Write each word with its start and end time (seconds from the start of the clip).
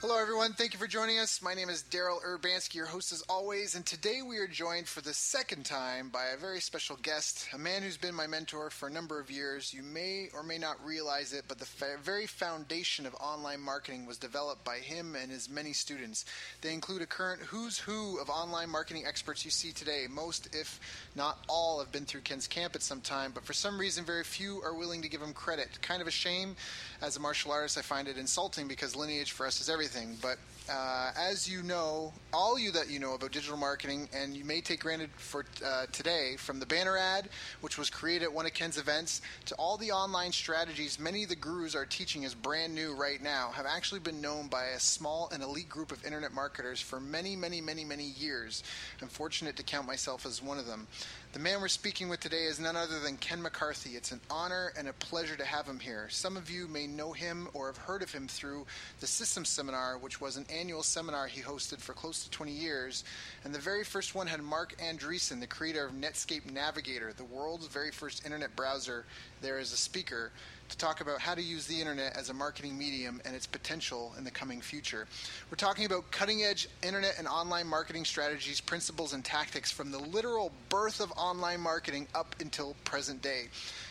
Hello, 0.00 0.16
everyone. 0.16 0.52
Thank 0.52 0.74
you 0.74 0.78
for 0.78 0.86
joining 0.86 1.18
us. 1.18 1.42
My 1.42 1.54
name 1.54 1.68
is 1.68 1.82
Daryl 1.82 2.22
Urbanski, 2.22 2.76
your 2.76 2.86
host 2.86 3.10
as 3.10 3.22
always, 3.22 3.74
and 3.74 3.84
today 3.84 4.20
we 4.22 4.38
are 4.38 4.46
joined 4.46 4.86
for 4.86 5.00
the 5.00 5.12
second 5.12 5.66
time 5.66 6.08
by 6.08 6.26
a 6.26 6.36
very 6.36 6.60
special 6.60 6.94
guest, 7.02 7.48
a 7.52 7.58
man 7.58 7.82
who's 7.82 7.96
been 7.96 8.14
my 8.14 8.28
mentor 8.28 8.70
for 8.70 8.86
a 8.86 8.92
number 8.92 9.18
of 9.18 9.28
years. 9.28 9.74
You 9.74 9.82
may 9.82 10.28
or 10.32 10.44
may 10.44 10.56
not 10.56 10.76
realize 10.86 11.32
it, 11.32 11.46
but 11.48 11.58
the 11.58 11.64
fa- 11.64 11.96
very 12.00 12.28
foundation 12.28 13.06
of 13.06 13.14
online 13.16 13.58
marketing 13.58 14.06
was 14.06 14.18
developed 14.18 14.64
by 14.64 14.76
him 14.76 15.16
and 15.20 15.32
his 15.32 15.50
many 15.50 15.72
students. 15.72 16.26
They 16.60 16.72
include 16.72 17.02
a 17.02 17.06
current 17.06 17.42
who's 17.42 17.80
who 17.80 18.20
of 18.20 18.30
online 18.30 18.70
marketing 18.70 19.02
experts 19.04 19.44
you 19.44 19.50
see 19.50 19.72
today. 19.72 20.06
Most, 20.08 20.54
if 20.54 20.78
not 21.16 21.40
all, 21.48 21.80
have 21.80 21.90
been 21.90 22.04
through 22.04 22.20
Ken's 22.20 22.46
camp 22.46 22.76
at 22.76 22.82
some 22.82 23.00
time, 23.00 23.32
but 23.34 23.44
for 23.44 23.52
some 23.52 23.80
reason, 23.80 24.04
very 24.04 24.22
few 24.22 24.62
are 24.62 24.74
willing 24.74 25.02
to 25.02 25.08
give 25.08 25.22
him 25.22 25.32
credit. 25.32 25.82
Kind 25.82 26.00
of 26.00 26.06
a 26.06 26.12
shame. 26.12 26.54
As 27.02 27.16
a 27.16 27.20
martial 27.20 27.50
artist, 27.50 27.76
I 27.76 27.82
find 27.82 28.06
it 28.06 28.16
insulting 28.16 28.68
because 28.68 28.94
lineage 28.94 29.32
for 29.32 29.44
us 29.44 29.60
is 29.60 29.68
everything 29.68 29.87
everything. 29.88 30.16
But 30.20 30.38
uh, 30.70 31.12
as 31.16 31.50
you 31.50 31.62
know, 31.62 32.12
all 32.32 32.58
you 32.58 32.70
that 32.72 32.90
you 32.90 32.98
know 32.98 33.14
about 33.14 33.32
digital 33.32 33.56
marketing, 33.56 34.06
and 34.12 34.36
you 34.36 34.44
may 34.44 34.60
take 34.60 34.80
granted 34.80 35.08
for 35.16 35.46
uh, 35.64 35.86
today, 35.92 36.34
from 36.36 36.60
the 36.60 36.66
banner 36.66 36.98
ad, 36.98 37.30
which 37.62 37.78
was 37.78 37.88
created 37.88 38.24
at 38.24 38.32
one 38.32 38.44
of 38.44 38.52
Ken's 38.52 38.76
events, 38.76 39.22
to 39.46 39.54
all 39.54 39.78
the 39.78 39.90
online 39.90 40.30
strategies 40.30 40.98
many 40.98 41.22
of 41.22 41.30
the 41.30 41.36
gurus 41.36 41.74
are 41.74 41.86
teaching 41.86 42.24
is 42.24 42.34
brand 42.34 42.74
new 42.74 42.94
right 42.94 43.22
now, 43.22 43.50
have 43.54 43.64
actually 43.64 44.00
been 44.00 44.20
known 44.20 44.48
by 44.48 44.64
a 44.76 44.80
small 44.80 45.30
and 45.32 45.42
elite 45.42 45.70
group 45.70 45.90
of 45.90 46.04
internet 46.04 46.34
marketers 46.34 46.80
for 46.82 47.00
many, 47.00 47.34
many, 47.34 47.62
many, 47.62 47.84
many 47.84 48.04
years. 48.04 48.62
I'm 49.00 49.08
fortunate 49.08 49.56
to 49.56 49.62
count 49.62 49.86
myself 49.86 50.26
as 50.26 50.42
one 50.42 50.58
of 50.58 50.66
them. 50.66 50.86
The 51.34 51.38
man 51.38 51.60
we're 51.60 51.68
speaking 51.68 52.08
with 52.08 52.20
today 52.20 52.44
is 52.44 52.58
none 52.58 52.74
other 52.74 53.00
than 53.00 53.18
Ken 53.18 53.42
McCarthy. 53.42 53.96
It's 53.96 54.12
an 54.12 54.20
honor 54.30 54.72
and 54.78 54.88
a 54.88 54.94
pleasure 54.94 55.36
to 55.36 55.44
have 55.44 55.66
him 55.66 55.78
here. 55.78 56.08
Some 56.08 56.38
of 56.38 56.50
you 56.50 56.66
may 56.68 56.86
know 56.86 57.12
him 57.12 57.48
or 57.52 57.66
have 57.66 57.76
heard 57.76 58.02
of 58.02 58.10
him 58.10 58.26
through 58.26 58.64
the 59.00 59.06
Systems 59.06 59.50
Seminar, 59.50 59.98
which 59.98 60.22
was 60.22 60.38
an 60.38 60.46
annual 60.50 60.82
seminar 60.82 61.26
he 61.26 61.42
hosted 61.42 61.80
for 61.80 61.92
close 61.92 62.24
to 62.24 62.30
20 62.30 62.50
years. 62.50 63.04
And 63.44 63.54
the 63.54 63.58
very 63.58 63.84
first 63.84 64.14
one 64.14 64.26
had 64.26 64.40
Marc 64.40 64.74
Andreessen, 64.78 65.38
the 65.38 65.46
creator 65.46 65.84
of 65.84 65.92
Netscape 65.92 66.50
Navigator, 66.50 67.12
the 67.12 67.24
world's 67.24 67.66
very 67.66 67.90
first 67.90 68.24
internet 68.24 68.56
browser, 68.56 69.04
there 69.42 69.58
as 69.58 69.74
a 69.74 69.76
speaker 69.76 70.32
to 70.68 70.76
talk 70.76 71.00
about 71.00 71.20
how 71.20 71.34
to 71.34 71.42
use 71.42 71.66
the 71.66 71.80
internet 71.80 72.16
as 72.16 72.30
a 72.30 72.34
marketing 72.34 72.76
medium 72.76 73.20
and 73.24 73.34
its 73.34 73.46
potential 73.46 74.14
in 74.18 74.24
the 74.24 74.30
coming 74.30 74.60
future. 74.60 75.06
We're 75.50 75.56
talking 75.56 75.86
about 75.86 76.10
cutting 76.10 76.44
edge 76.44 76.68
internet 76.82 77.14
and 77.18 77.26
online 77.26 77.66
marketing 77.66 78.04
strategies, 78.04 78.60
principles, 78.60 79.12
and 79.12 79.24
tactics 79.24 79.70
from 79.70 79.90
the 79.90 79.98
literal 79.98 80.52
birth 80.68 81.00
of 81.00 81.12
online 81.12 81.60
marketing 81.60 82.06
up 82.14 82.36
until 82.40 82.76
present 82.84 83.22
day. 83.22 83.44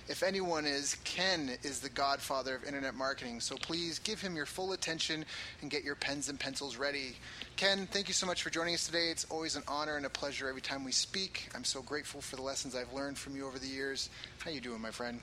If 0.08 0.24
anyone 0.24 0.66
is, 0.66 0.96
Ken 1.04 1.52
is 1.64 1.80
the 1.80 1.90
godfather 1.90 2.56
of 2.56 2.64
internet 2.64 2.96
marketing, 2.96 3.42
so 3.42 3.58
please 3.58 4.00
give 4.00 4.22
him 4.22 4.36
your 4.36 4.46
full 4.46 4.72
attention 4.72 5.26
and 5.62 5.70
get 5.70 5.84
your 5.84 5.96
pens 5.96 6.30
and 6.30 6.40
pencils 6.40 6.78
ready. 6.78 7.18
Ken, 7.58 7.88
thank 7.92 8.08
you 8.08 8.14
so 8.14 8.26
much 8.26 8.44
for 8.44 8.50
joining 8.50 8.74
us 8.74 8.86
today. 8.86 9.10
It's 9.10 9.26
always 9.26 9.56
an 9.56 9.64
honor 9.68 9.98
and 9.98 10.06
a 10.06 10.10
pleasure 10.10 10.48
every 10.48 10.62
time 10.62 10.86
we 10.86 10.94
speak. 10.94 11.50
I'm 11.56 11.66
so 11.66 11.82
grateful 11.82 12.22
for 12.22 12.38
the 12.38 12.42
lessons 12.42 12.76
I've 12.76 12.94
learned 12.94 13.18
from 13.18 13.36
you 13.36 13.46
over 13.48 13.60
the 13.60 13.68
years. 13.68 14.10
How 14.40 14.52
you 14.52 14.62
doing, 14.62 14.80
my 14.80 14.92
friend? 14.92 15.20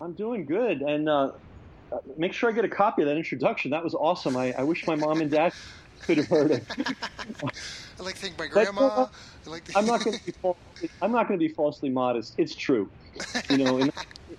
I'm 0.00 0.12
doing 0.14 0.46
good, 0.46 0.80
and 0.80 1.08
uh, 1.08 1.32
make 2.16 2.32
sure 2.32 2.48
I 2.48 2.52
get 2.52 2.64
a 2.64 2.68
copy 2.68 3.02
of 3.02 3.08
that 3.08 3.16
introduction. 3.16 3.70
That 3.70 3.84
was 3.84 3.94
awesome. 3.94 4.36
I, 4.36 4.54
I 4.56 4.62
wish 4.62 4.86
my 4.86 4.94
mom 4.94 5.20
and 5.20 5.30
dad 5.30 5.52
could 6.00 6.16
have 6.16 6.28
heard 6.28 6.50
it. 6.52 6.64
I 6.78 8.02
like 8.02 8.14
to 8.14 8.20
thank 8.20 8.38
my 8.38 8.46
grandma. 8.46 8.86
Uh, 8.86 9.06
like 9.46 9.64
to... 9.64 9.76
I'm 9.76 9.84
not 9.84 10.00
going 10.04 10.18
to 10.18 10.24
be 10.24 10.32
false, 10.32 10.56
I'm 11.02 11.12
not 11.12 11.28
going 11.28 11.38
to 11.38 11.46
be 11.46 11.52
falsely 11.52 11.90
modest. 11.90 12.34
It's 12.38 12.54
true. 12.54 12.88
You 13.50 13.58
know, 13.58 13.76
in, 13.76 13.92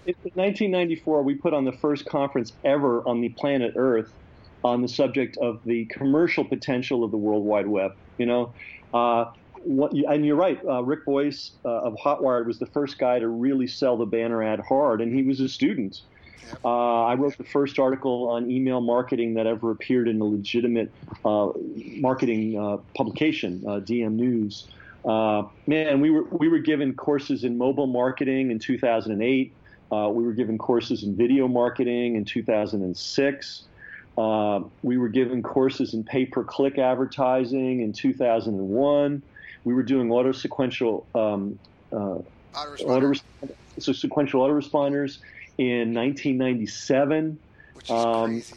in 0.08 0.16
1994, 0.34 1.22
we 1.22 1.36
put 1.36 1.54
on 1.54 1.66
the 1.66 1.74
first 1.74 2.06
conference 2.06 2.54
ever 2.64 3.08
on 3.08 3.22
the 3.22 3.30
planet 3.30 3.74
Earth 3.76 4.12
on 4.64 4.82
the 4.82 4.88
subject 4.88 5.38
of 5.38 5.64
the 5.66 5.86
commercial 5.86 6.44
potential 6.44 7.04
of 7.04 7.12
the 7.12 7.18
World 7.18 7.44
Wide 7.44 7.68
Web. 7.68 7.96
You 8.18 8.26
know, 8.26 8.54
uh, 8.94 9.26
what, 9.64 9.94
and 9.94 10.26
you're 10.26 10.36
right. 10.36 10.60
Uh, 10.66 10.84
Rick 10.84 11.06
Boyce 11.06 11.52
uh, 11.66 11.70
of 11.70 11.96
Hotwired 11.96 12.46
was 12.46 12.60
the 12.60 12.66
first 12.66 12.98
guy 12.98 13.20
to 13.20 13.28
really 13.28 13.68
sell 13.68 13.98
the 13.98 14.06
banner 14.06 14.44
ad 14.44 14.60
hard, 14.60 15.02
and 15.02 15.14
he 15.14 15.24
was 15.24 15.40
a 15.40 15.50
student. 15.50 16.02
Uh, 16.66 17.06
I 17.06 17.16
wrote 17.16 17.38
the 17.38 17.44
first 17.44 17.80
article 17.80 18.30
on 18.30 18.52
email 18.52 18.82
marketing 18.82 19.36
that 19.36 19.48
ever 19.48 19.72
appeared 19.72 20.08
in 20.08 20.20
a 20.20 20.26
legitimate 20.26 20.92
uh, 21.24 21.50
marketing 21.98 22.60
uh, 22.60 22.78
publication, 22.96 23.64
uh, 23.66 23.80
DM 23.80 24.14
News. 24.14 24.68
man, 25.06 26.02
we 26.02 26.10
were 26.10 26.24
we 26.24 26.50
were 26.50 26.60
given 26.60 26.94
courses 26.94 27.44
in 27.44 27.58
mobile 27.58 27.88
marketing 27.88 28.52
in 28.52 28.60
2008. 28.60 29.54
we 29.92 30.24
were 30.24 30.34
given 30.34 30.58
courses 30.58 31.04
in 31.04 31.16
video 31.16 31.48
marketing 31.48 32.16
in 32.16 32.26
2006. 32.26 33.64
we 34.18 34.98
were 34.98 35.10
given 35.10 35.42
courses 35.42 35.94
in 35.94 36.04
pay-per-click 36.04 36.78
advertising 36.78 37.82
in 37.82 37.94
2001 37.94 39.24
we 39.64 39.74
were 39.74 39.84
doing 39.84 40.12
auto 40.12 40.32
sequential 40.32 41.06
um, 41.16 41.60
uh, 41.92 42.20
auto, 42.56 43.14
so 43.80 43.94
sequential 43.94 44.42
autoresponders 44.42 45.20
in 45.58 45.94
1997. 45.94 47.40
Which 47.74 47.86
is 47.86 47.92
um, 47.92 48.26
crazy. 48.26 48.56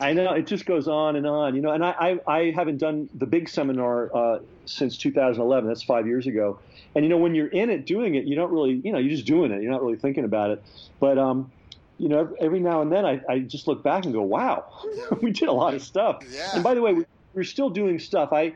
I 0.00 0.14
know 0.14 0.32
it 0.32 0.46
just 0.46 0.64
goes 0.64 0.88
on 0.88 1.16
and 1.16 1.26
on, 1.26 1.54
you 1.54 1.60
know. 1.60 1.72
And 1.72 1.84
I, 1.84 2.18
I, 2.26 2.32
I 2.38 2.50
haven't 2.52 2.78
done 2.78 3.08
the 3.14 3.26
big 3.26 3.48
seminar 3.48 4.10
uh, 4.16 4.38
since 4.64 4.96
2011. 4.96 5.68
That's 5.68 5.82
five 5.82 6.06
years 6.06 6.26
ago. 6.26 6.58
And 6.94 7.04
you 7.04 7.08
know, 7.10 7.18
when 7.18 7.34
you're 7.34 7.48
in 7.48 7.70
it, 7.70 7.84
doing 7.86 8.14
it, 8.14 8.24
you 8.24 8.34
don't 8.34 8.50
really, 8.50 8.80
you 8.82 8.92
know, 8.92 8.98
you're 8.98 9.10
just 9.10 9.26
doing 9.26 9.52
it. 9.52 9.62
You're 9.62 9.70
not 9.70 9.82
really 9.82 9.98
thinking 9.98 10.24
about 10.24 10.50
it. 10.52 10.62
But 10.98 11.18
um, 11.18 11.52
you 11.98 12.08
know, 12.08 12.34
every 12.40 12.60
now 12.60 12.80
and 12.80 12.90
then, 12.90 13.04
I, 13.04 13.20
I 13.28 13.38
just 13.40 13.68
look 13.68 13.82
back 13.82 14.04
and 14.04 14.14
go, 14.14 14.22
wow, 14.22 14.64
we 15.20 15.32
did 15.32 15.48
a 15.48 15.52
lot 15.52 15.74
of 15.74 15.82
stuff. 15.82 16.22
Yeah. 16.30 16.48
And 16.54 16.64
by 16.64 16.72
the 16.72 16.80
way, 16.80 16.94
we, 16.94 17.04
we're 17.34 17.44
still 17.44 17.68
doing 17.68 17.98
stuff. 17.98 18.32
I 18.32 18.54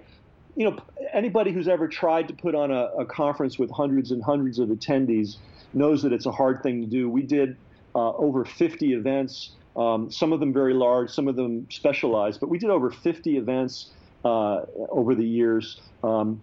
you 0.57 0.71
know, 0.71 0.79
anybody 1.13 1.53
who's 1.53 1.69
ever 1.69 1.89
tried 1.89 2.29
to 2.29 2.35
put 2.35 2.55
on 2.55 2.71
a, 2.71 2.85
a, 2.99 3.05
conference 3.05 3.59
with 3.59 3.71
hundreds 3.71 4.11
and 4.11 4.23
hundreds 4.23 4.59
of 4.59 4.69
attendees 4.69 5.37
knows 5.73 6.03
that 6.03 6.13
it's 6.13 6.27
a 6.27 6.33
hard 6.33 6.63
thing 6.63 6.81
to 6.81 6.87
do. 6.87 7.09
We 7.09 7.23
did 7.23 7.57
uh, 7.95 8.13
over 8.13 8.45
50 8.45 8.95
events, 8.95 9.51
um, 9.77 10.11
some 10.11 10.33
of 10.33 10.41
them 10.41 10.53
very 10.53 10.75
large, 10.75 11.11
some 11.11 11.27
of 11.29 11.37
them 11.37 11.67
specialized, 11.71 12.41
but 12.41 12.49
we 12.49 12.59
did 12.59 12.71
over 12.71 12.91
50 12.91 13.37
events 13.37 13.91
uh, 14.25 14.63
over 14.89 15.15
the 15.15 15.27
years. 15.27 15.81
Um, 16.03 16.41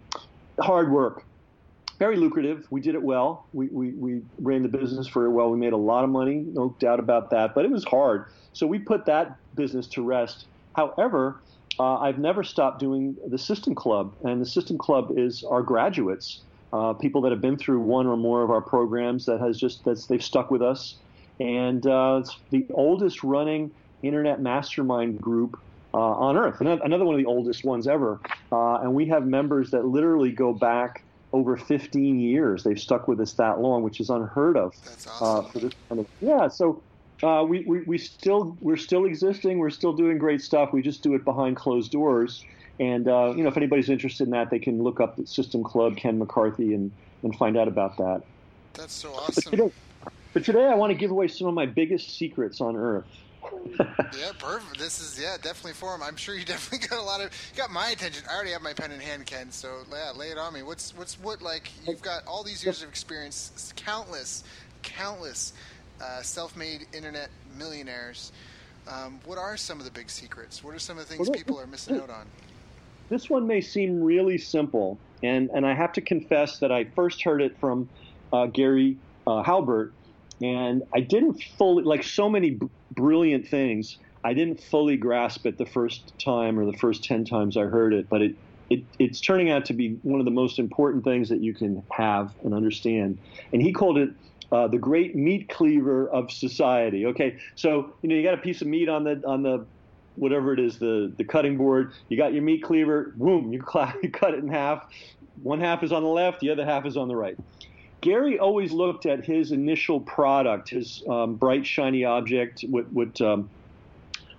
hard 0.60 0.92
work, 0.92 1.24
very 1.98 2.16
lucrative. 2.16 2.66
We 2.70 2.80
did 2.80 2.94
it 2.94 3.02
well. 3.02 3.46
We, 3.52 3.68
we, 3.68 3.92
we 3.92 4.22
ran 4.38 4.62
the 4.62 4.68
business 4.68 5.08
very 5.08 5.28
well. 5.28 5.50
We 5.50 5.58
made 5.58 5.72
a 5.72 5.78
lot 5.78 6.04
of 6.04 6.10
money, 6.10 6.44
no 6.46 6.74
doubt 6.78 7.00
about 7.00 7.30
that, 7.30 7.54
but 7.54 7.64
it 7.64 7.70
was 7.70 7.84
hard. 7.84 8.26
So 8.52 8.66
we 8.66 8.78
put 8.78 9.06
that 9.06 9.36
business 9.54 9.86
to 9.88 10.02
rest. 10.02 10.46
However, 10.76 11.36
uh, 11.78 11.98
I've 11.98 12.18
never 12.18 12.42
stopped 12.42 12.78
doing 12.78 13.16
the 13.26 13.38
System 13.38 13.74
Club, 13.74 14.14
and 14.24 14.40
the 14.40 14.46
System 14.46 14.78
Club 14.78 15.12
is 15.16 15.44
our 15.44 15.62
graduates, 15.62 16.40
uh, 16.72 16.92
people 16.94 17.20
that 17.22 17.32
have 17.32 17.40
been 17.40 17.58
through 17.58 17.80
one 17.80 18.06
or 18.06 18.16
more 18.16 18.42
of 18.42 18.50
our 18.50 18.60
programs 18.60 19.26
that 19.26 19.40
has 19.40 19.58
just 19.58 19.84
that's 19.84 20.06
they've 20.06 20.22
stuck 20.22 20.50
with 20.50 20.62
us, 20.62 20.96
and 21.40 21.86
uh, 21.86 22.20
it's 22.20 22.36
the 22.50 22.66
oldest 22.72 23.22
running 23.22 23.70
internet 24.02 24.40
mastermind 24.40 25.20
group 25.20 25.58
uh, 25.94 25.98
on 25.98 26.36
earth, 26.36 26.60
another 26.60 27.04
one 27.04 27.14
of 27.14 27.18
the 27.18 27.26
oldest 27.26 27.64
ones 27.64 27.86
ever, 27.86 28.18
uh, 28.50 28.76
and 28.76 28.94
we 28.94 29.06
have 29.06 29.26
members 29.26 29.70
that 29.70 29.84
literally 29.84 30.30
go 30.30 30.52
back 30.52 31.04
over 31.32 31.56
15 31.56 32.20
years. 32.20 32.62
They've 32.62 32.78
stuck 32.78 33.08
with 33.08 33.20
us 33.20 33.32
that 33.34 33.60
long, 33.60 33.82
which 33.82 34.00
is 34.00 34.10
unheard 34.10 34.56
of. 34.56 34.74
That's 34.84 35.06
awesome. 35.06 35.26
Uh, 35.26 35.48
for 35.48 35.58
this 35.60 35.72
kind 35.88 36.00
of, 36.00 36.06
yeah, 36.20 36.48
so 36.48 36.82
uh, 37.22 37.44
we, 37.44 37.60
we, 37.60 37.82
we 37.82 37.98
still 37.98 38.56
we're 38.60 38.76
still 38.76 39.04
existing. 39.04 39.58
We're 39.58 39.70
still 39.70 39.92
doing 39.92 40.18
great 40.18 40.42
stuff. 40.42 40.72
We 40.72 40.82
just 40.82 41.02
do 41.02 41.14
it 41.14 41.24
behind 41.24 41.56
closed 41.56 41.92
doors. 41.92 42.44
And 42.80 43.06
uh, 43.06 43.32
you 43.36 43.42
know, 43.42 43.48
if 43.48 43.56
anybody's 43.56 43.88
interested 43.88 44.24
in 44.24 44.30
that, 44.30 44.50
they 44.50 44.58
can 44.58 44.82
look 44.82 45.00
up 45.00 45.16
the 45.16 45.26
System 45.26 45.62
Club, 45.62 45.96
Ken 45.96 46.18
McCarthy, 46.18 46.74
and 46.74 46.90
and 47.22 47.36
find 47.36 47.56
out 47.56 47.68
about 47.68 47.96
that. 47.98 48.22
That's 48.74 48.92
so 48.92 49.12
awesome. 49.14 49.34
But 49.34 49.50
today, 49.50 49.72
but 50.32 50.44
today 50.44 50.64
I 50.64 50.74
want 50.74 50.90
to 50.90 50.98
give 50.98 51.10
away 51.10 51.28
some 51.28 51.46
of 51.46 51.54
my 51.54 51.66
biggest 51.66 52.16
secrets 52.16 52.60
on 52.60 52.76
Earth. 52.76 53.06
yeah, 53.78 54.32
perfect. 54.38 54.78
This 54.78 55.00
is 55.00 55.20
yeah, 55.20 55.36
definitely 55.36 55.74
for 55.74 55.94
him. 55.94 56.02
I'm 56.02 56.16
sure 56.16 56.34
you 56.34 56.44
definitely 56.44 56.88
got 56.88 56.98
a 56.98 57.02
lot 57.02 57.20
of 57.20 57.30
got 57.56 57.70
my 57.70 57.90
attention. 57.90 58.24
I 58.28 58.34
already 58.34 58.50
have 58.50 58.62
my 58.62 58.72
pen 58.72 58.90
in 58.90 59.00
hand, 59.00 59.26
Ken. 59.26 59.52
So 59.52 59.82
yeah, 59.92 60.12
lay 60.16 60.30
it 60.30 60.38
on 60.38 60.54
me. 60.54 60.62
What's 60.62 60.96
what's 60.96 61.20
what 61.20 61.42
like? 61.42 61.70
You've 61.86 62.02
got 62.02 62.26
all 62.26 62.42
these 62.42 62.64
years 62.64 62.82
of 62.82 62.88
experience, 62.88 63.72
countless, 63.76 64.42
countless 64.82 65.52
uh, 66.02 66.22
self-made 66.22 66.86
internet 66.92 67.30
millionaires. 67.56 68.32
Um, 68.88 69.20
what 69.24 69.38
are 69.38 69.56
some 69.56 69.78
of 69.78 69.84
the 69.84 69.92
big 69.92 70.10
secrets? 70.10 70.64
What 70.64 70.74
are 70.74 70.78
some 70.78 70.98
of 70.98 71.06
the 71.06 71.14
things 71.14 71.28
well, 71.28 71.36
people 71.36 71.60
are 71.60 71.66
missing 71.66 72.00
out 72.00 72.10
on? 72.10 72.26
This 73.08 73.30
one 73.30 73.46
may 73.46 73.60
seem 73.60 74.02
really 74.02 74.38
simple, 74.38 74.98
and 75.22 75.50
and 75.54 75.64
I 75.64 75.74
have 75.74 75.92
to 75.94 76.00
confess 76.00 76.58
that 76.58 76.72
I 76.72 76.84
first 76.84 77.22
heard 77.22 77.42
it 77.42 77.58
from 77.58 77.88
uh, 78.32 78.46
Gary 78.46 78.96
uh, 79.26 79.42
Halbert, 79.42 79.92
and 80.40 80.82
I 80.92 81.00
didn't 81.00 81.42
fully 81.56 81.84
like 81.84 82.02
so 82.02 82.28
many 82.28 82.50
b- 82.50 82.68
brilliant 82.90 83.46
things. 83.46 83.98
I 84.24 84.34
didn't 84.34 84.60
fully 84.60 84.96
grasp 84.96 85.46
it 85.46 85.58
the 85.58 85.66
first 85.66 86.18
time 86.18 86.58
or 86.58 86.64
the 86.64 86.76
first 86.78 87.04
ten 87.04 87.24
times 87.24 87.56
I 87.56 87.64
heard 87.64 87.92
it, 87.92 88.08
but 88.08 88.22
it, 88.22 88.36
it 88.70 88.84
it's 88.98 89.20
turning 89.20 89.50
out 89.50 89.66
to 89.66 89.74
be 89.74 89.98
one 90.02 90.20
of 90.20 90.24
the 90.24 90.32
most 90.32 90.58
important 90.58 91.04
things 91.04 91.28
that 91.28 91.40
you 91.40 91.54
can 91.54 91.82
have 91.90 92.32
and 92.42 92.54
understand. 92.54 93.18
And 93.52 93.62
he 93.62 93.72
called 93.72 93.98
it 93.98 94.10
uh, 94.52 94.68
the 94.68 94.78
great 94.78 95.16
meat 95.16 95.48
cleaver 95.48 96.08
of 96.08 96.30
society. 96.30 97.06
Okay, 97.06 97.38
so 97.56 97.92
you 98.02 98.08
know 98.08 98.14
you 98.14 98.22
got 98.22 98.34
a 98.34 98.42
piece 98.42 98.60
of 98.60 98.68
meat 98.68 98.88
on 98.88 99.04
the 99.04 99.22
on 99.26 99.42
the 99.42 99.64
whatever 100.16 100.52
it 100.52 100.60
is 100.60 100.78
the 100.78 101.12
the 101.16 101.24
cutting 101.24 101.56
board. 101.56 101.92
You 102.08 102.16
got 102.16 102.34
your 102.34 102.42
meat 102.42 102.62
cleaver. 102.62 103.12
Boom, 103.16 103.52
you, 103.52 103.64
you 104.02 104.10
cut 104.10 104.34
it 104.34 104.44
in 104.44 104.48
half. 104.48 104.84
One 105.42 105.60
half 105.60 105.82
is 105.82 105.90
on 105.90 106.02
the 106.02 106.08
left, 106.08 106.40
the 106.40 106.50
other 106.50 106.64
half 106.64 106.86
is 106.86 106.96
on 106.96 107.08
the 107.08 107.16
right. 107.16 107.36
Gary 108.02 108.38
always 108.38 108.72
looked 108.72 109.06
at 109.06 109.24
his 109.24 109.52
initial 109.52 110.00
product, 110.00 110.68
his 110.68 111.02
um, 111.08 111.36
bright, 111.36 111.64
shiny 111.64 112.04
object, 112.04 112.62
what, 112.68 112.92
what, 112.92 113.20
um, 113.20 113.48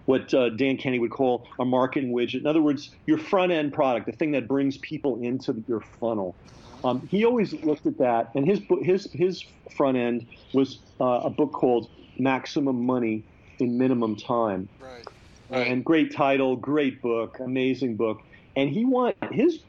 what 0.06 0.34
uh, 0.34 0.50
Dan 0.50 0.78
Kennedy 0.78 1.00
would 1.00 1.12
call 1.12 1.48
a 1.60 1.66
marketing 1.66 2.12
widget. 2.12 2.42
In 2.42 2.48
other 2.48 2.62
words, 2.62 2.92
your 3.06 3.18
front 3.18 3.52
end 3.52 3.74
product, 3.74 4.06
the 4.06 4.12
thing 4.12 4.32
that 4.32 4.48
brings 4.48 4.78
people 4.78 5.22
into 5.22 5.64
your 5.68 5.82
funnel. 6.00 6.36
Um, 6.84 7.08
he 7.08 7.24
always 7.24 7.54
looked 7.64 7.86
at 7.86 7.98
that, 8.00 8.32
and 8.36 8.46
his 8.46 8.60
his 8.82 9.10
his 9.14 9.46
front 9.76 9.98
end 9.98 10.28
was 10.54 10.80
uh, 11.00 11.22
a 11.24 11.30
book 11.30 11.54
called 11.54 11.90
Maximum 12.20 12.86
Money 12.86 13.24
in 13.60 13.78
Minimum 13.78 14.18
Time. 14.18 14.68
Right. 14.80 15.08
right. 15.50 15.68
And 15.68 15.86
great 15.86 16.14
title, 16.14 16.56
great 16.58 17.02
book, 17.02 17.40
amazing 17.40 17.96
book. 17.96 18.22
And 18.56 18.70
he 18.70 18.84
want 18.86 19.16
his 19.32 19.60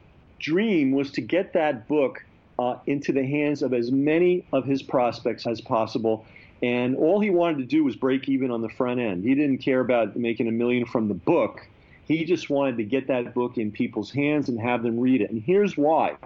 dream 0.41 0.93
was 0.93 1.11
to 1.13 1.21
get 1.21 1.53
that 1.53 1.87
book 1.89 2.25
uh, 2.59 2.77
into 2.87 3.13
the 3.13 3.25
hands 3.25 3.63
of 3.63 3.73
as 3.73 3.91
many 3.91 4.45
of 4.53 4.65
his 4.65 4.83
prospects 4.83 5.47
as 5.47 5.61
possible. 5.61 6.27
And 6.63 6.97
all 6.97 7.21
he 7.21 7.31
wanted 7.31 7.59
to 7.59 7.65
do 7.65 7.85
was 7.85 7.97
break 7.97 8.29
even 8.29 8.51
on 8.51 8.63
the 8.63 8.69
front 8.69 9.01
end. 9.01 9.25
He 9.25 9.35
didn't 9.35 9.59
care 9.59 9.81
about 9.81 10.17
making 10.17 10.49
a 10.49 10.53
million 10.53 10.87
from 10.87 11.09
the 11.09 11.15
book. 11.15 11.67
He 12.07 12.25
just 12.25 12.51
wanted 12.51 12.77
to 12.79 12.85
get 12.85 13.09
that 13.09 13.35
book 13.35 13.59
in 13.59 13.71
people's 13.71 14.11
hands 14.11 14.49
and 14.49 14.61
have 14.61 14.83
them 14.83 15.01
read 15.01 15.21
it. 15.21 15.31
And 15.31 15.43
here's 15.43 15.77
why. 15.77 16.17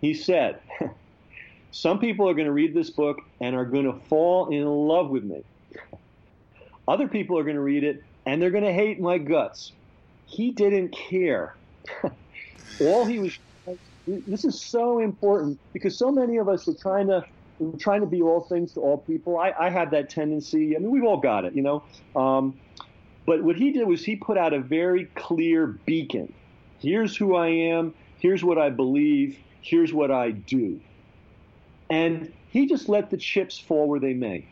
He 0.00 0.14
said, 0.14 0.60
Some 1.70 1.98
people 1.98 2.28
are 2.28 2.34
going 2.34 2.46
to 2.46 2.52
read 2.52 2.74
this 2.74 2.90
book 2.90 3.18
and 3.40 3.54
are 3.54 3.66
going 3.66 3.84
to 3.84 3.92
fall 4.08 4.48
in 4.48 4.64
love 4.64 5.10
with 5.10 5.24
me. 5.24 5.42
Other 6.88 7.08
people 7.08 7.38
are 7.38 7.42
going 7.42 7.56
to 7.56 7.62
read 7.62 7.84
it 7.84 8.02
and 8.24 8.40
they're 8.40 8.50
going 8.50 8.64
to 8.64 8.72
hate 8.72 9.00
my 9.00 9.18
guts. 9.18 9.72
He 10.26 10.50
didn't 10.50 10.90
care. 10.90 11.54
all 12.80 13.04
he 13.04 13.18
was 13.18 13.38
this 14.06 14.44
is 14.44 14.60
so 14.60 15.00
important 15.00 15.58
because 15.72 15.98
so 15.98 16.12
many 16.12 16.36
of 16.36 16.48
us 16.48 16.68
are 16.68 16.74
trying 16.74 17.08
to 17.08 17.24
trying 17.78 18.00
to 18.00 18.06
be 18.06 18.22
all 18.22 18.40
things 18.40 18.72
to 18.74 18.80
all 18.80 18.98
people. 18.98 19.38
I, 19.38 19.52
I 19.58 19.70
have 19.70 19.90
that 19.92 20.10
tendency. 20.10 20.76
I 20.76 20.78
mean, 20.78 20.90
we've 20.90 21.04
all 21.04 21.18
got 21.18 21.44
it, 21.44 21.54
you 21.54 21.62
know. 21.62 21.82
Um, 22.14 22.58
but 23.26 23.42
what 23.42 23.56
he 23.56 23.72
did 23.72 23.86
was 23.86 24.04
he 24.04 24.16
put 24.16 24.38
out 24.38 24.52
a 24.52 24.60
very 24.60 25.06
clear 25.16 25.66
beacon. 25.66 26.32
Here's 26.78 27.16
who 27.16 27.34
I 27.34 27.48
am. 27.48 27.94
Here's 28.18 28.44
what 28.44 28.58
I 28.58 28.70
believe. 28.70 29.38
Here's 29.62 29.92
what 29.92 30.10
I 30.10 30.30
do. 30.30 30.80
And 31.90 32.32
he 32.50 32.66
just 32.66 32.88
let 32.88 33.10
the 33.10 33.16
chips 33.16 33.58
fall 33.58 33.88
where 33.88 34.00
they 34.00 34.14
may. 34.14 34.46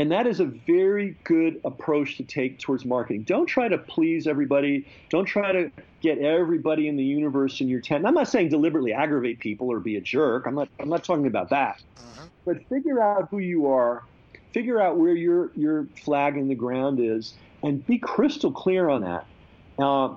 And 0.00 0.10
that 0.12 0.26
is 0.26 0.40
a 0.40 0.46
very 0.46 1.14
good 1.24 1.60
approach 1.62 2.16
to 2.16 2.22
take 2.22 2.58
towards 2.58 2.86
marketing. 2.86 3.24
Don't 3.24 3.44
try 3.44 3.68
to 3.68 3.76
please 3.76 4.26
everybody. 4.26 4.86
Don't 5.10 5.26
try 5.26 5.52
to 5.52 5.70
get 6.00 6.16
everybody 6.16 6.88
in 6.88 6.96
the 6.96 7.04
universe 7.04 7.60
in 7.60 7.68
your 7.68 7.82
tent. 7.82 7.98
And 7.98 8.08
I'm 8.08 8.14
not 8.14 8.26
saying 8.26 8.48
deliberately 8.48 8.94
aggravate 8.94 9.40
people 9.40 9.70
or 9.70 9.78
be 9.78 9.96
a 9.96 10.00
jerk. 10.00 10.46
I'm 10.46 10.54
not. 10.54 10.70
I'm 10.78 10.88
not 10.88 11.04
talking 11.04 11.26
about 11.26 11.50
that. 11.50 11.82
Uh-huh. 11.98 12.26
But 12.46 12.66
figure 12.70 13.02
out 13.02 13.28
who 13.30 13.40
you 13.40 13.66
are. 13.66 14.02
Figure 14.52 14.80
out 14.80 14.96
where 14.96 15.14
your 15.14 15.52
your 15.54 15.84
flag 16.02 16.38
in 16.38 16.48
the 16.48 16.54
ground 16.54 16.98
is, 16.98 17.34
and 17.62 17.86
be 17.86 17.98
crystal 17.98 18.52
clear 18.52 18.88
on 18.88 19.02
that. 19.02 19.26
Uh, 19.78 20.16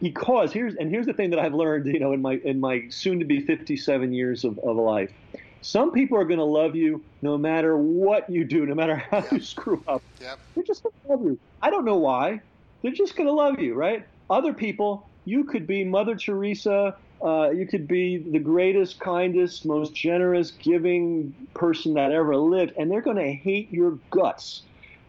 because 0.00 0.54
here's 0.54 0.74
and 0.76 0.88
here's 0.88 1.04
the 1.04 1.12
thing 1.12 1.28
that 1.28 1.38
I've 1.38 1.52
learned, 1.52 1.84
you 1.84 2.00
know, 2.00 2.12
in 2.12 2.22
my 2.22 2.40
in 2.44 2.60
my 2.60 2.84
soon 2.88 3.18
to 3.18 3.26
be 3.26 3.40
57 3.40 4.10
years 4.10 4.44
of, 4.44 4.58
of 4.60 4.76
life 4.76 5.12
some 5.60 5.92
people 5.92 6.18
are 6.18 6.24
going 6.24 6.38
to 6.38 6.44
love 6.44 6.76
you 6.76 7.02
no 7.22 7.36
matter 7.36 7.76
what 7.76 8.28
you 8.30 8.44
do, 8.44 8.66
no 8.66 8.74
matter 8.74 8.96
how 8.96 9.18
yep. 9.18 9.32
you 9.32 9.40
screw 9.40 9.82
up. 9.88 10.02
Yep. 10.20 10.38
They're 10.54 10.64
just 10.64 10.82
going 10.82 10.94
to 11.02 11.12
love 11.12 11.22
you. 11.24 11.38
I 11.62 11.70
don't 11.70 11.84
know 11.84 11.96
why. 11.96 12.40
They're 12.82 12.92
just 12.92 13.16
going 13.16 13.26
to 13.26 13.32
love 13.32 13.58
you, 13.58 13.74
right? 13.74 14.06
Other 14.30 14.52
people, 14.52 15.08
you 15.24 15.44
could 15.44 15.66
be 15.66 15.84
Mother 15.84 16.14
Teresa. 16.14 16.96
Uh, 17.22 17.50
you 17.50 17.66
could 17.66 17.88
be 17.88 18.18
the 18.18 18.38
greatest, 18.38 19.00
kindest, 19.00 19.66
most 19.66 19.94
generous, 19.94 20.52
giving 20.52 21.34
person 21.54 21.94
that 21.94 22.12
ever 22.12 22.36
lived, 22.36 22.74
and 22.78 22.90
they're 22.90 23.00
going 23.00 23.16
to 23.16 23.32
hate 23.32 23.72
your 23.72 23.98
guts. 24.10 24.62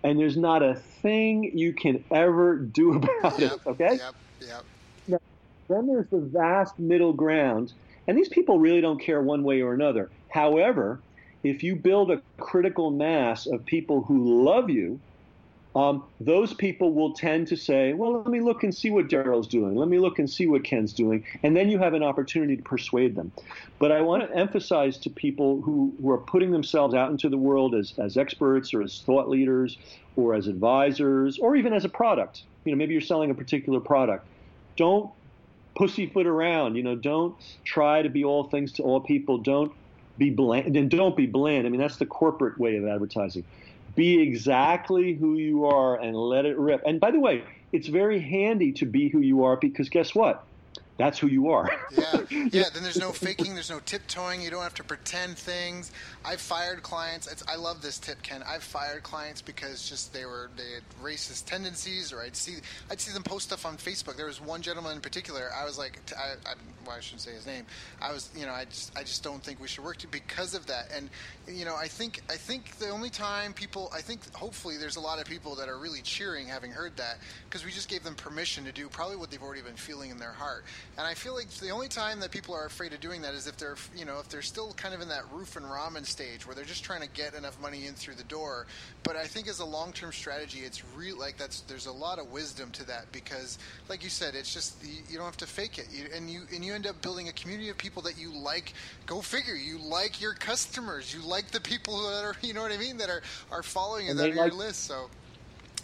And 0.03 0.17
there's 0.17 0.37
not 0.37 0.63
a 0.63 0.75
thing 0.75 1.51
you 1.55 1.73
can 1.73 2.03
ever 2.09 2.55
do 2.55 2.93
about 3.19 3.39
yep. 3.39 3.51
it. 3.51 3.59
Okay. 3.67 3.97
Yep. 3.97 4.15
Yep. 4.41 4.65
Now, 5.07 5.19
then 5.67 5.87
there's 5.87 6.07
the 6.07 6.19
vast 6.19 6.79
middle 6.79 7.13
ground, 7.13 7.73
and 8.07 8.17
these 8.17 8.29
people 8.29 8.59
really 8.59 8.81
don't 8.81 8.99
care 8.99 9.21
one 9.21 9.43
way 9.43 9.61
or 9.61 9.73
another. 9.73 10.09
However, 10.29 10.99
if 11.43 11.63
you 11.63 11.75
build 11.75 12.11
a 12.11 12.21
critical 12.37 12.91
mass 12.91 13.45
of 13.45 13.65
people 13.65 14.01
who 14.01 14.43
love 14.43 14.69
you, 14.69 14.99
um, 15.75 16.03
those 16.19 16.53
people 16.53 16.93
will 16.93 17.13
tend 17.13 17.47
to 17.47 17.55
say, 17.55 17.93
well, 17.93 18.17
let 18.17 18.27
me 18.27 18.41
look 18.41 18.63
and 18.63 18.73
see 18.73 18.89
what 18.89 19.07
Daryl's 19.07 19.47
doing. 19.47 19.75
Let 19.75 19.87
me 19.87 19.99
look 19.99 20.17
and 20.17 20.29
see 20.29 20.47
what 20.47 20.63
Ken's 20.63 20.93
doing. 20.93 21.23
And 21.43 21.55
then 21.55 21.69
you 21.69 21.77
have 21.77 21.93
an 21.93 22.01
opportunity 22.01 22.57
to 22.57 22.63
persuade 22.63 23.15
them. 23.15 23.31
But 23.77 23.91
I 23.91 24.01
want 24.01 24.27
to 24.27 24.35
emphasize 24.35 24.97
to 24.99 25.09
people 25.09 25.61
who, 25.61 25.93
who 26.01 26.09
are 26.09 26.17
putting 26.17 26.51
themselves 26.51 26.95
out 26.95 27.11
into 27.11 27.29
the 27.29 27.37
world 27.37 27.75
as, 27.75 27.93
as 27.99 28.17
experts 28.17 28.73
or 28.73 28.81
as 28.81 29.01
thought 29.01 29.29
leaders 29.29 29.77
or 30.15 30.33
as 30.33 30.47
advisors 30.47 31.37
or 31.37 31.55
even 31.55 31.71
as 31.71 31.85
a 31.85 31.89
product. 31.89 32.43
You 32.65 32.71
know, 32.71 32.77
maybe 32.77 32.93
you're 32.93 33.01
selling 33.01 33.29
a 33.29 33.35
particular 33.35 33.79
product. 33.79 34.25
Don't 34.75 35.11
pussyfoot 35.79 36.27
around. 36.27 36.75
You 36.75 36.83
know, 36.83 36.95
don't 36.95 37.35
try 37.63 38.01
to 38.01 38.09
be 38.09 38.25
all 38.25 38.43
things 38.43 38.73
to 38.73 38.83
all 38.83 38.99
people. 38.99 39.37
Don't 39.37 39.71
be 40.17 40.29
bland 40.29 40.75
and 40.75 40.91
don't 40.91 41.15
be 41.15 41.25
bland. 41.25 41.65
I 41.65 41.69
mean, 41.69 41.79
that's 41.79 41.95
the 41.95 42.05
corporate 42.05 42.59
way 42.59 42.75
of 42.75 42.85
advertising. 42.85 43.45
Be 43.95 44.21
exactly 44.21 45.13
who 45.13 45.37
you 45.37 45.65
are 45.65 45.99
and 45.99 46.15
let 46.15 46.45
it 46.45 46.57
rip. 46.57 46.83
And 46.85 46.99
by 46.99 47.11
the 47.11 47.19
way, 47.19 47.43
it's 47.71 47.87
very 47.87 48.19
handy 48.19 48.73
to 48.73 48.85
be 48.85 49.07
who 49.07 49.19
you 49.21 49.45
are 49.45 49.55
because 49.55 49.87
guess 49.87 50.13
what? 50.13 50.43
That's 50.99 51.17
who 51.17 51.27
you 51.27 51.49
are. 51.49 51.71
yeah, 51.97 52.21
yeah. 52.51 52.63
Then 52.73 52.83
there's 52.83 52.99
no 52.99 53.13
faking. 53.13 53.53
There's 53.53 53.69
no 53.69 53.79
tiptoeing. 53.79 54.41
You 54.41 54.51
don't 54.51 54.61
have 54.61 54.75
to 54.75 54.83
pretend 54.83 55.37
things. 55.37 55.91
I've 56.25 56.41
fired 56.41 56.83
clients. 56.83 57.25
It's, 57.31 57.41
I 57.47 57.55
love 57.55 57.81
this 57.81 57.97
tip, 57.97 58.21
Ken. 58.21 58.43
I've 58.45 58.63
fired 58.63 59.01
clients 59.01 59.41
because 59.41 59.87
just 59.87 60.13
they 60.13 60.25
were 60.25 60.51
they 60.57 60.73
had 60.73 60.83
racist 61.01 61.45
tendencies, 61.45 62.11
or 62.11 62.21
I'd 62.21 62.35
see 62.35 62.57
I'd 62.91 62.99
see 62.99 63.13
them 63.13 63.23
post 63.23 63.47
stuff 63.47 63.65
on 63.65 63.77
Facebook. 63.77 64.17
There 64.17 64.25
was 64.25 64.41
one 64.41 64.61
gentleman 64.61 64.95
in 64.97 65.01
particular. 65.01 65.49
I 65.57 65.63
was 65.63 65.77
like, 65.77 65.99
I, 66.17 66.33
I, 66.49 66.53
well, 66.85 66.97
I 66.97 66.99
shouldn't 66.99 67.21
say 67.21 67.31
his 67.31 67.45
name. 67.45 67.65
I 68.01 68.11
was, 68.11 68.29
you 68.35 68.45
know, 68.45 68.51
I 68.51 68.65
just 68.65 68.97
I 68.97 69.03
just 69.03 69.23
don't 69.23 69.41
think 69.41 69.61
we 69.61 69.69
should 69.69 69.85
work 69.85 69.97
to 69.97 70.07
because 70.07 70.53
of 70.53 70.65
that. 70.67 70.89
And 70.93 71.09
you 71.47 71.63
know, 71.63 71.75
I 71.77 71.87
think 71.87 72.21
I 72.29 72.35
think 72.35 72.77
the 72.77 72.89
only 72.89 73.09
time 73.09 73.53
people, 73.53 73.89
I 73.93 74.01
think 74.01 74.33
hopefully 74.35 74.75
there's 74.75 74.97
a 74.97 75.01
lot 75.01 75.19
of 75.19 75.25
people 75.25 75.55
that 75.55 75.69
are 75.69 75.77
really 75.77 76.01
cheering 76.01 76.47
having 76.47 76.71
heard 76.71 76.97
that 76.97 77.19
because 77.45 77.63
we 77.63 77.71
just 77.71 77.87
gave 77.87 78.03
them 78.03 78.15
permission 78.15 78.65
to 78.65 78.73
do 78.73 78.89
probably 78.89 79.15
what 79.15 79.31
they've 79.31 79.41
already 79.41 79.61
been 79.61 79.75
feeling 79.75 80.09
in 80.09 80.17
their 80.17 80.33
heart. 80.33 80.65
And 80.97 81.07
I 81.07 81.13
feel 81.13 81.33
like 81.33 81.49
the 81.49 81.69
only 81.69 81.87
time 81.87 82.19
that 82.19 82.31
people 82.31 82.53
are 82.53 82.65
afraid 82.65 82.91
of 82.91 82.99
doing 82.99 83.21
that 83.21 83.33
is 83.33 83.47
if 83.47 83.55
they're, 83.55 83.77
you 83.95 84.03
know, 84.03 84.19
if 84.19 84.27
they're 84.27 84.41
still 84.41 84.73
kind 84.73 84.93
of 84.93 84.99
in 84.99 85.07
that 85.07 85.23
roof 85.31 85.55
and 85.55 85.65
ramen 85.65 86.05
stage 86.05 86.45
where 86.45 86.53
they're 86.53 86.65
just 86.65 86.83
trying 86.83 87.01
to 87.01 87.07
get 87.07 87.35
enough 87.35 87.59
money 87.61 87.85
in 87.85 87.93
through 87.93 88.15
the 88.15 88.23
door. 88.25 88.67
But 89.03 89.15
I 89.15 89.23
think 89.25 89.47
as 89.47 89.59
a 89.59 89.65
long-term 89.65 90.11
strategy, 90.11 90.59
it's 90.59 90.83
real 90.95 91.17
like 91.17 91.37
that's 91.37 91.61
there's 91.61 91.85
a 91.85 91.91
lot 91.91 92.19
of 92.19 92.31
wisdom 92.31 92.71
to 92.71 92.85
that 92.87 93.11
because, 93.13 93.59
like 93.87 94.03
you 94.03 94.09
said, 94.09 94.35
it's 94.35 94.53
just 94.53 94.83
you, 94.83 95.01
you 95.09 95.15
don't 95.15 95.25
have 95.25 95.37
to 95.37 95.47
fake 95.47 95.77
it, 95.77 95.87
you, 95.91 96.05
and 96.13 96.29
you 96.29 96.41
and 96.53 96.65
you 96.65 96.73
end 96.73 96.85
up 96.85 97.01
building 97.01 97.29
a 97.29 97.33
community 97.33 97.69
of 97.69 97.77
people 97.77 98.01
that 98.01 98.17
you 98.17 98.31
like. 98.33 98.73
Go 99.05 99.21
figure, 99.21 99.55
you 99.55 99.77
like 99.77 100.19
your 100.19 100.33
customers, 100.33 101.13
you 101.13 101.21
like 101.21 101.49
the 101.51 101.61
people 101.61 102.09
that 102.09 102.23
are, 102.23 102.35
you 102.41 102.53
know 102.53 102.61
what 102.61 102.73
I 102.73 102.77
mean, 102.77 102.97
that 102.97 103.09
are 103.09 103.21
are 103.51 103.63
following 103.63 104.07
you, 104.07 104.13
that 104.15 104.31
are 104.31 104.35
like, 104.35 104.51
your 104.51 104.59
list. 104.59 104.83
So 104.83 105.09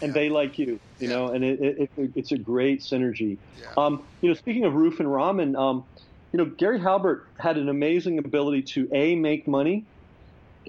and 0.01 0.09
yeah. 0.09 0.21
they 0.21 0.29
like 0.29 0.57
you, 0.59 0.79
you 0.99 1.07
yeah. 1.07 1.09
know, 1.09 1.27
and 1.27 1.43
it, 1.43 1.61
it, 1.61 1.89
it, 1.97 2.11
it's 2.15 2.31
a 2.31 2.37
great 2.37 2.81
synergy. 2.81 3.37
Yeah. 3.59 3.67
Um, 3.77 4.03
you 4.21 4.29
know, 4.29 4.35
speaking 4.35 4.65
of 4.65 4.73
roof 4.73 4.99
and 4.99 5.07
ramen, 5.09 5.57
um, 5.57 5.83
you 6.31 6.37
know, 6.37 6.45
Gary 6.45 6.79
Halbert 6.79 7.27
had 7.39 7.57
an 7.57 7.69
amazing 7.69 8.19
ability 8.19 8.63
to 8.63 8.89
a 8.91 9.15
make 9.15 9.47
money, 9.47 9.85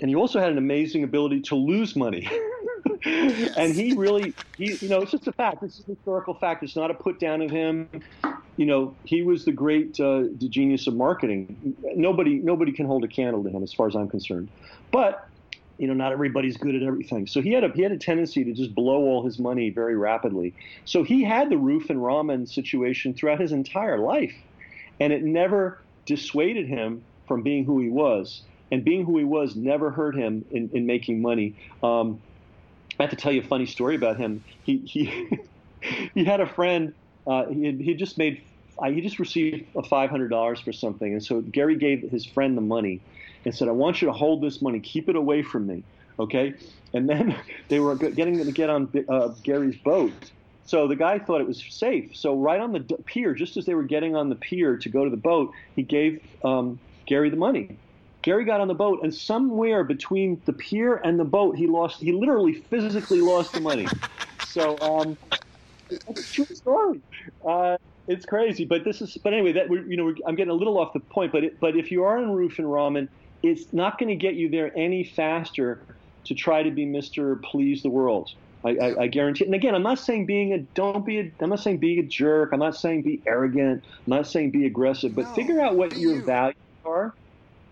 and 0.01 0.09
he 0.09 0.15
also 0.15 0.39
had 0.39 0.53
an 0.53 0.59
amazing 0.59 1.03
ability 1.03 1.41
to 1.43 1.57
lose 1.57 1.97
money. 1.97 2.29
and 3.05 3.75
he 3.75 3.95
really, 3.95 4.35
he, 4.57 4.75
you 4.77 4.89
know, 4.89 5.03
it's 5.03 5.11
just 5.11 5.27
a 5.27 5.33
fact. 5.33 5.63
It's 5.63 5.81
a 5.81 5.85
historical 5.85 6.35
fact. 6.35 6.63
It's 6.63 6.77
not 6.77 6.91
a 6.91 6.95
put 6.95 7.19
down 7.19 7.43
of 7.43 7.51
him. 7.51 7.89
You 8.57 8.67
know, 8.67 8.95
he 9.05 9.23
was 9.23 9.45
the 9.45 9.53
great 9.53 9.99
uh, 10.01 10.25
the 10.39 10.49
genius 10.49 10.87
of 10.87 10.95
marketing. 10.95 11.77
Nobody, 11.95 12.37
nobody 12.37 12.73
can 12.73 12.87
hold 12.87 13.05
a 13.05 13.09
candle 13.09 13.43
to 13.43 13.51
him, 13.51 13.63
as 13.63 13.73
far 13.73 13.89
as 13.89 13.97
I'm 13.97 14.09
concerned. 14.09 14.49
But 14.93 15.29
you 15.79 15.87
know, 15.87 15.95
not 15.95 16.13
everybody's 16.13 16.57
good 16.57 16.75
at 16.75 16.83
everything. 16.83 17.27
So 17.27 17.41
he 17.41 17.53
had 17.53 17.65
a 17.65 17.69
he 17.69 17.83
had 17.83 17.93
a 17.93 17.99
tendency 17.99 18.45
to 18.45 18.53
just 18.53 18.75
blow 18.75 19.03
all 19.03 19.25
his 19.25 19.39
money 19.39 19.71
very 19.71 19.97
rapidly. 19.97 20.55
So 20.85 21.03
he 21.03 21.23
had 21.23 21.51
the 21.51 21.59
roof 21.59 21.91
and 21.91 22.01
ramen 22.01 22.49
situation 22.49 23.15
throughout 23.15 23.41
his 23.41 23.53
entire 23.53 23.99
life, 23.99 24.35
and 25.01 25.13
it 25.13 25.23
never 25.23 25.79
dissuaded 26.07 26.67
him 26.67 27.03
from 27.27 27.43
being 27.43 27.65
who 27.65 27.81
he 27.81 27.89
was. 27.89 28.43
And 28.73 28.85
being 28.85 29.05
who 29.05 29.17
he 29.17 29.23
was 29.23 29.55
never 29.55 29.93
hurt 29.93 30.17
him 30.17 30.45
in, 30.51 30.71
in 30.73 30.87
making 30.87 31.23
money. 31.23 31.55
Um, 31.85 32.21
I 32.99 33.05
have 33.05 33.11
to 33.11 33.17
tell 33.17 33.31
you 33.31 33.41
a 33.41 33.45
funny 33.45 33.67
story 33.67 33.95
about 33.95 34.17
him. 34.17 34.43
He 34.65 34.79
he 34.79 35.29
he 36.15 36.25
had 36.25 36.41
a 36.41 36.47
friend. 36.47 36.95
Uh, 37.27 37.47
he 37.47 37.71
he 37.73 37.95
just 37.95 38.19
made 38.19 38.43
he 38.85 39.01
just 39.01 39.19
received 39.19 39.67
a 39.77 39.83
five 39.83 40.11
hundred 40.11 40.29
dollars 40.29 40.61
for 40.61 40.73
something, 40.73 41.13
and 41.13 41.23
so 41.23 41.41
Gary 41.41 41.77
gave 41.77 42.03
his 42.11 42.25
friend 42.27 42.57
the 42.57 42.63
money 42.63 43.01
and 43.47 43.55
said, 43.55 43.69
"I 43.69 43.73
want 43.73 44.03
you 44.03 44.07
to 44.09 44.13
hold 44.13 44.43
this 44.43 44.61
money, 44.61 44.81
keep 44.81 45.09
it 45.09 45.17
away 45.17 45.43
from 45.43 45.67
me." 45.67 45.85
Okay, 46.19 46.53
and 46.93 47.09
then 47.09 47.35
they 47.71 47.81
were 47.81 47.95
getting 47.95 48.45
to 48.45 48.53
get 48.53 48.69
on 48.69 48.93
uh, 49.09 49.29
Gary's 49.43 49.77
boat. 49.83 50.13
So 50.67 50.89
the 50.89 50.97
guy 50.97 51.21
thought 51.21 51.41
it 51.41 51.47
was 51.47 51.65
safe. 51.71 52.17
So 52.17 52.35
right 52.35 52.61
on 52.61 52.73
the 52.73 52.81
pier, 53.07 53.35
just 53.35 53.57
as 53.57 53.67
they 53.67 53.75
were 53.75 53.85
getting 53.85 54.17
on 54.17 54.29
the 54.29 54.35
pier 54.35 54.77
to 54.79 54.89
go 54.89 55.05
to 55.05 55.11
the 55.11 55.17
boat, 55.17 55.53
he 55.77 55.83
gave 55.83 56.21
um, 56.45 56.81
Gary 57.07 57.31
the 57.31 57.37
money. 57.37 57.79
Gary 58.23 58.45
got 58.45 58.61
on 58.61 58.67
the 58.67 58.75
boat, 58.75 58.99
and 59.05 59.15
somewhere 59.15 59.85
between 59.85 60.43
the 60.47 60.53
pier 60.53 60.97
and 60.97 61.21
the 61.21 61.25
boat, 61.25 61.57
he 61.57 61.69
lost. 61.69 62.01
He 62.01 62.11
literally, 62.11 62.55
physically 62.55 63.21
lost 63.21 63.55
the 63.55 63.61
money. 63.61 63.87
So, 64.49 64.79
um, 64.79 65.19
it's 65.91 66.33
true 66.33 66.47
story. 66.47 67.03
Uh, 67.47 67.77
it's 68.09 68.25
crazy, 68.25 68.65
but 68.65 68.85
this 68.85 69.03
is. 69.03 69.19
But 69.23 69.35
anyway, 69.35 69.53
that 69.53 69.69
you 69.69 69.97
know, 69.99 70.15
I'm 70.27 70.35
getting 70.35 70.51
a 70.51 70.55
little 70.55 70.79
off 70.79 70.95
the 70.95 71.01
point. 71.01 71.31
But 71.31 71.45
it, 71.45 71.61
but 71.61 71.77
if 71.77 71.91
you 71.91 72.05
are 72.05 72.23
in 72.23 72.31
roof 72.31 72.59
and 72.59 72.67
ramen, 72.67 73.09
it's 73.43 73.73
not 73.73 73.99
going 73.99 74.09
to 74.09 74.17
get 74.17 74.35
you 74.35 74.49
there 74.49 74.73
any 74.77 75.05
faster 75.05 75.81
to 76.25 76.35
try 76.35 76.63
to 76.63 76.71
be 76.71 76.87
Mr. 76.87 77.41
Please 77.43 77.83
the 77.83 77.91
World. 77.91 78.31
I, 78.65 78.71
I, 78.71 79.03
I, 79.03 79.07
guarantee. 79.07 79.45
And 79.45 79.55
again, 79.55 79.75
I'm 79.75 79.83
not 79.83 79.99
saying 79.99 80.27
being 80.27 80.53
a 80.53 80.59
don't 80.59 81.07
be. 81.07 81.21
A, 81.21 81.33
I'm 81.41 81.51
not 81.51 81.61
saying 81.61 81.79
be 81.79 82.01
a 82.01 82.03
jerk. 82.03 82.51
I'm 82.53 82.59
not 82.59 82.77
saying 82.77 83.03
be 83.03 83.23
arrogant. 83.27 83.85
I'm 84.07 84.11
not 84.11 84.27
saying 84.27 84.51
be 84.51 84.67
aggressive. 84.67 85.15
But 85.15 85.27
no, 85.27 85.35
figure 85.35 85.61
out 85.61 85.77
what 85.77 85.97
your 85.97 86.17
you. 86.17 86.25
values 86.25 86.57
are. 86.85 87.15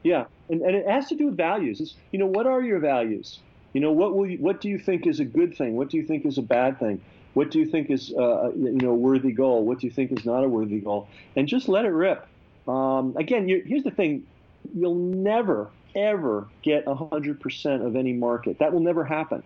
Yeah, 0.04 0.26
and, 0.49 0.61
and 0.62 0.76
it 0.76 0.87
has 0.87 1.09
to 1.09 1.16
do 1.16 1.26
with 1.26 1.37
values. 1.37 1.80
It's, 1.80 1.94
you 2.12 2.18
know, 2.18 2.26
what 2.26 2.47
are 2.47 2.62
your 2.62 2.78
values? 2.78 3.40
You 3.73 3.80
know, 3.80 3.90
what 3.90 4.14
will 4.14 4.30
you, 4.30 4.38
what 4.38 4.61
do 4.61 4.68
you 4.68 4.78
think 4.78 5.06
is 5.06 5.18
a 5.18 5.25
good 5.25 5.56
thing? 5.56 5.75
What 5.75 5.90
do 5.90 5.97
you 5.97 6.04
think 6.04 6.25
is 6.26 6.38
a 6.38 6.42
bad 6.42 6.78
thing? 6.78 7.00
What 7.33 7.50
do 7.50 7.59
you 7.59 7.66
think 7.66 7.90
is 7.90 8.12
uh, 8.12 8.52
you 8.54 8.78
know 8.78 8.90
a 8.90 8.94
worthy 8.94 9.33
goal? 9.33 9.64
What 9.64 9.80
do 9.80 9.87
you 9.88 9.92
think 9.92 10.12
is 10.12 10.25
not 10.25 10.44
a 10.44 10.49
worthy 10.49 10.78
goal? 10.78 11.09
And 11.35 11.49
just 11.49 11.68
let 11.68 11.85
it 11.85 11.88
rip. 11.88 12.26
Um, 12.68 13.16
again, 13.16 13.49
here's 13.49 13.83
the 13.83 13.90
thing: 13.90 14.25
you'll 14.73 14.94
never 14.94 15.71
ever 15.94 16.49
get 16.62 16.85
100% 16.87 17.87
of 17.87 17.97
any 17.97 18.12
market. 18.12 18.59
That 18.59 18.73
will 18.73 18.80
never 18.80 19.04
happen. 19.04 19.42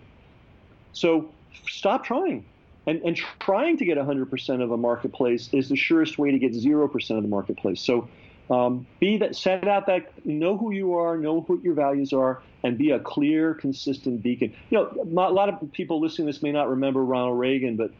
So 0.92 1.30
stop 1.68 2.04
trying. 2.04 2.44
And, 2.86 3.02
and 3.02 3.16
trying 3.38 3.76
to 3.78 3.84
get 3.84 3.98
100% 3.98 4.62
of 4.62 4.70
a 4.70 4.76
marketplace 4.76 5.50
is 5.52 5.68
the 5.68 5.76
surest 5.76 6.16
way 6.18 6.30
to 6.30 6.38
get 6.38 6.52
0% 6.52 7.16
of 7.16 7.22
the 7.22 7.28
marketplace. 7.28 7.82
So 7.82 8.08
um, 8.50 8.86
be 8.98 9.18
that, 9.18 9.36
set 9.36 9.68
out 9.68 9.86
that, 9.86 10.24
know 10.24 10.56
who 10.56 10.72
you 10.72 10.94
are, 10.94 11.18
know 11.18 11.42
what 11.42 11.62
your 11.62 11.74
values 11.74 12.14
are, 12.14 12.40
and 12.64 12.78
be 12.78 12.90
a 12.90 12.98
clear, 12.98 13.52
consistent 13.52 14.22
beacon. 14.22 14.54
You 14.70 14.78
know, 14.78 15.02
a 15.02 15.32
lot 15.32 15.50
of 15.50 15.72
people 15.72 16.00
listening 16.00 16.28
to 16.28 16.32
this 16.32 16.42
may 16.42 16.52
not 16.52 16.70
remember 16.70 17.04
Ronald 17.04 17.38
Reagan, 17.38 17.76
but 17.76 17.90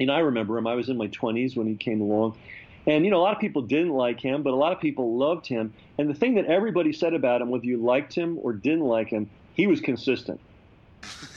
and 0.00 0.10
I 0.10 0.20
remember 0.20 0.56
him. 0.56 0.66
I 0.66 0.74
was 0.74 0.88
in 0.88 0.96
my 0.96 1.08
20s 1.08 1.56
when 1.56 1.66
he 1.66 1.74
came 1.76 2.00
along. 2.00 2.36
And, 2.86 3.04
you 3.04 3.10
know, 3.10 3.18
a 3.18 3.22
lot 3.22 3.34
of 3.34 3.40
people 3.40 3.62
didn't 3.62 3.92
like 3.92 4.20
him, 4.20 4.42
but 4.42 4.52
a 4.52 4.56
lot 4.56 4.72
of 4.72 4.80
people 4.80 5.16
loved 5.16 5.46
him. 5.46 5.72
And 5.98 6.10
the 6.10 6.14
thing 6.14 6.34
that 6.34 6.46
everybody 6.46 6.92
said 6.92 7.14
about 7.14 7.40
him, 7.40 7.50
whether 7.50 7.64
you 7.64 7.76
liked 7.76 8.14
him 8.14 8.38
or 8.42 8.52
didn't 8.52 8.84
like 8.84 9.08
him, 9.08 9.30
he 9.54 9.66
was 9.66 9.80
consistent. 9.80 10.40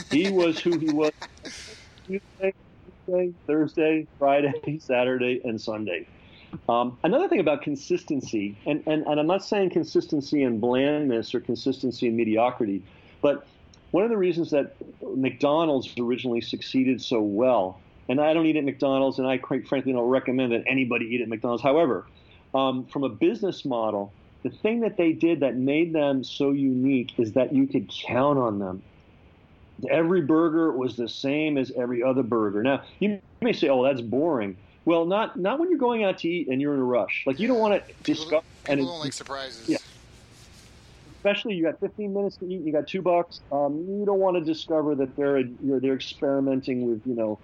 He 0.10 0.30
was 0.30 0.60
who 0.60 0.78
he 0.80 0.88
was 0.88 1.12
Tuesday, 2.08 2.54
Tuesday, 3.06 3.34
Thursday, 3.46 4.08
Friday, 4.18 4.80
Saturday, 4.80 5.42
and 5.44 5.62
Sunday. 5.62 6.08
Um, 6.70 6.98
another 7.04 7.28
thing 7.28 7.40
about 7.40 7.62
consistency, 7.62 8.58
and, 8.66 8.82
and, 8.88 9.06
and 9.06 9.20
I'm 9.20 9.28
not 9.28 9.44
saying 9.44 9.72
consistency 9.72 10.44
and 10.44 10.62
blandness 10.62 11.36
or 11.36 11.42
consistency 11.42 12.08
and 12.08 12.16
mediocrity, 12.16 12.82
but 13.22 13.46
one 13.92 14.04
of 14.04 14.10
the 14.10 14.18
reasons 14.18 14.52
that 14.52 14.76
McDonald's 15.02 15.94
originally 16.00 16.42
succeeded 16.42 17.02
so 17.02 17.22
well 17.22 17.80
and 18.10 18.22
I 18.22 18.34
don't 18.34 18.46
eat 18.46 18.56
at 18.56 18.64
McDonald's, 18.64 19.20
and 19.20 19.28
I 19.28 19.38
quite 19.38 19.68
frankly 19.68 19.94
don't 19.94 20.10
recommend 20.10 20.52
that 20.52 20.64
anybody 20.68 21.06
eat 21.06 21.22
at 21.22 21.28
McDonald's. 21.28 21.64
However, 21.64 22.06
um, 22.54 22.86
from 22.86 23.04
a 23.04 23.10
business 23.10 23.66
model, 23.66 24.14
the 24.44 24.50
thing 24.50 24.82
that 24.82 24.98
they 24.98 25.12
did 25.12 25.40
that 25.40 25.56
made 25.56 25.94
them 25.94 26.24
so 26.24 26.52
unique 26.52 27.14
is 27.18 27.32
that 27.34 27.54
you 27.54 27.68
could 27.68 27.90
count 27.90 28.38
on 28.38 28.60
them. 28.60 28.84
Every 29.90 30.22
burger 30.22 30.72
was 30.72 30.96
the 30.96 31.10
same 31.10 31.58
as 31.58 31.72
every 31.76 32.04
other 32.04 32.24
burger. 32.24 32.64
Now, 32.64 32.84
you 33.00 33.20
may 33.42 33.54
say, 33.54 33.70
"Oh, 33.70 33.84
that's 33.84 34.02
boring." 34.02 34.56
Well, 34.86 35.06
not 35.06 35.38
not 35.38 35.60
when 35.60 35.70
you're 35.70 35.80
going 35.80 36.04
out 36.04 36.20
to 36.20 36.30
eat 36.30 36.48
and 36.48 36.62
you're 36.62 36.76
in 36.76 36.80
a 36.80 36.84
rush. 36.84 37.24
Like 37.26 37.40
you 37.40 37.48
don't 37.48 37.58
want 37.60 37.86
to 37.86 37.94
discover. 38.04 38.44
People 38.66 38.72
and 38.72 38.82
don't 38.82 39.00
like 39.00 39.14
surprises. 39.14 39.68
Yeah. 39.68 39.78
Especially 41.18 41.56
you 41.56 41.64
got 41.64 41.80
15 41.80 42.14
minutes 42.14 42.38
to 42.38 42.46
eat, 42.46 42.62
you 42.62 42.72
got 42.72 42.88
two 42.88 43.02
bucks. 43.02 43.42
Um, 43.52 43.84
you 43.90 44.06
don't 44.06 44.20
want 44.20 44.38
to 44.38 44.44
discover 44.44 44.94
that 44.94 45.16
they're 45.16 45.40
you're, 45.40 45.80
they're 45.80 45.96
experimenting 45.96 46.88
with 46.88 47.02
you 47.06 47.16
know 47.16 47.40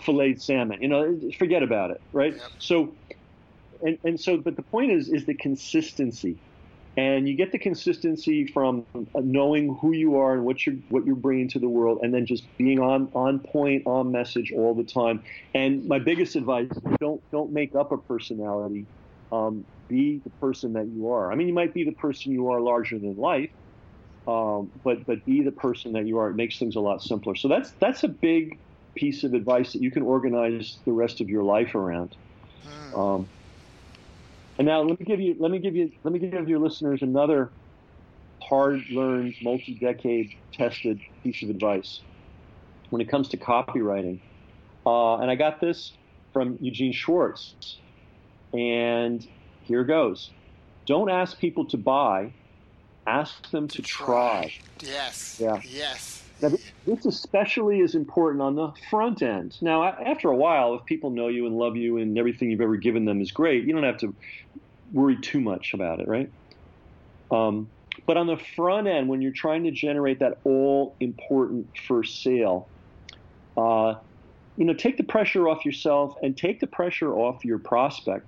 filleted 0.00 0.42
salmon. 0.42 0.82
You 0.82 0.88
know, 0.88 1.20
forget 1.38 1.62
about 1.62 1.90
it, 1.90 2.00
right? 2.12 2.34
Yep. 2.34 2.50
So, 2.58 2.94
and 3.82 3.98
and 4.04 4.20
so, 4.20 4.36
but 4.36 4.56
the 4.56 4.62
point 4.62 4.92
is 4.92 5.08
is 5.08 5.24
the 5.26 5.34
consistency, 5.34 6.36
and 6.96 7.28
you 7.28 7.34
get 7.34 7.52
the 7.52 7.58
consistency 7.58 8.46
from 8.46 8.86
knowing 9.14 9.74
who 9.76 9.92
you 9.92 10.16
are 10.16 10.34
and 10.34 10.44
what 10.44 10.66
you're 10.66 10.76
what 10.88 11.04
you're 11.04 11.16
bringing 11.16 11.48
to 11.48 11.58
the 11.58 11.68
world, 11.68 12.00
and 12.02 12.12
then 12.12 12.26
just 12.26 12.44
being 12.56 12.80
on 12.80 13.08
on 13.14 13.38
point, 13.38 13.86
on 13.86 14.12
message 14.12 14.52
all 14.52 14.74
the 14.74 14.84
time. 14.84 15.22
And 15.54 15.86
my 15.86 15.98
biggest 15.98 16.36
advice: 16.36 16.68
don't 17.00 17.22
don't 17.30 17.52
make 17.52 17.74
up 17.74 17.92
a 17.92 17.98
personality. 17.98 18.86
Um, 19.32 19.64
be 19.88 20.20
the 20.24 20.30
person 20.30 20.72
that 20.74 20.86
you 20.86 21.10
are. 21.10 21.30
I 21.30 21.34
mean, 21.34 21.48
you 21.48 21.54
might 21.54 21.74
be 21.74 21.84
the 21.84 21.92
person 21.92 22.32
you 22.32 22.50
are 22.50 22.60
larger 22.60 22.98
than 22.98 23.16
life, 23.16 23.50
um, 24.26 24.70
but 24.82 25.06
but 25.06 25.24
be 25.24 25.42
the 25.42 25.52
person 25.52 25.92
that 25.92 26.06
you 26.06 26.18
are. 26.18 26.30
It 26.30 26.34
makes 26.34 26.58
things 26.58 26.76
a 26.76 26.80
lot 26.80 27.02
simpler. 27.02 27.34
So 27.36 27.48
that's 27.48 27.70
that's 27.78 28.04
a 28.04 28.08
big 28.08 28.58
piece 28.96 29.22
of 29.22 29.34
advice 29.34 29.72
that 29.72 29.82
you 29.82 29.90
can 29.90 30.02
organize 30.02 30.78
the 30.84 30.92
rest 30.92 31.20
of 31.20 31.28
your 31.28 31.44
life 31.44 31.74
around. 31.74 32.16
Hmm. 32.64 33.00
Um, 33.00 33.28
and 34.58 34.66
now 34.66 34.82
let 34.82 34.98
me 34.98 35.06
give 35.06 35.20
you 35.20 35.36
let 35.38 35.50
me 35.50 35.58
give 35.58 35.76
you 35.76 35.92
let 36.02 36.12
me 36.12 36.18
give 36.18 36.48
your 36.48 36.58
listeners 36.58 37.02
another 37.02 37.50
hard-learned, 38.42 39.34
multi-decade 39.42 40.34
tested 40.52 41.00
piece 41.22 41.42
of 41.42 41.50
advice 41.50 42.00
when 42.90 43.02
it 43.02 43.08
comes 43.08 43.28
to 43.28 43.36
copywriting. 43.36 44.20
Uh, 44.86 45.16
and 45.16 45.30
I 45.30 45.34
got 45.34 45.60
this 45.60 45.92
from 46.32 46.56
Eugene 46.60 46.92
Schwartz, 46.92 47.78
and 48.52 49.26
here 49.62 49.84
goes: 49.84 50.30
Don't 50.86 51.10
ask 51.10 51.38
people 51.38 51.66
to 51.66 51.76
buy, 51.76 52.32
ask 53.06 53.50
them 53.50 53.68
to, 53.68 53.76
to 53.76 53.82
try. 53.82 54.52
try. 54.78 54.90
Yes. 54.90 55.38
Yeah. 55.40 55.60
Yes. 55.64 56.22
Now, 56.42 56.50
this 56.86 57.06
especially 57.06 57.80
is 57.80 57.94
important 57.94 58.42
on 58.42 58.54
the 58.54 58.72
front 58.90 59.22
end. 59.22 59.56
Now, 59.62 59.84
after 59.84 60.28
a 60.28 60.36
while, 60.36 60.74
if 60.74 60.84
people 60.84 61.10
know 61.10 61.28
you 61.28 61.46
and 61.46 61.56
love 61.56 61.76
you 61.76 61.96
and 61.96 62.18
everything 62.18 62.50
you've 62.50 62.60
ever 62.60 62.76
given 62.76 63.04
them 63.06 63.20
is 63.22 63.32
great, 63.32 63.64
you 63.64 63.72
don't 63.72 63.84
have 63.84 63.98
to 63.98 64.14
worry 64.92 65.16
too 65.16 65.40
much 65.40 65.72
about 65.72 66.00
it, 66.00 66.08
right? 66.08 66.30
Um, 67.30 67.70
but 68.06 68.18
on 68.18 68.26
the 68.26 68.36
front 68.36 68.86
end, 68.86 69.08
when 69.08 69.22
you're 69.22 69.32
trying 69.32 69.64
to 69.64 69.70
generate 69.70 70.18
that 70.18 70.38
all 70.44 70.94
important 71.00 71.68
first 71.88 72.22
sale, 72.22 72.68
uh, 73.56 73.94
you 74.58 74.64
know, 74.66 74.74
take 74.74 74.98
the 74.98 75.04
pressure 75.04 75.48
off 75.48 75.64
yourself 75.64 76.16
and 76.22 76.36
take 76.36 76.60
the 76.60 76.66
pressure 76.66 77.14
off 77.14 77.44
your 77.44 77.58
prospect 77.58 78.26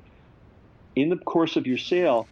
in 0.97 1.11
the 1.11 1.17
course 1.17 1.57
of 1.57 1.67
your 1.67 1.79
sale, 1.79 2.27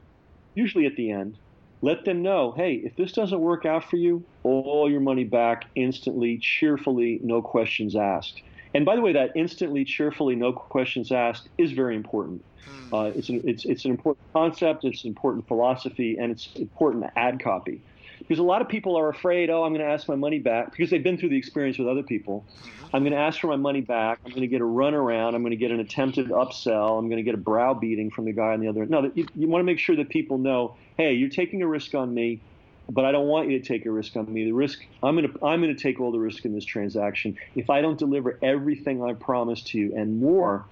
usually 0.54 0.86
at 0.86 0.96
the 0.96 1.10
end 1.10 1.36
let 1.82 2.04
them 2.04 2.22
know, 2.22 2.52
hey, 2.56 2.74
if 2.74 2.96
this 2.96 3.12
doesn't 3.12 3.40
work 3.40 3.66
out 3.66 3.88
for 3.88 3.96
you, 3.96 4.24
all 4.42 4.90
your 4.90 5.00
money 5.00 5.24
back 5.24 5.66
instantly, 5.74 6.38
cheerfully, 6.38 7.20
no 7.22 7.42
questions 7.42 7.94
asked. 7.94 8.42
And 8.74 8.84
by 8.84 8.96
the 8.96 9.02
way, 9.02 9.12
that 9.12 9.32
instantly, 9.34 9.84
cheerfully, 9.84 10.36
no 10.36 10.52
questions 10.52 11.12
asked 11.12 11.48
is 11.58 11.72
very 11.72 11.96
important. 11.96 12.44
Hmm. 12.64 12.94
Uh, 12.94 13.04
it's, 13.04 13.28
an, 13.28 13.42
it's, 13.44 13.64
it's 13.64 13.84
an 13.84 13.90
important 13.90 14.24
concept, 14.32 14.84
it's 14.84 15.04
an 15.04 15.08
important 15.08 15.46
philosophy, 15.46 16.16
and 16.18 16.32
it's 16.32 16.48
important 16.56 17.04
ad 17.16 17.42
copy. 17.42 17.80
Because 18.18 18.38
a 18.38 18.42
lot 18.42 18.62
of 18.62 18.68
people 18.68 18.96
are 18.96 19.08
afraid, 19.08 19.50
oh, 19.50 19.64
I'm 19.64 19.72
going 19.72 19.84
to 19.84 19.90
ask 19.90 20.08
my 20.08 20.16
money 20.16 20.38
back 20.38 20.70
because 20.70 20.90
they've 20.90 21.02
been 21.02 21.18
through 21.18 21.30
the 21.30 21.38
experience 21.38 21.78
with 21.78 21.88
other 21.88 22.02
people. 22.02 22.44
Mm-hmm. 22.46 22.96
I'm 22.96 23.02
going 23.02 23.12
to 23.12 23.18
ask 23.18 23.40
for 23.40 23.48
my 23.48 23.56
money 23.56 23.80
back. 23.80 24.20
I'm 24.24 24.30
going 24.30 24.42
to 24.42 24.48
get 24.48 24.60
a 24.60 24.64
runaround. 24.64 25.34
I'm 25.34 25.42
going 25.42 25.50
to 25.50 25.56
get 25.56 25.70
an 25.70 25.80
attempted 25.80 26.28
upsell. 26.28 26.98
I'm 26.98 27.08
going 27.08 27.18
to 27.18 27.22
get 27.22 27.34
a 27.34 27.38
browbeating 27.38 28.10
from 28.10 28.24
the 28.24 28.32
guy 28.32 28.52
on 28.52 28.60
the 28.60 28.68
other. 28.68 28.82
End 28.82 28.90
no, 28.90 29.10
you, 29.14 29.26
you 29.34 29.48
want 29.48 29.60
to 29.60 29.64
make 29.64 29.78
sure 29.78 29.96
that 29.96 30.08
people 30.08 30.38
know, 30.38 30.76
hey, 30.96 31.12
you're 31.14 31.28
taking 31.28 31.62
a 31.62 31.66
risk 31.66 31.94
on 31.94 32.12
me. 32.14 32.40
but 32.88 33.04
I 33.04 33.12
don't 33.12 33.26
want 33.26 33.50
you 33.50 33.58
to 33.58 33.66
take 33.66 33.86
a 33.86 33.90
risk 33.90 34.16
on 34.16 34.32
me. 34.32 34.44
The 34.44 34.52
risk 34.52 34.84
I'm 35.02 35.16
going 35.16 35.30
to 35.30 35.44
I'm 35.44 35.60
going 35.60 35.74
to 35.74 35.82
take 35.82 36.00
all 36.00 36.12
the 36.12 36.18
risk 36.18 36.44
in 36.44 36.54
this 36.54 36.64
transaction. 36.64 37.36
If 37.54 37.70
I 37.70 37.80
don't 37.80 37.98
deliver 37.98 38.38
everything 38.42 39.02
I 39.02 39.14
promised 39.14 39.68
to 39.68 39.78
you 39.78 39.96
and 39.96 40.20
more, 40.20 40.64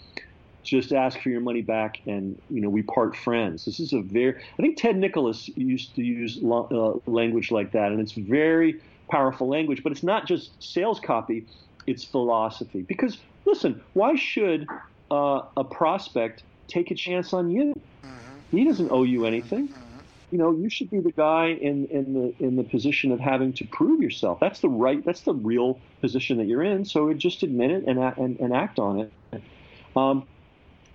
just 0.64 0.92
ask 0.92 1.20
for 1.20 1.28
your 1.28 1.40
money 1.40 1.62
back 1.62 2.00
and 2.06 2.40
you 2.50 2.60
know 2.60 2.68
we 2.68 2.82
part 2.82 3.16
friends. 3.16 3.64
This 3.64 3.80
is 3.80 3.92
a 3.92 4.00
very 4.00 4.36
I 4.36 4.62
think 4.62 4.76
Ted 4.76 4.96
Nicholas 4.96 5.48
used 5.56 5.94
to 5.96 6.02
use 6.02 6.38
uh, 6.42 6.92
language 7.06 7.50
like 7.50 7.72
that, 7.72 7.92
and 7.92 8.00
it's 8.00 8.12
very 8.12 8.80
powerful 9.10 9.48
language. 9.48 9.82
But 9.82 9.92
it's 9.92 10.02
not 10.02 10.26
just 10.26 10.50
sales 10.62 11.00
copy; 11.00 11.46
it's 11.86 12.04
philosophy. 12.04 12.82
Because 12.82 13.18
listen, 13.44 13.82
why 13.92 14.16
should 14.16 14.66
uh, 15.10 15.42
a 15.56 15.64
prospect 15.64 16.42
take 16.68 16.90
a 16.90 16.94
chance 16.94 17.32
on 17.32 17.50
you? 17.50 17.74
Mm-hmm. 18.04 18.56
He 18.56 18.64
doesn't 18.64 18.90
owe 18.90 19.04
you 19.04 19.26
anything. 19.26 19.68
Mm-hmm 19.68 19.84
you 20.34 20.38
know, 20.38 20.50
you 20.50 20.68
should 20.68 20.90
be 20.90 20.98
the 20.98 21.12
guy 21.12 21.46
in, 21.46 21.86
in 21.86 22.12
the 22.12 22.44
in 22.44 22.56
the 22.56 22.64
position 22.64 23.12
of 23.12 23.20
having 23.20 23.52
to 23.52 23.64
prove 23.66 24.02
yourself. 24.02 24.40
That's 24.40 24.58
the 24.58 24.68
right. 24.68 25.04
That's 25.04 25.20
the 25.20 25.32
real 25.32 25.78
position 26.00 26.38
that 26.38 26.46
you're 26.46 26.64
in. 26.64 26.84
So 26.84 27.12
just 27.14 27.44
admit 27.44 27.70
it 27.70 27.84
and 27.86 28.00
and, 28.00 28.40
and 28.40 28.52
act 28.52 28.80
on 28.80 28.98
it. 28.98 29.12
Um, 29.94 30.26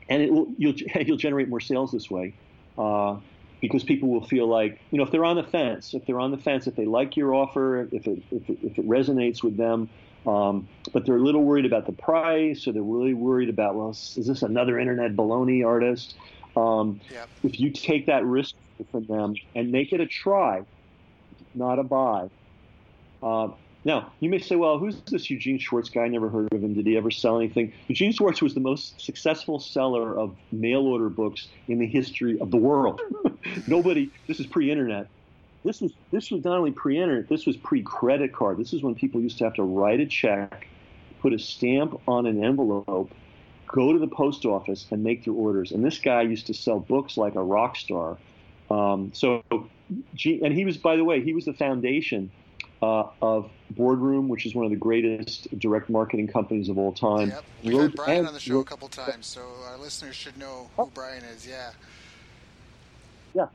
and 0.10 0.22
it 0.22 0.32
will, 0.32 0.48
you'll 0.58 0.76
you'll 1.06 1.18
generate 1.18 1.48
more 1.48 1.60
sales 1.60 1.92
this 1.92 2.10
way. 2.10 2.34
Uh, 2.78 3.18
because 3.62 3.84
people 3.84 4.08
will 4.08 4.26
feel 4.26 4.48
like, 4.48 4.80
you 4.90 4.98
know, 4.98 5.04
if 5.04 5.12
they're 5.12 5.26
on 5.26 5.36
the 5.36 5.44
fence, 5.44 5.94
if 5.94 6.06
they're 6.06 6.20
on 6.20 6.32
the 6.32 6.38
fence, 6.38 6.66
if 6.66 6.76
they 6.76 6.86
like 6.86 7.18
your 7.18 7.34
offer, 7.34 7.90
if 7.92 8.08
it, 8.08 8.24
if 8.32 8.50
it, 8.50 8.58
if 8.64 8.78
it 8.78 8.88
resonates 8.88 9.44
with 9.44 9.58
them, 9.58 9.90
um, 10.26 10.68
but 10.94 11.06
they're 11.06 11.18
a 11.18 11.22
little 11.22 11.44
worried 11.44 11.66
about 11.66 11.86
the 11.86 11.92
price, 11.92 12.68
or 12.68 12.72
they're 12.72 12.82
really 12.82 13.14
worried 13.14 13.50
about, 13.50 13.76
well, 13.76 13.90
is 13.90 14.26
this 14.26 14.44
another 14.44 14.80
internet 14.80 15.16
baloney 15.16 15.66
artist? 15.66 16.16
Um. 16.56 17.02
If 17.44 17.60
you 17.60 17.72
take 17.72 18.06
that 18.08 18.26
risk 18.26 18.56
from 18.92 19.06
them 19.06 19.36
and 19.56 19.72
make 19.72 19.94
it 19.94 20.00
a 20.00 20.08
try, 20.08 20.64
not 21.54 21.80
a 21.80 21.84
buy. 21.84 22.30
Uh, 23.22 23.50
now, 23.86 24.12
you 24.20 24.30
may 24.30 24.40
say, 24.40 24.56
well, 24.56 24.78
who's 24.78 25.00
this 25.02 25.30
Eugene 25.30 25.58
Schwartz 25.58 25.90
guy? 25.90 26.02
I 26.02 26.08
never 26.10 26.30
heard 26.30 26.52
of 26.52 26.64
him. 26.64 26.74
Did 26.74 26.86
he 26.86 26.98
ever 26.98 27.12
sell 27.12 27.38
anything? 27.38 27.72
Eugene 27.88 28.12
Schwartz 28.12 28.42
was 28.42 28.54
the 28.54 28.60
most 28.60 29.00
successful 29.00 29.60
seller 29.60 30.18
of 30.18 30.36
mail 30.52 30.82
order 30.82 31.10
books 31.10 31.48
in 31.68 31.80
the 31.80 31.88
history 31.88 32.40
of 32.40 32.52
the 32.52 32.58
world. 32.58 33.02
Nobody, 33.68 34.12
this 34.28 34.40
is 34.40 34.48
pre 34.48 34.70
internet. 34.70 35.08
This 35.64 35.82
was, 35.82 35.94
this 36.12 36.32
was 36.32 36.44
not 36.44 36.58
only 36.58 36.72
pre 36.72 37.00
internet, 37.00 37.30
this 37.30 37.46
was 37.46 37.56
pre 37.58 37.82
credit 37.82 38.34
card. 38.34 38.58
This 38.58 38.74
is 38.74 38.84
when 38.84 38.96
people 38.96 39.22
used 39.22 39.38
to 39.38 39.46
have 39.46 39.56
to 39.56 39.64
write 39.64 40.02
a 40.02 40.06
check, 40.06 40.68
put 41.22 41.34
a 41.34 41.40
stamp 41.40 42.02
on 42.08 42.26
an 42.26 42.44
envelope, 42.44 43.12
go 43.68 43.94
to 43.94 44.00
the 44.00 44.08
post 44.08 44.46
office, 44.46 44.88
and 44.92 45.04
make 45.04 45.24
their 45.24 45.34
orders. 45.34 45.72
And 45.72 45.86
this 45.86 46.00
guy 46.00 46.24
used 46.24 46.48
to 46.48 46.54
sell 46.54 46.80
books 46.80 47.18
like 47.18 47.36
a 47.36 47.44
rock 47.44 47.78
star 47.78 48.18
um, 48.70 49.12
so, 49.14 49.44
and 49.50 50.54
he 50.54 50.66
was, 50.66 50.78
by 50.78 50.96
the 50.96 51.04
way, 51.04 51.22
he 51.22 51.34
was 51.34 51.46
the 51.46 51.54
foundation 51.54 52.32
uh, 52.82 53.10
of 53.22 53.50
Boardroom, 53.72 54.30
which 54.30 54.46
is 54.46 54.56
one 54.56 54.66
of 54.66 54.72
the 54.72 54.78
greatest 54.78 55.48
direct 55.60 55.90
marketing 55.90 56.28
companies 56.28 56.70
of 56.70 56.78
all 56.78 56.94
time. 56.94 57.30
Yep. 57.30 57.44
We 57.64 57.76
had 57.76 57.94
Brian 57.96 58.26
on 58.26 58.34
the 58.34 58.40
show 58.40 58.60
a 58.60 58.64
couple 58.64 58.88
times, 58.88 59.28
so 59.28 59.42
our 59.68 59.78
listeners 59.78 60.16
should 60.16 60.38
know 60.38 60.70
who 60.76 60.84
oh. 60.84 60.92
Brian 60.94 61.24
is. 61.24 61.48
Yeah. 61.48 61.72
Yeah. 63.34 63.48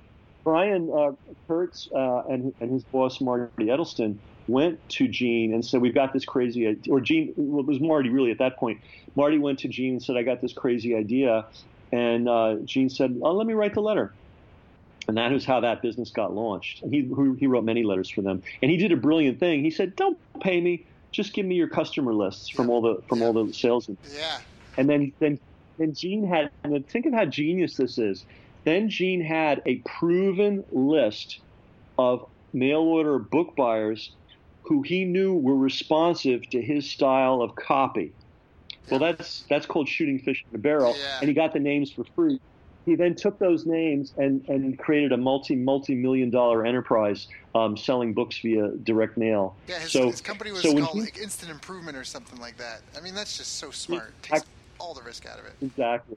Brian 0.43 0.91
uh, 0.95 1.13
Kurtz 1.49 1.89
uh, 1.95 2.25
and, 2.29 2.55
and 2.61 2.71
his 2.71 2.85
boss, 2.85 3.21
Marty 3.21 3.71
Edelston, 3.71 4.19
went 4.47 4.87
to 4.91 5.09
Gene 5.09 5.55
and 5.55 5.65
said, 5.65 5.81
We've 5.81 5.95
got 5.95 6.13
this 6.13 6.27
crazy 6.27 6.67
idea. 6.67 6.93
Or 6.93 7.01
Gene, 7.01 7.33
well, 7.37 7.61
it 7.61 7.67
was 7.67 7.81
Marty 7.81 8.11
really 8.11 8.31
at 8.31 8.39
that 8.39 8.59
point. 8.59 8.81
Marty 9.17 9.39
went 9.39 9.61
to 9.61 9.69
Gene 9.69 9.93
and 9.93 10.03
said, 10.03 10.17
I 10.17 10.23
got 10.23 10.43
this 10.43 10.53
crazy 10.53 10.95
idea. 10.95 11.47
And 11.93 12.29
uh, 12.29 12.57
Gene 12.65 12.91
said, 12.91 13.19
oh, 13.23 13.33
Let 13.33 13.47
me 13.47 13.55
write 13.55 13.73
the 13.73 13.81
letter 13.81 14.13
and 15.09 15.17
that 15.17 15.33
is 15.33 15.45
how 15.45 15.61
that 15.61 15.83
business 15.83 16.11
got 16.11 16.35
launched. 16.35 16.83
He 16.91 17.09
he 17.39 17.47
wrote 17.47 17.65
many 17.65 17.83
letters 17.83 18.11
for 18.11 18.23
them, 18.23 18.43
and 18.63 18.71
he 18.71 18.77
did 18.77 18.93
a 18.93 18.97
brilliant 18.97 19.39
thing. 19.39 19.63
He 19.63 19.71
said, 19.71 19.97
"Don't 19.97 20.19
pay 20.41 20.61
me, 20.61 20.85
just 21.11 21.33
give 21.33 21.47
me 21.47 21.55
your 21.55 21.69
customer 21.69 22.15
lists 22.15 22.49
from 22.49 22.71
all 22.71 22.81
the 22.81 23.03
from 23.09 23.23
all 23.23 23.33
the 23.33 23.53
sales." 23.53 23.89
Yeah. 24.15 24.39
And 24.77 24.89
then 24.89 25.13
then 25.19 25.39
then 25.79 25.95
Gene 25.95 26.27
had 26.27 26.51
and 26.63 26.87
think 26.89 27.07
of 27.07 27.13
how 27.13 27.27
genius 27.27 27.77
this 27.77 27.99
is. 27.99 28.25
Then 28.65 28.89
Gene 28.89 29.21
had 29.21 29.63
a 29.67 29.77
proven 29.77 30.65
list 30.73 31.41
of 31.99 32.27
mail 32.53 32.81
order 32.81 33.19
book 33.19 33.55
buyers 33.57 34.13
who 34.63 34.81
he 34.83 35.05
knew 35.05 35.35
were 35.35 35.57
responsive 35.57 36.49
to 36.51 36.61
his 36.63 36.91
style 36.91 37.43
of 37.43 37.55
copy. 37.55 38.13
Well, 38.91 39.01
that's 39.01 39.45
that's 39.49 39.67
called 39.67 39.89
shooting 39.89 40.19
fish 40.19 40.45
in 40.51 40.57
a 40.57 40.59
barrel, 40.59 40.95
yeah. 40.97 41.19
and 41.21 41.29
he 41.29 41.35
got 41.35 41.53
the 41.53 41.61
names 41.61 41.93
for 41.93 42.05
free 42.17 42.41
he 42.85 42.95
then 42.95 43.15
took 43.15 43.39
those 43.39 43.65
names 43.67 44.13
and, 44.19 44.47
and 44.49 44.79
created 44.79 45.13
a 45.13 45.17
multi 45.17 45.57
multi 45.57 45.95
million 45.95 46.31
dollar 46.31 46.67
enterprise 46.67 47.29
um, 47.55 47.77
selling 47.77 48.13
books 48.13 48.39
via 48.39 48.69
direct 48.83 49.17
mail. 49.17 49.57
Yeah, 49.69 49.79
his, 49.81 49.93
so, 49.93 50.11
his 50.11 50.21
company 50.21 50.53
was 50.53 50.63
so 50.63 50.77
called 50.79 50.95
he, 50.95 51.01
like 51.01 51.19
Instant 51.19 51.51
Improvement 51.51 51.97
or 51.97 52.05
something 52.05 52.39
like 52.41 52.57
that. 52.59 52.83
I 52.97 53.01
mean, 53.01 53.15
that's 53.15 53.39
just 53.39 53.57
so 53.57 53.71
smart. 53.71 54.13
Takes 54.23 54.45
all 54.79 54.95
the 54.95 55.03
risk 55.03 55.27
out 55.27 55.39
of 55.39 55.47
it. 55.47 55.55
Exactly. 55.63 56.17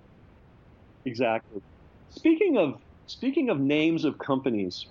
Exactly. 1.06 1.62
Speaking 2.10 2.58
of 2.58 2.80
speaking 3.08 3.50
of 3.50 3.60
names 3.60 4.04
of 4.04 4.18
companies, 4.18 4.88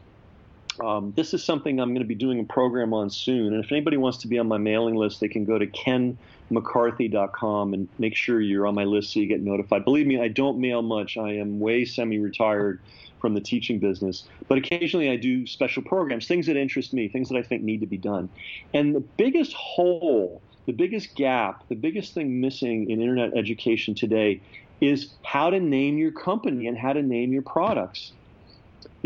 um, 0.81 1.12
this 1.17 1.35
is 1.35 1.45
something 1.45 1.81
I'm 1.81 1.91
going 1.91 2.03
to 2.03 2.09
be 2.09 2.15
doing 2.15 2.41
a 2.41 2.45
program 2.45 2.95
on 2.95 3.11
soon. 3.11 3.55
And 3.55 3.65
if 3.65 3.73
anybody 3.73 3.97
wants 3.97 4.19
to 4.19 4.29
be 4.29 4.39
on 4.39 4.49
my 4.49 4.59
mailing 4.59 4.95
list, 4.95 5.21
they 5.21 5.29
can 5.29 5.45
go 5.45 5.59
to 5.59 5.67
kenmccarthy.com 5.67 7.75
and 7.75 7.89
make 7.99 8.17
sure 8.17 8.41
you're 8.41 8.67
on 8.67 8.75
my 8.75 8.85
list 8.85 9.12
so 9.12 9.21
you 9.21 9.27
get 9.27 9.43
notified. 9.43 9.85
Believe 9.85 10.07
me, 10.07 10.21
I 10.21 10.29
don't 10.29 10.59
mail 10.59 10.83
much. 10.83 11.17
I 11.17 11.35
am 11.35 11.61
way 11.61 11.85
semi 11.85 12.19
retired 12.19 12.81
from 13.21 13.35
the 13.35 13.41
teaching 13.41 13.79
business. 13.79 14.25
But 14.49 14.59
occasionally 14.59 15.11
I 15.11 15.17
do 15.17 15.47
special 15.47 15.83
programs, 15.83 16.27
things 16.27 16.47
that 16.47 16.57
interest 16.57 16.93
me, 16.93 17.09
things 17.09 17.29
that 17.29 17.37
I 17.37 17.43
think 17.43 17.62
need 17.62 17.81
to 17.81 17.87
be 17.87 17.99
done. 17.99 18.29
And 18.75 18.95
the 18.95 19.01
biggest 19.01 19.53
hole, 19.55 20.43
the 20.67 20.73
biggest 20.73 21.15
gap, 21.15 21.67
the 21.69 21.75
biggest 21.75 22.15
thing 22.15 22.41
missing 22.41 22.91
in 22.91 23.01
internet 23.01 23.37
education 23.37 23.95
today 23.95 24.41
is 24.81 25.11
how 25.23 25.51
to 25.51 25.59
name 25.59 25.97
your 25.97 26.12
company 26.12 26.67
and 26.67 26.77
how 26.77 26.93
to 26.93 27.03
name 27.03 27.33
your 27.33 27.43
products 27.43 28.12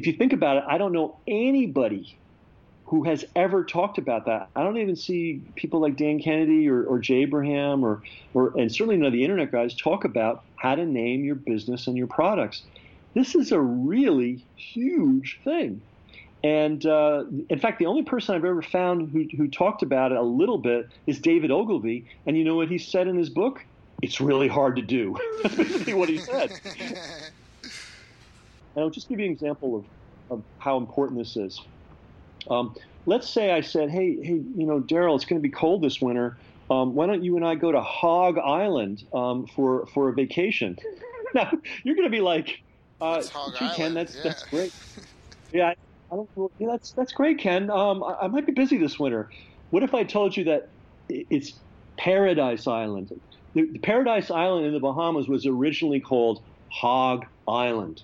if 0.00 0.06
you 0.06 0.14
think 0.14 0.32
about 0.32 0.56
it, 0.56 0.64
I 0.66 0.78
don't 0.78 0.92
know 0.92 1.18
anybody 1.28 2.16
who 2.86 3.04
has 3.04 3.22
ever 3.36 3.64
talked 3.64 3.98
about 3.98 4.24
that. 4.24 4.48
I 4.56 4.62
don't 4.62 4.78
even 4.78 4.96
see 4.96 5.42
people 5.56 5.78
like 5.78 5.98
Dan 5.98 6.22
Kennedy 6.22 6.70
or, 6.70 6.84
or 6.84 6.98
Jay 6.98 7.16
Abraham 7.16 7.84
or, 7.84 8.02
or, 8.32 8.58
and 8.58 8.72
certainly 8.72 8.96
none 8.96 9.08
of 9.08 9.12
the 9.12 9.22
internet 9.22 9.52
guys 9.52 9.74
talk 9.74 10.06
about 10.06 10.42
how 10.56 10.74
to 10.74 10.86
name 10.86 11.22
your 11.22 11.34
business 11.34 11.86
and 11.86 11.98
your 11.98 12.06
products. 12.06 12.62
This 13.12 13.34
is 13.34 13.52
a 13.52 13.60
really 13.60 14.42
huge 14.56 15.38
thing. 15.44 15.82
And 16.42 16.86
uh, 16.86 17.24
in 17.50 17.58
fact, 17.58 17.78
the 17.78 17.84
only 17.84 18.02
person 18.02 18.34
I've 18.34 18.46
ever 18.46 18.62
found 18.62 19.10
who, 19.10 19.26
who 19.36 19.48
talked 19.48 19.82
about 19.82 20.12
it 20.12 20.18
a 20.18 20.22
little 20.22 20.56
bit 20.56 20.88
is 21.06 21.18
David 21.18 21.50
Ogilvy. 21.50 22.06
And 22.24 22.38
you 22.38 22.44
know 22.44 22.54
what 22.54 22.70
he 22.70 22.78
said 22.78 23.06
in 23.06 23.18
his 23.18 23.28
book? 23.28 23.62
It's 24.00 24.18
really 24.18 24.48
hard 24.48 24.76
to 24.76 24.82
do. 24.82 25.14
That's 25.42 25.56
basically 25.56 25.92
what 25.92 26.08
he 26.08 26.16
said. 26.16 26.58
And 28.74 28.84
I'll 28.84 28.90
just 28.90 29.08
give 29.08 29.18
you 29.18 29.26
an 29.26 29.32
example 29.32 29.76
of, 29.76 29.84
of 30.30 30.42
how 30.58 30.76
important 30.76 31.18
this 31.18 31.36
is. 31.36 31.60
Um, 32.48 32.74
let's 33.06 33.28
say 33.28 33.52
I 33.52 33.60
said, 33.60 33.90
hey, 33.90 34.16
hey, 34.22 34.40
you 34.56 34.66
know, 34.66 34.80
Daryl, 34.80 35.14
it's 35.16 35.24
going 35.24 35.40
to 35.40 35.42
be 35.42 35.52
cold 35.52 35.82
this 35.82 36.00
winter. 36.00 36.36
Um, 36.70 36.94
why 36.94 37.06
don't 37.06 37.24
you 37.24 37.36
and 37.36 37.44
I 37.44 37.56
go 37.56 37.72
to 37.72 37.80
Hog 37.80 38.38
Island 38.38 39.04
um, 39.12 39.46
for 39.46 39.86
for 39.86 40.08
a 40.08 40.12
vacation? 40.12 40.78
now 41.34 41.50
you're 41.82 41.96
going 41.96 42.06
to 42.06 42.16
be 42.16 42.20
like, 42.20 42.62
uh, 43.00 43.22
gee, 43.58 43.68
Ken, 43.74 43.92
that's 43.92 44.14
yeah. 44.16 44.22
that's 44.22 44.44
great. 44.44 44.72
yeah, 45.52 45.74
I 46.12 46.16
don't, 46.16 46.28
yeah, 46.58 46.68
that's 46.70 46.92
that's 46.92 47.12
great, 47.12 47.38
Ken. 47.38 47.70
Um, 47.70 48.04
I, 48.04 48.18
I, 48.22 48.26
might 48.28 48.46
be 48.46 48.52
busy 48.52 48.78
this 48.78 48.98
winter. 49.00 49.28
What 49.70 49.82
if 49.82 49.94
I 49.94 50.04
told 50.04 50.36
you 50.36 50.44
that 50.44 50.68
it's 51.08 51.54
Paradise 51.96 52.68
Island? 52.68 53.20
The, 53.54 53.62
the 53.62 53.78
Paradise 53.80 54.30
Island 54.30 54.66
in 54.66 54.72
the 54.72 54.80
Bahamas 54.80 55.26
was 55.26 55.46
originally 55.46 55.98
called 55.98 56.40
Hog 56.68 57.26
Island. 57.48 58.02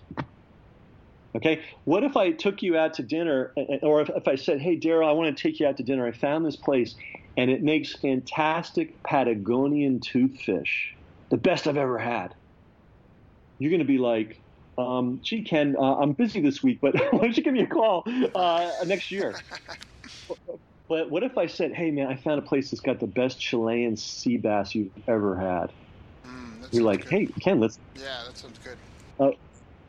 Okay, 1.37 1.61
what 1.85 2.03
if 2.03 2.17
I 2.17 2.31
took 2.31 2.63
you 2.63 2.79
out 2.79 2.95
to 2.95 3.03
dinner, 3.03 3.53
or 3.83 4.01
if, 4.01 4.09
if 4.09 4.27
I 4.27 4.37
said, 4.37 4.59
"Hey, 4.59 4.79
Daryl, 4.79 5.07
I 5.07 5.13
want 5.13 5.37
to 5.37 5.43
take 5.43 5.61
you 5.61 5.67
out 5.67 5.77
to 5.77 5.83
dinner. 5.83 6.07
I 6.07 6.13
found 6.13 6.47
this 6.47 6.57
place, 6.57 6.95
and 7.37 7.51
it 7.51 7.63
makes 7.63 7.95
fantastic 7.99 8.95
Patagonian 9.07 10.01
toothfish, 10.01 10.71
the 11.31 11.37
best 11.37 11.67
I've 11.67 11.77
ever 11.77 11.99
had." 11.99 12.29
You're 13.59 13.71
going 13.71 13.81
to 13.81 13.87
be 13.87 13.99
like, 13.99 14.43
um, 14.79 15.21
"Gee, 15.23 15.45
Ken, 15.45 15.77
uh, 15.79 15.97
I'm 15.97 16.15
busy 16.15 16.41
this 16.41 16.63
week, 16.63 16.79
but 16.81 16.95
why 17.13 17.25
don't 17.25 17.37
you 17.37 17.43
give 17.43 17.53
me 17.53 17.63
a 17.63 17.67
call 17.67 18.05
uh, 18.35 18.71
next 18.87 19.11
year?" 19.11 19.35
but 20.89 21.11
what 21.11 21.23
if 21.23 21.37
I 21.37 21.49
said, 21.49 21.75
"Hey, 21.75 21.91
man, 21.91 22.07
I 22.07 22.17
found 22.17 22.39
a 22.39 22.43
place 22.49 22.71
that's 22.71 22.81
got 22.81 22.99
the 22.99 23.07
best 23.07 23.39
Chilean 23.39 23.99
sea 23.99 24.39
bass 24.39 24.75
you've 24.75 24.93
ever 25.07 25.39
had." 25.39 25.67
Mm, 26.27 26.67
You're 26.73 26.85
like, 26.85 27.03
good. 27.05 27.13
"Hey, 27.13 27.29
Ken, 27.43 27.61
let's." 27.61 27.79
Yeah, 27.95 28.23
that 28.27 28.39
sounds 28.39 28.59
good. 28.59 28.79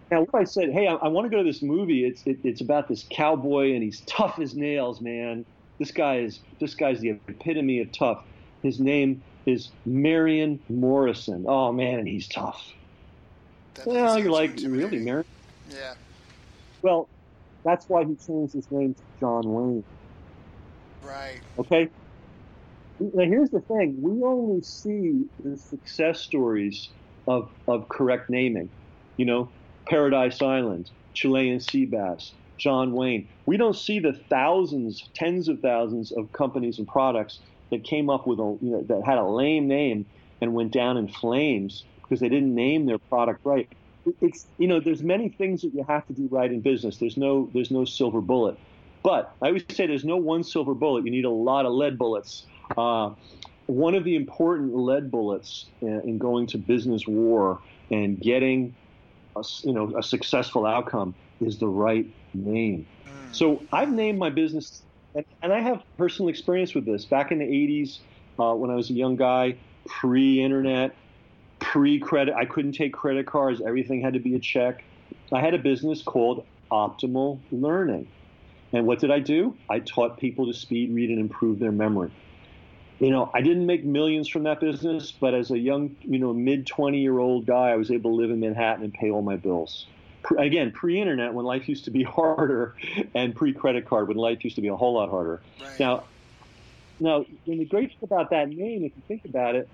Now, 0.09 0.23
if 0.23 0.33
I 0.33 0.45
said, 0.45 0.71
"Hey, 0.71 0.87
I, 0.87 0.95
I 0.95 1.07
want 1.09 1.25
to 1.25 1.29
go 1.29 1.43
to 1.43 1.43
this 1.43 1.61
movie. 1.61 2.05
It's 2.05 2.23
it, 2.25 2.37
it's 2.43 2.61
about 2.61 2.87
this 2.87 3.05
cowboy 3.09 3.73
and 3.73 3.83
he's 3.83 4.01
tough 4.01 4.39
as 4.39 4.55
nails, 4.55 5.01
man. 5.01 5.45
This 5.79 5.91
guy 5.91 6.19
is 6.19 6.39
this 6.59 6.75
guy's 6.75 6.99
the 7.01 7.19
epitome 7.27 7.79
of 7.79 7.91
tough. 7.91 8.23
His 8.63 8.79
name 8.79 9.21
is 9.45 9.69
Marion 9.85 10.59
Morrison. 10.69 11.45
Oh 11.47 11.71
man, 11.71 11.99
and 11.99 12.07
he's 12.07 12.27
tough. 12.27 12.73
That 13.75 13.87
well, 13.87 14.17
you're 14.17 14.31
like, 14.31 14.55
really, 14.63 14.97
Marion? 14.97 15.25
Yeah. 15.69 15.93
Well, 16.81 17.07
That's 17.63 17.87
why 17.89 18.05
he 18.05 18.15
changed 18.15 18.53
his 18.53 18.71
name 18.71 18.93
to 18.93 19.01
John 19.19 19.43
Wayne. 19.53 19.83
Right. 21.03 21.41
Okay. 21.59 21.89
Now 22.99 23.25
here's 23.25 23.49
the 23.49 23.59
thing: 23.61 24.01
we 24.01 24.23
only 24.23 24.61
see 24.61 25.25
the 25.43 25.57
success 25.57 26.21
stories 26.21 26.89
of 27.27 27.49
of 27.67 27.89
correct 27.89 28.29
naming. 28.29 28.69
You 29.17 29.25
know, 29.25 29.49
Paradise 29.89 30.41
Island, 30.41 30.89
Chilean 31.13 31.59
sea 31.59 31.85
bass, 31.85 32.33
John 32.57 32.93
Wayne. 32.93 33.27
We 33.45 33.57
don't 33.57 33.75
see 33.75 33.99
the 33.99 34.13
thousands, 34.13 35.07
tens 35.13 35.47
of 35.47 35.59
thousands 35.61 36.11
of 36.11 36.31
companies 36.31 36.79
and 36.79 36.87
products 36.87 37.39
that 37.71 37.83
came 37.83 38.09
up 38.09 38.27
with 38.27 38.39
a 38.39 38.57
you 38.61 38.71
know 38.71 38.81
that 38.83 39.03
had 39.05 39.17
a 39.17 39.25
lame 39.25 39.67
name 39.67 40.05
and 40.41 40.53
went 40.53 40.71
down 40.71 40.97
in 40.97 41.07
flames 41.07 41.83
because 42.01 42.19
they 42.19 42.29
didn't 42.29 42.53
name 42.53 42.85
their 42.85 42.97
product 42.97 43.41
right. 43.43 43.69
It's 44.21 44.45
you 44.57 44.67
know 44.67 44.79
there's 44.79 45.03
many 45.03 45.29
things 45.29 45.61
that 45.61 45.73
you 45.73 45.83
have 45.87 46.05
to 46.07 46.13
do 46.13 46.27
right 46.31 46.51
in 46.51 46.61
business. 46.61 46.97
There's 46.97 47.17
no 47.17 47.49
there's 47.53 47.71
no 47.71 47.85
silver 47.85 48.21
bullet. 48.21 48.57
But 49.03 49.35
I 49.41 49.47
always 49.47 49.63
say 49.69 49.87
there's 49.87 50.05
no 50.05 50.17
one 50.17 50.43
silver 50.43 50.73
bullet. 50.73 51.05
You 51.05 51.11
need 51.11 51.25
a 51.25 51.29
lot 51.29 51.65
of 51.65 51.73
lead 51.73 51.97
bullets. 51.97 52.45
Uh, 52.77 53.11
one 53.67 53.95
of 53.95 54.03
the 54.03 54.15
important 54.15 54.75
lead 54.75 55.11
bullets 55.11 55.65
in, 55.81 56.01
in 56.01 56.17
going 56.17 56.47
to 56.47 56.57
business 56.57 57.05
war 57.05 57.59
and 57.91 58.19
getting 58.19 58.75
a, 59.39 59.67
you 59.67 59.73
know 59.73 59.95
a 59.97 60.03
successful 60.03 60.65
outcome 60.65 61.15
is 61.41 61.57
the 61.57 61.67
right 61.67 62.05
name. 62.33 62.85
So 63.31 63.61
I've 63.71 63.91
named 63.91 64.19
my 64.19 64.29
business, 64.29 64.81
and, 65.13 65.25
and, 65.41 65.53
I 65.53 65.59
have 65.59 65.83
personal 65.97 66.29
experience 66.29 66.73
with 66.73 66.85
this. 66.85 67.05
Back 67.05 67.31
in 67.31 67.39
the 67.39 67.45
80s, 67.45 67.99
uh, 68.39 68.55
when 68.55 68.71
I 68.71 68.75
was 68.75 68.89
a 68.89 68.93
young 68.93 69.15
guy, 69.15 69.57
pre-internet, 69.85 70.95
pre-credit, 71.59 72.33
I 72.35 72.45
couldn't 72.45 72.71
take 72.71 72.93
credit 72.93 73.27
cards. 73.27 73.61
Everything 73.65 74.01
had 74.01 74.13
to 74.13 74.19
be 74.19 74.35
a 74.35 74.39
check. 74.39 74.83
I 75.31 75.41
had 75.41 75.53
a 75.53 75.57
business 75.57 76.01
called 76.01 76.45
Optimal 76.71 77.39
Learning. 77.51 78.07
And 78.73 78.85
what 78.85 78.99
did 78.99 79.11
I 79.11 79.19
do? 79.19 79.55
I 79.69 79.79
taught 79.79 80.17
people 80.17 80.45
to 80.47 80.53
speed 80.53 80.93
read 80.93 81.09
and 81.09 81.19
improve 81.19 81.59
their 81.59 81.71
memory. 81.71 82.11
You 82.99 83.11
know, 83.11 83.29
I 83.33 83.41
didn't 83.41 83.65
make 83.65 83.85
millions 83.85 84.27
from 84.27 84.43
that 84.43 84.59
business, 84.59 85.11
but 85.11 85.35
as 85.35 85.51
a 85.51 85.57
young, 85.57 85.95
you 86.01 86.17
know, 86.17 86.33
mid 86.33 86.65
20 86.65 86.99
year 86.99 87.19
old 87.19 87.45
guy, 87.45 87.69
I 87.69 87.75
was 87.75 87.91
able 87.91 88.11
to 88.11 88.15
live 88.15 88.31
in 88.31 88.39
Manhattan 88.39 88.83
and 88.83 88.93
pay 88.93 89.11
all 89.11 89.21
my 89.21 89.35
bills. 89.35 89.85
Again, 90.37 90.71
pre 90.71 90.99
internet, 90.99 91.33
when 91.33 91.45
life 91.45 91.69
used 91.69 91.85
to 91.85 91.91
be 91.91 92.03
harder, 92.17 92.75
and 93.13 93.35
pre 93.35 93.53
credit 93.53 93.85
card, 93.85 94.07
when 94.07 94.17
life 94.17 94.43
used 94.43 94.55
to 94.55 94.61
be 94.61 94.67
a 94.69 94.75
whole 94.75 94.93
lot 94.93 95.09
harder. 95.09 95.41
Right. 95.61 95.79
Now, 95.79 96.03
now, 96.99 97.25
and 97.45 97.59
the 97.59 97.65
great 97.65 97.89
thing 97.89 97.99
about 98.01 98.31
that 98.31 98.49
name, 98.49 98.83
if 98.83 98.91
you 98.95 99.03
think 99.07 99.25
about 99.25 99.55
it, 99.55 99.69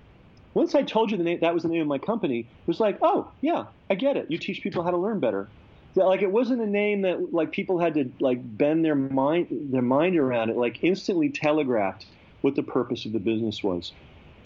once 0.52 0.74
I 0.74 0.82
told 0.82 1.10
you 1.10 1.16
the 1.16 1.24
name, 1.24 1.40
that 1.40 1.54
was 1.54 1.62
the 1.62 1.70
name 1.70 1.80
of 1.80 1.88
my 1.88 1.98
company, 1.98 2.40
it 2.40 2.66
was 2.66 2.78
like, 2.78 2.98
oh, 3.00 3.30
yeah, 3.40 3.64
I 3.88 3.94
get 3.94 4.18
it. 4.18 4.30
You 4.30 4.36
teach 4.36 4.62
people 4.62 4.82
how 4.82 4.90
to 4.90 4.98
learn 4.98 5.18
better 5.18 5.48
like 5.96 6.22
it 6.22 6.30
wasn't 6.30 6.60
a 6.60 6.66
name 6.66 7.02
that 7.02 7.32
like 7.32 7.52
people 7.52 7.78
had 7.78 7.94
to 7.94 8.10
like 8.20 8.38
bend 8.58 8.84
their 8.84 8.94
mind 8.94 9.46
their 9.70 9.82
mind 9.82 10.16
around 10.16 10.50
it 10.50 10.56
like 10.56 10.82
instantly 10.82 11.28
telegraphed 11.28 12.06
what 12.44 12.54
the 12.54 12.62
purpose 12.62 13.06
of 13.06 13.12
the 13.12 13.18
business 13.18 13.62
was. 13.62 13.92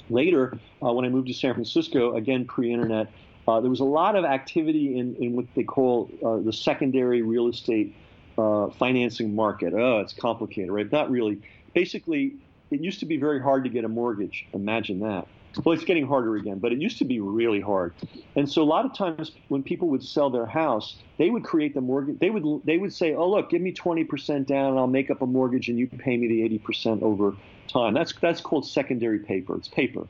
Later 0.08 0.58
uh, 0.82 0.92
when 0.92 1.04
i 1.04 1.08
moved 1.08 1.26
to 1.26 1.34
san 1.34 1.52
francisco 1.52 2.16
again 2.16 2.46
pre-internet 2.46 3.12
uh, 3.46 3.60
there 3.60 3.68
was 3.68 3.80
a 3.80 3.84
lot 4.00 4.14
of 4.14 4.24
activity 4.24 4.98
in, 4.98 5.16
in 5.16 5.34
what 5.34 5.46
they 5.54 5.64
call 5.64 6.10
uh, 6.24 6.36
the 6.36 6.52
secondary 6.52 7.22
real 7.22 7.48
estate 7.48 7.94
uh, 8.38 8.68
financing 8.68 9.34
market. 9.34 9.74
Oh 9.74 9.98
it's 9.98 10.12
complicated 10.12 10.70
right? 10.70 10.90
Not 10.90 11.10
really. 11.10 11.40
Basically 11.74 12.36
it 12.70 12.80
used 12.80 13.00
to 13.00 13.06
be 13.06 13.16
very 13.16 13.40
hard 13.42 13.64
to 13.64 13.70
get 13.70 13.84
a 13.84 13.88
mortgage. 13.88 14.46
Imagine 14.52 15.00
that 15.00 15.26
well, 15.64 15.74
it's 15.74 15.84
getting 15.84 16.06
harder 16.06 16.36
again, 16.36 16.58
but 16.58 16.72
it 16.72 16.80
used 16.80 16.98
to 16.98 17.04
be 17.04 17.20
really 17.20 17.60
hard. 17.60 17.94
And 18.36 18.50
so 18.50 18.62
a 18.62 18.64
lot 18.64 18.84
of 18.84 18.94
times 18.94 19.32
when 19.48 19.62
people 19.62 19.88
would 19.88 20.02
sell 20.02 20.30
their 20.30 20.46
house, 20.46 20.96
they 21.18 21.30
would 21.30 21.44
create 21.44 21.74
the 21.74 21.80
mortgage. 21.80 22.18
They 22.18 22.30
would 22.30 22.62
they 22.64 22.78
would 22.78 22.92
say, 22.92 23.14
"Oh, 23.14 23.28
look, 23.28 23.50
give 23.50 23.62
me 23.62 23.72
20% 23.72 24.46
down, 24.46 24.70
and 24.70 24.78
I'll 24.78 24.86
make 24.86 25.10
up 25.10 25.22
a 25.22 25.26
mortgage, 25.26 25.68
and 25.68 25.78
you 25.78 25.86
pay 25.86 26.16
me 26.16 26.28
the 26.28 26.42
80% 26.42 27.02
over 27.02 27.34
time." 27.68 27.94
That's 27.94 28.14
that's 28.20 28.40
called 28.40 28.66
secondary 28.66 29.18
paper. 29.18 29.56
It's 29.56 29.68
paper. 29.68 30.06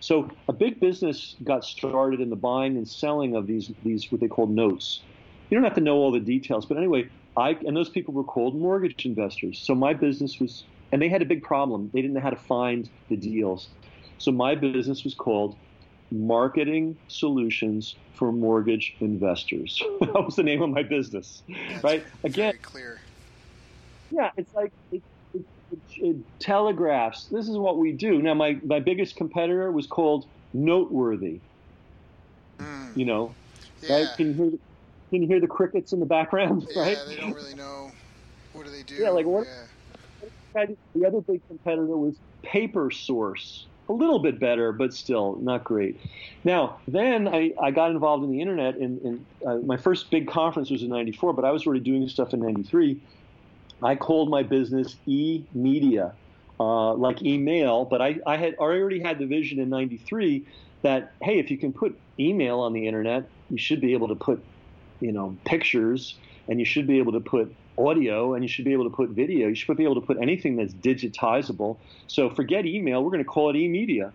So 0.00 0.28
a 0.48 0.52
big 0.52 0.80
business 0.80 1.34
got 1.44 1.64
started 1.64 2.20
in 2.20 2.28
the 2.28 2.36
buying 2.36 2.76
and 2.76 2.86
selling 2.86 3.34
of 3.34 3.46
these 3.46 3.72
these 3.84 4.10
what 4.12 4.20
they 4.20 4.28
call 4.28 4.46
notes. 4.46 5.00
You 5.50 5.56
don't 5.56 5.64
have 5.64 5.74
to 5.74 5.80
know 5.80 5.96
all 5.96 6.12
the 6.12 6.20
details, 6.20 6.66
but 6.66 6.76
anyway, 6.76 7.08
I 7.36 7.56
and 7.66 7.76
those 7.76 7.88
people 7.88 8.14
were 8.14 8.24
called 8.24 8.54
mortgage 8.54 9.06
investors. 9.06 9.58
So 9.58 9.74
my 9.74 9.94
business 9.94 10.38
was, 10.38 10.64
and 10.92 11.00
they 11.00 11.08
had 11.08 11.22
a 11.22 11.24
big 11.24 11.42
problem. 11.42 11.90
They 11.92 12.00
didn't 12.00 12.14
know 12.14 12.20
how 12.20 12.30
to 12.30 12.36
find 12.36 12.88
the 13.08 13.16
deals. 13.16 13.68
So 14.18 14.32
my 14.32 14.54
business 14.54 15.04
was 15.04 15.14
called 15.14 15.56
Marketing 16.10 16.96
Solutions 17.08 17.96
for 18.14 18.32
Mortgage 18.32 18.94
Investors. 19.00 19.82
that 20.00 20.12
was 20.12 20.36
the 20.36 20.42
name 20.42 20.62
of 20.62 20.70
my 20.70 20.82
business, 20.82 21.42
right? 21.82 22.04
Again, 22.22 22.54
clear. 22.62 23.00
Yeah, 24.10 24.30
it's 24.36 24.54
like 24.54 24.72
it, 24.92 25.02
it, 25.34 25.44
it, 25.72 25.78
it, 25.96 26.16
telegraphs. 26.38 27.26
This 27.26 27.48
is 27.48 27.56
what 27.56 27.78
we 27.78 27.92
do. 27.92 28.22
Now, 28.22 28.34
my 28.34 28.58
my 28.64 28.80
biggest 28.80 29.16
competitor 29.16 29.72
was 29.72 29.86
called 29.86 30.26
Noteworthy. 30.52 31.40
Mm. 32.58 32.96
You 32.96 33.06
know, 33.06 33.34
yeah. 33.82 33.96
right? 33.96 34.08
Can 34.16 34.28
you 34.28 34.32
hear? 34.34 34.50
Can 35.10 35.22
you 35.22 35.28
hear 35.28 35.40
the 35.40 35.48
crickets 35.48 35.92
in 35.92 36.00
the 36.00 36.06
background? 36.06 36.66
Yeah, 36.74 36.82
right? 36.82 36.98
they 37.08 37.16
don't 37.16 37.34
really 37.34 37.54
know. 37.54 37.90
What 38.52 38.66
do 38.66 38.70
they 38.70 38.82
do? 38.82 38.94
Yeah, 38.94 39.10
like 39.10 39.26
what? 39.26 39.46
Yeah. 39.46 40.66
The 40.94 41.04
other 41.04 41.20
big 41.20 41.40
competitor 41.48 41.96
was 41.96 42.14
Paper 42.44 42.92
Source 42.92 43.66
a 43.88 43.92
little 43.92 44.18
bit 44.18 44.38
better, 44.38 44.72
but 44.72 44.94
still 44.94 45.36
not 45.40 45.64
great. 45.64 46.00
Now, 46.42 46.78
then 46.88 47.28
I, 47.28 47.52
I 47.60 47.70
got 47.70 47.90
involved 47.90 48.24
in 48.24 48.30
the 48.30 48.40
internet. 48.40 48.76
And 48.76 49.24
uh, 49.46 49.56
my 49.56 49.76
first 49.76 50.10
big 50.10 50.28
conference 50.28 50.70
was 50.70 50.82
in 50.82 50.88
'94, 50.88 51.32
but 51.32 51.44
I 51.44 51.50
was 51.50 51.66
already 51.66 51.80
doing 51.80 52.08
stuff 52.08 52.32
in 52.32 52.40
'93. 52.40 53.00
I 53.82 53.96
called 53.96 54.30
my 54.30 54.42
business 54.42 54.96
E 55.06 55.44
Media, 55.52 56.12
uh, 56.58 56.94
like 56.94 57.22
email, 57.22 57.84
but 57.84 58.00
I, 58.00 58.18
I 58.26 58.36
had 58.36 58.54
already 58.56 59.00
had 59.00 59.18
the 59.18 59.26
vision 59.26 59.58
in 59.58 59.68
'93 59.68 60.44
that 60.82 61.12
hey, 61.22 61.38
if 61.38 61.50
you 61.50 61.58
can 61.58 61.72
put 61.72 61.98
email 62.18 62.60
on 62.60 62.72
the 62.72 62.86
internet, 62.86 63.28
you 63.50 63.58
should 63.58 63.80
be 63.80 63.92
able 63.92 64.08
to 64.08 64.14
put, 64.14 64.42
you 65.00 65.12
know, 65.12 65.36
pictures, 65.44 66.16
and 66.48 66.58
you 66.58 66.64
should 66.64 66.86
be 66.86 66.98
able 66.98 67.12
to 67.12 67.20
put 67.20 67.54
audio 67.78 68.34
and 68.34 68.44
you 68.44 68.48
should 68.48 68.64
be 68.64 68.72
able 68.72 68.84
to 68.84 68.94
put 68.94 69.10
video. 69.10 69.48
You 69.48 69.54
should 69.54 69.76
be 69.76 69.84
able 69.84 69.96
to 69.96 70.00
put 70.00 70.18
anything 70.20 70.56
that's 70.56 70.74
digitizable. 70.74 71.76
So 72.06 72.30
forget 72.30 72.66
email. 72.66 73.02
We're 73.02 73.10
going 73.10 73.24
to 73.24 73.28
call 73.28 73.50
it 73.50 73.54
eMedia. 73.54 74.12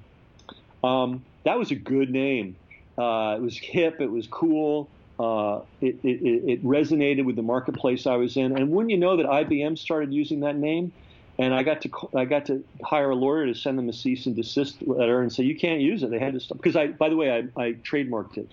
Um, 0.84 1.24
that 1.43 1.58
was 1.58 1.72
a 1.72 1.76
good 1.76 2.10
name. 2.10 2.56
Uh, 2.98 3.36
it 3.38 3.41
was 3.41 3.58
hip. 3.58 4.02
It 4.02 4.12
was 4.12 4.28
cool. 4.28 4.89
Uh, 5.19 5.62
it, 5.82 6.00
it, 6.04 6.50
it, 6.50 6.63
resonated 6.63 7.26
with 7.26 7.36
the 7.36 7.41
marketplace 7.41 8.08
I 8.08 8.15
was 8.15 8.38
in. 8.38 8.58
And 8.58 8.72
wouldn't 8.72 8.91
you 8.91 8.98
know 8.98 9.17
that 9.17 9.26
IBM 9.26 9.78
started 9.78 10.13
using 10.13 10.41
that 10.41 10.56
name? 10.56 10.93
And 11.38 11.54
I 11.54 11.63
got 11.63 11.82
to 11.82 11.89
I 12.15 12.26
got 12.26 12.45
to 12.48 12.63
hire 12.84 13.12
a 13.12 13.15
lawyer 13.15 13.45
to 13.45 13.56
send 13.56 13.78
them 13.78 13.88
a 13.88 13.93
cease 13.93 14.26
and 14.26 14.36
desist 14.36 14.82
letter 14.86 15.22
and 15.22 15.32
say 15.32 15.43
you 15.43 15.58
can't 15.58 15.80
use 15.80 16.04
it. 16.04 16.10
They 16.10 16.19
had 16.19 16.34
to 16.34 16.39
stop 16.41 16.58
because 16.58 16.76
I 16.76 16.88
by 16.88 17.08
the 17.08 17.15
way 17.15 17.32
I, 17.32 17.62
I 17.62 17.74
trademarked 17.74 18.38
it 18.38 18.52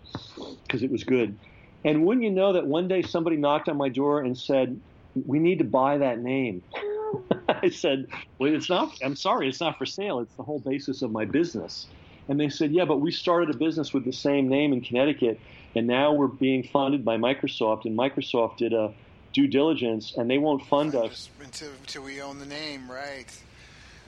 because 0.62 0.84
it 0.84 0.90
was 0.90 1.02
good. 1.02 1.36
And 1.84 2.04
wouldn't 2.04 2.24
you 2.24 2.30
know 2.30 2.52
that 2.52 2.66
one 2.66 2.88
day 2.88 3.02
somebody 3.02 3.36
knocked 3.36 3.68
on 3.68 3.76
my 3.76 3.88
door 3.88 4.20
and 4.20 4.36
said, 4.36 4.80
we 5.24 5.38
need 5.38 5.58
to 5.58 5.64
buy 5.64 5.98
that 5.98 6.18
name. 6.18 6.62
I 7.48 7.70
said, 7.70 8.06
well, 8.38 8.52
it's 8.52 8.68
not, 8.68 8.96
I'm 9.02 9.16
sorry, 9.16 9.48
it's 9.48 9.60
not 9.60 9.78
for 9.78 9.86
sale. 9.86 10.20
It's 10.20 10.34
the 10.34 10.42
whole 10.42 10.58
basis 10.58 11.02
of 11.02 11.12
my 11.12 11.24
business. 11.24 11.86
And 12.28 12.38
they 12.40 12.48
said, 12.48 12.72
yeah, 12.72 12.84
but 12.84 13.00
we 13.00 13.10
started 13.12 13.54
a 13.54 13.56
business 13.56 13.94
with 13.94 14.04
the 14.04 14.12
same 14.12 14.48
name 14.48 14.72
in 14.72 14.80
Connecticut, 14.80 15.38
and 15.74 15.86
now 15.86 16.12
we're 16.12 16.26
being 16.26 16.64
funded 16.64 17.04
by 17.04 17.16
Microsoft, 17.16 17.84
and 17.84 17.96
Microsoft 17.96 18.56
did 18.56 18.72
a 18.72 18.92
due 19.32 19.46
diligence, 19.46 20.14
and 20.16 20.28
they 20.28 20.38
won't 20.38 20.64
fund 20.66 20.94
us 20.96 21.30
until, 21.40 21.70
until 21.70 22.02
we 22.02 22.20
own 22.20 22.38
the 22.38 22.46
name, 22.46 22.90
right? 22.90 23.26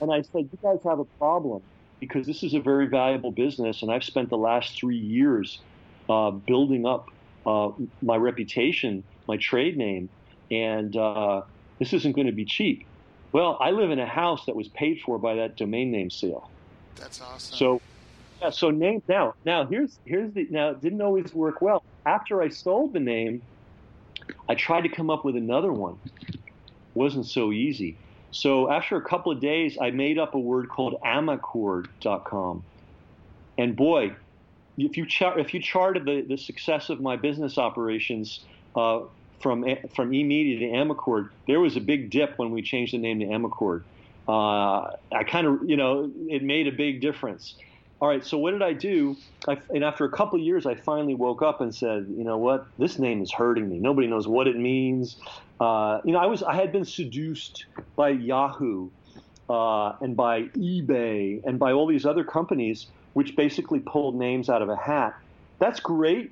And 0.01 0.11
I 0.11 0.21
said, 0.21 0.49
you 0.51 0.59
guys 0.61 0.79
have 0.83 0.99
a 0.99 1.05
problem 1.05 1.61
because 1.99 2.25
this 2.25 2.43
is 2.43 2.53
a 2.53 2.59
very 2.59 2.87
valuable 2.87 3.31
business, 3.31 3.81
and 3.81 3.91
I've 3.91 4.03
spent 4.03 4.29
the 4.29 4.37
last 4.37 4.77
three 4.77 4.97
years 4.97 5.59
uh, 6.09 6.31
building 6.31 6.85
up 6.85 7.09
uh, 7.45 7.69
my 8.01 8.15
reputation, 8.15 9.03
my 9.27 9.37
trade 9.37 9.77
name, 9.77 10.09
and 10.51 10.95
uh, 10.95 11.41
this 11.79 11.93
isn't 11.93 12.13
going 12.13 12.27
to 12.27 12.33
be 12.33 12.45
cheap. 12.45 12.85
Well, 13.31 13.57
I 13.59 13.71
live 13.71 13.91
in 13.91 13.99
a 13.99 14.05
house 14.05 14.45
that 14.45 14.55
was 14.55 14.67
paid 14.69 15.01
for 15.05 15.19
by 15.19 15.35
that 15.35 15.55
domain 15.55 15.91
name 15.91 16.09
sale. 16.09 16.49
That's 16.95 17.21
awesome. 17.21 17.57
So, 17.57 17.81
yeah, 18.41 18.49
so 18.49 18.71
name 18.71 19.03
now. 19.07 19.35
Now 19.45 19.65
here's 19.65 19.97
here's 20.05 20.33
the 20.33 20.47
now 20.49 20.71
it 20.71 20.81
didn't 20.81 21.01
always 21.01 21.33
work 21.33 21.61
well. 21.61 21.83
After 22.05 22.41
I 22.41 22.49
sold 22.49 22.93
the 22.93 22.99
name, 22.99 23.41
I 24.47 24.55
tried 24.55 24.81
to 24.81 24.89
come 24.89 25.09
up 25.09 25.25
with 25.25 25.35
another 25.35 25.71
one. 25.71 25.97
wasn't 26.93 27.27
so 27.27 27.51
easy. 27.51 27.97
So 28.31 28.69
after 28.69 28.95
a 28.95 29.01
couple 29.01 29.31
of 29.31 29.39
days, 29.39 29.77
I 29.79 29.91
made 29.91 30.19
up 30.19 30.35
a 30.35 30.39
word 30.39 30.69
called 30.69 30.99
amacord.com. 31.03 32.63
And 33.57 33.75
boy, 33.75 34.15
if 34.77 34.97
you 34.97 35.05
chart 35.05 35.39
if 35.39 35.53
you 35.53 35.61
charted 35.61 36.05
the, 36.05 36.21
the 36.21 36.37
success 36.37 36.89
of 36.89 37.01
my 37.01 37.15
business 37.15 37.57
operations 37.57 38.45
uh, 38.75 39.01
from 39.41 39.63
from 39.95 40.11
eMedia 40.11 40.59
to 40.59 40.65
Amacord, 40.65 41.29
there 41.47 41.59
was 41.59 41.75
a 41.75 41.81
big 41.81 42.09
dip 42.09 42.37
when 42.37 42.51
we 42.51 42.61
changed 42.61 42.93
the 42.93 42.97
name 42.97 43.19
to 43.19 43.25
Amacord. 43.25 43.83
Uh, 44.27 44.95
I 45.11 45.23
kind 45.25 45.47
of, 45.47 45.67
you 45.67 45.75
know, 45.75 46.11
it 46.27 46.43
made 46.43 46.67
a 46.67 46.71
big 46.71 47.01
difference. 47.01 47.55
all 47.99 48.07
right, 48.07 48.23
so 48.23 48.37
what 48.37 48.51
did 48.51 48.61
I 48.61 48.73
do? 48.73 49.17
I, 49.47 49.57
and 49.73 49.83
after 49.83 50.05
a 50.05 50.11
couple 50.11 50.39
years, 50.39 50.67
I 50.67 50.75
finally 50.75 51.15
woke 51.15 51.41
up 51.41 51.61
and 51.61 51.73
said, 51.73 52.05
you 52.15 52.23
know 52.23 52.37
what? 52.37 52.67
This 52.77 52.99
name 52.99 53.23
is 53.23 53.31
hurting 53.31 53.67
me. 53.67 53.79
Nobody 53.79 54.07
knows 54.07 54.27
what 54.27 54.47
it 54.47 54.55
means. 54.55 55.17
Uh, 55.59 55.99
you 56.05 56.13
know, 56.13 56.19
I 56.19 56.27
was 56.27 56.43
I 56.43 56.53
had 56.53 56.71
been 56.71 56.85
seduced 56.85 57.65
by 57.95 58.09
Yahoo 58.09 58.89
uh, 59.49 59.93
and 59.99 60.15
by 60.15 60.43
eBay 60.43 61.43
and 61.43 61.57
by 61.57 61.71
all 61.71 61.87
these 61.87 62.05
other 62.05 62.23
companies, 62.23 62.87
which 63.13 63.35
basically 63.35 63.79
pulled 63.79 64.15
names 64.15 64.49
out 64.49 64.61
of 64.61 64.69
a 64.69 64.75
hat. 64.75 65.17
That's 65.57 65.79
great 65.79 66.31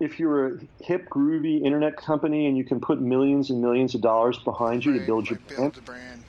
if 0.00 0.18
you're 0.18 0.46
a 0.48 0.58
hip, 0.80 1.08
groovy 1.08 1.64
internet 1.64 1.96
company 1.96 2.46
and 2.46 2.56
you 2.56 2.64
can 2.64 2.80
put 2.80 3.00
millions 3.00 3.50
and 3.50 3.60
millions 3.60 3.94
of 3.94 4.00
dollars 4.00 4.38
behind 4.44 4.84
you 4.84 4.92
right, 4.92 5.00
to 5.00 5.06
build 5.06 5.30
your 5.30 5.38
build 5.48 5.74
brand. 5.74 5.84
brand. 5.84 6.24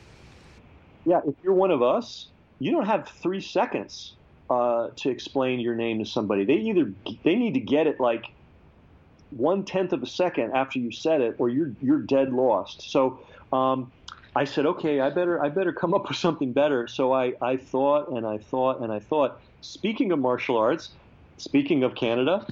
Yeah, 1.06 1.20
if 1.26 1.36
you're 1.44 1.54
one 1.54 1.72
of 1.72 1.82
us, 1.82 2.30
you 2.60 2.72
don't 2.72 2.86
have 2.86 3.08
three 3.22 3.42
seconds 3.42 4.16
uh, 4.50 4.88
to 4.98 5.10
explain 5.10 5.60
your 5.60 5.76
name 5.76 6.00
to 6.00 6.06
somebody. 6.06 6.46
They 6.46 6.54
either 6.54 6.92
they 7.24 7.36
need 7.36 7.54
to 7.56 7.60
get 7.60 7.88
it 7.88 8.00
like 8.00 8.26
one 9.30 9.66
tenth 9.66 9.92
of 9.92 10.02
a 10.02 10.08
second 10.08 10.52
after 10.56 10.80
you 10.80 10.92
said 10.92 11.22
it, 11.22 11.36
or 11.40 11.50
you're 11.50 11.74
you're 11.82 12.02
dead 12.02 12.32
lost. 12.32 12.92
So 12.92 13.20
um, 13.52 13.92
I 14.36 14.46
said, 14.46 14.66
okay, 14.66 15.00
I 15.00 15.10
better 15.10 15.44
I 15.44 15.50
better 15.50 15.74
come 15.74 15.94
up 15.94 16.08
with 16.08 16.18
something 16.18 16.54
better. 16.54 16.88
So 16.88 17.14
I 17.14 17.34
I 17.42 17.58
thought 17.58 18.10
and 18.10 18.26
I 18.26 18.38
thought 18.38 18.82
and 18.82 18.92
I 18.92 19.00
thought. 19.00 19.40
Speaking 19.62 20.12
of 20.12 20.20
martial 20.20 20.58
arts, 20.58 20.92
speaking 21.40 21.84
of 21.84 21.96
Canada. 21.96 22.46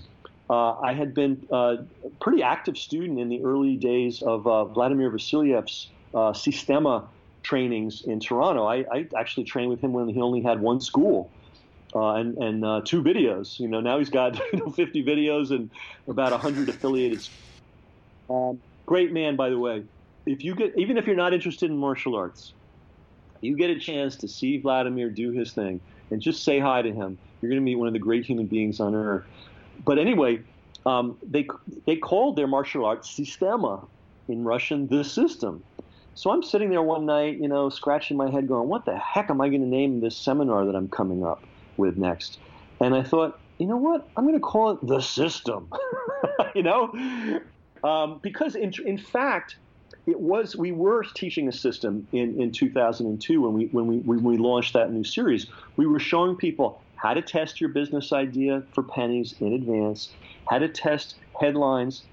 Uh, 0.54 0.78
I 0.82 0.94
had 0.94 1.16
been 1.16 1.48
uh, 1.52 1.78
a 2.06 2.10
pretty 2.22 2.44
active 2.44 2.78
student 2.78 3.20
in 3.20 3.28
the 3.28 3.44
early 3.44 3.76
days 3.76 4.22
of 4.22 4.46
uh, 4.46 4.66
Vladimir 4.66 5.10
Vasilyev's 5.10 5.88
uh, 6.14 6.32
Systema 6.32 7.08
trainings 7.42 8.04
in 8.04 8.20
Toronto. 8.20 8.68
I, 8.68 8.86
I, 8.92 9.08
actually 9.18 9.46
trained 9.46 9.72
with 9.72 9.82
him 9.82 9.94
when 9.94 10.08
he 10.08 10.22
only 10.22 10.44
had 10.44 10.62
one 10.62 10.80
school 10.80 11.32
uh, 11.96 12.14
and, 12.14 12.38
and 12.38 12.64
uh, 12.64 12.82
two 12.86 13.02
videos. 13.02 13.60
You 13.60 13.68
know, 13.68 13.82
now 13.82 13.98
he's 13.98 14.12
got 14.12 14.38
you 14.54 14.60
know, 14.60 14.70
50 14.70 15.04
videos 15.04 15.50
and 15.50 15.72
about 16.08 16.32
100 16.32 16.70
affiliated. 16.70 17.28
Um, 18.30 18.62
great 18.86 19.12
man, 19.12 19.36
by 19.36 19.50
the 19.50 19.58
way. 19.58 19.84
If 20.28 20.44
you 20.44 20.54
get, 20.54 20.78
even 20.78 20.98
if 20.98 21.08
you're 21.08 21.16
not 21.16 21.34
interested 21.34 21.72
in 21.72 21.78
martial 21.78 22.16
arts, 22.16 22.54
you 23.42 23.58
get 23.58 23.72
a 23.72 23.80
chance 23.80 24.18
to 24.18 24.28
see 24.28 24.60
Vladimir 24.60 25.10
do 25.10 25.32
his 25.32 25.52
thing 25.52 25.82
and 26.12 26.22
just 26.22 26.44
say 26.44 26.60
hi 26.60 26.84
to 26.84 26.92
him. 26.92 27.18
You're 27.42 27.50
going 27.50 27.60
to 27.60 27.66
meet 27.66 27.76
one 27.76 27.88
of 27.88 27.94
the 27.94 28.00
great 28.00 28.24
human 28.24 28.46
beings 28.46 28.80
on 28.80 28.94
earth. 28.94 29.26
But 29.86 30.00
anyway, 30.00 30.40
um, 30.86 31.18
they 31.30 31.48
they 31.86 31.96
called 31.96 32.36
their 32.36 32.48
martial 32.48 32.86
arts 32.86 33.18
Sistema 33.18 33.86
in 34.28 34.44
Russian, 34.44 34.88
the 34.88 35.04
system. 35.04 35.64
So 36.16 36.30
I'm 36.30 36.44
sitting 36.44 36.70
there 36.70 36.84
one 36.84 37.06
night, 37.08 37.40
you 37.40 37.48
know, 37.48 37.70
scratching 37.70 38.18
my 38.18 38.30
head, 38.30 38.48
going, 38.48 38.70
"What 38.70 38.86
the 38.86 38.98
heck 38.98 39.30
am 39.30 39.42
I 39.42 39.50
going 39.50 39.62
to 39.62 39.68
name 39.68 40.00
this 40.00 40.18
seminar 40.18 40.66
that 40.66 40.76
I'm 40.76 40.90
coming 40.90 41.24
up?" 41.24 41.46
with 41.78 41.98
next. 41.98 42.40
And 42.80 42.96
I 42.96 43.04
thought, 43.04 43.40
you 43.58 43.68
know 43.68 43.78
what? 43.78 44.10
I'm 44.16 44.26
going 44.26 44.36
to 44.36 44.42
call 44.42 44.72
it 44.72 44.80
the 44.84 45.02
system. 45.02 45.70
you 46.56 46.64
know, 46.64 46.92
um, 47.84 48.20
because 48.24 48.56
in 48.56 48.74
in 48.86 48.98
fact, 48.98 49.58
it 50.06 50.20
was 50.20 50.56
we 50.56 50.72
were 50.72 51.04
teaching 51.16 51.48
a 51.48 51.52
system 51.52 52.08
in, 52.12 52.40
in 52.42 52.52
2002 52.52 53.42
when 53.42 53.54
we 53.54 53.66
when 53.68 53.88
we 53.88 53.98
when 53.98 54.24
we 54.24 54.38
launched 54.38 54.74
that 54.74 54.92
new 54.92 55.04
series. 55.04 55.48
We 55.78 55.86
were 55.86 56.00
showing 56.00 56.36
people 56.36 56.82
how 57.04 57.14
to 57.14 57.22
test 57.22 57.60
your 57.60 57.70
business 57.70 58.14
idea 58.14 58.64
for 58.74 58.82
pennies 58.82 59.36
in 59.42 59.54
advance, 59.54 60.10
how 60.50 60.58
to 60.58 60.70
test 60.70 61.16
headlines 61.40 62.04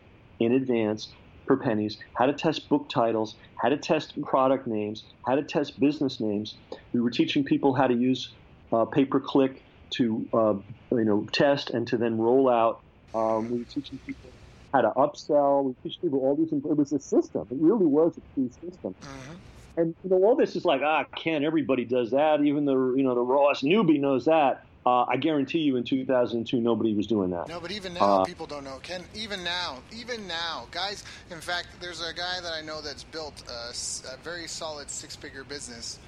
in 0.40 0.52
advance 0.52 1.08
for 1.46 1.56
pennies, 1.56 1.96
how 2.14 2.26
to 2.26 2.32
test 2.32 2.68
book 2.68 2.88
titles, 2.90 3.36
how 3.54 3.68
to 3.68 3.76
test 3.76 4.20
product 4.22 4.66
names, 4.66 5.04
how 5.24 5.36
to 5.36 5.42
test 5.42 5.78
business 5.78 6.18
names. 6.18 6.56
We 6.92 7.00
were 7.00 7.10
teaching 7.10 7.44
people 7.44 7.72
how 7.72 7.86
to 7.86 7.94
use 7.94 8.32
uh, 8.72 8.84
pay 8.84 9.04
per 9.04 9.20
click 9.20 9.62
to 9.90 10.28
uh, 10.34 10.54
you 10.90 11.04
know 11.04 11.26
test 11.32 11.70
and 11.70 11.86
to 11.86 11.96
then 11.96 12.18
roll 12.18 12.48
out. 12.48 12.80
Um, 13.14 13.48
we 13.48 13.58
were 13.58 13.64
teaching 13.64 13.98
people 14.04 14.30
how 14.74 14.80
to 14.80 14.90
upsell. 14.90 15.64
We 15.64 15.74
teach 15.84 16.00
people 16.00 16.18
all 16.18 16.34
these. 16.34 16.52
It 16.52 16.76
was 16.76 16.92
a 16.92 17.00
system. 17.00 17.46
It 17.50 17.58
really 17.60 17.86
was 17.86 18.16
a 18.18 18.34
true 18.34 18.50
system. 18.50 18.94
Mm-hmm. 19.00 19.34
And 19.76 19.94
you 20.02 20.10
know 20.10 20.16
all 20.24 20.34
this 20.34 20.56
is 20.56 20.64
like 20.64 20.80
ah 20.84 21.04
Ken, 21.16 21.44
everybody 21.44 21.84
does 21.84 22.10
that. 22.10 22.42
Even 22.42 22.64
the 22.64 22.94
you 22.96 23.04
know 23.04 23.14
the 23.14 23.20
rawest 23.20 23.62
newbie 23.62 24.00
knows 24.00 24.24
that. 24.24 24.64
Uh, 24.86 25.04
I 25.04 25.18
guarantee 25.18 25.58
you, 25.58 25.76
in 25.76 25.84
2002, 25.84 26.58
nobody 26.58 26.94
was 26.94 27.06
doing 27.06 27.30
that. 27.30 27.48
No, 27.48 27.60
but 27.60 27.70
even 27.70 27.92
now, 27.92 28.00
uh, 28.00 28.24
people 28.24 28.46
don't 28.46 28.64
know. 28.64 28.78
Ken, 28.82 29.04
even 29.14 29.44
now, 29.44 29.78
even 29.92 30.26
now, 30.26 30.66
guys. 30.70 31.04
In 31.30 31.40
fact, 31.40 31.68
there's 31.80 32.00
a 32.00 32.14
guy 32.14 32.40
that 32.40 32.52
I 32.52 32.62
know 32.62 32.80
that's 32.80 33.04
built 33.04 33.42
a, 33.48 33.74
a 34.14 34.16
very 34.24 34.48
solid 34.48 34.88
six-figure 34.88 35.44
business 35.44 35.98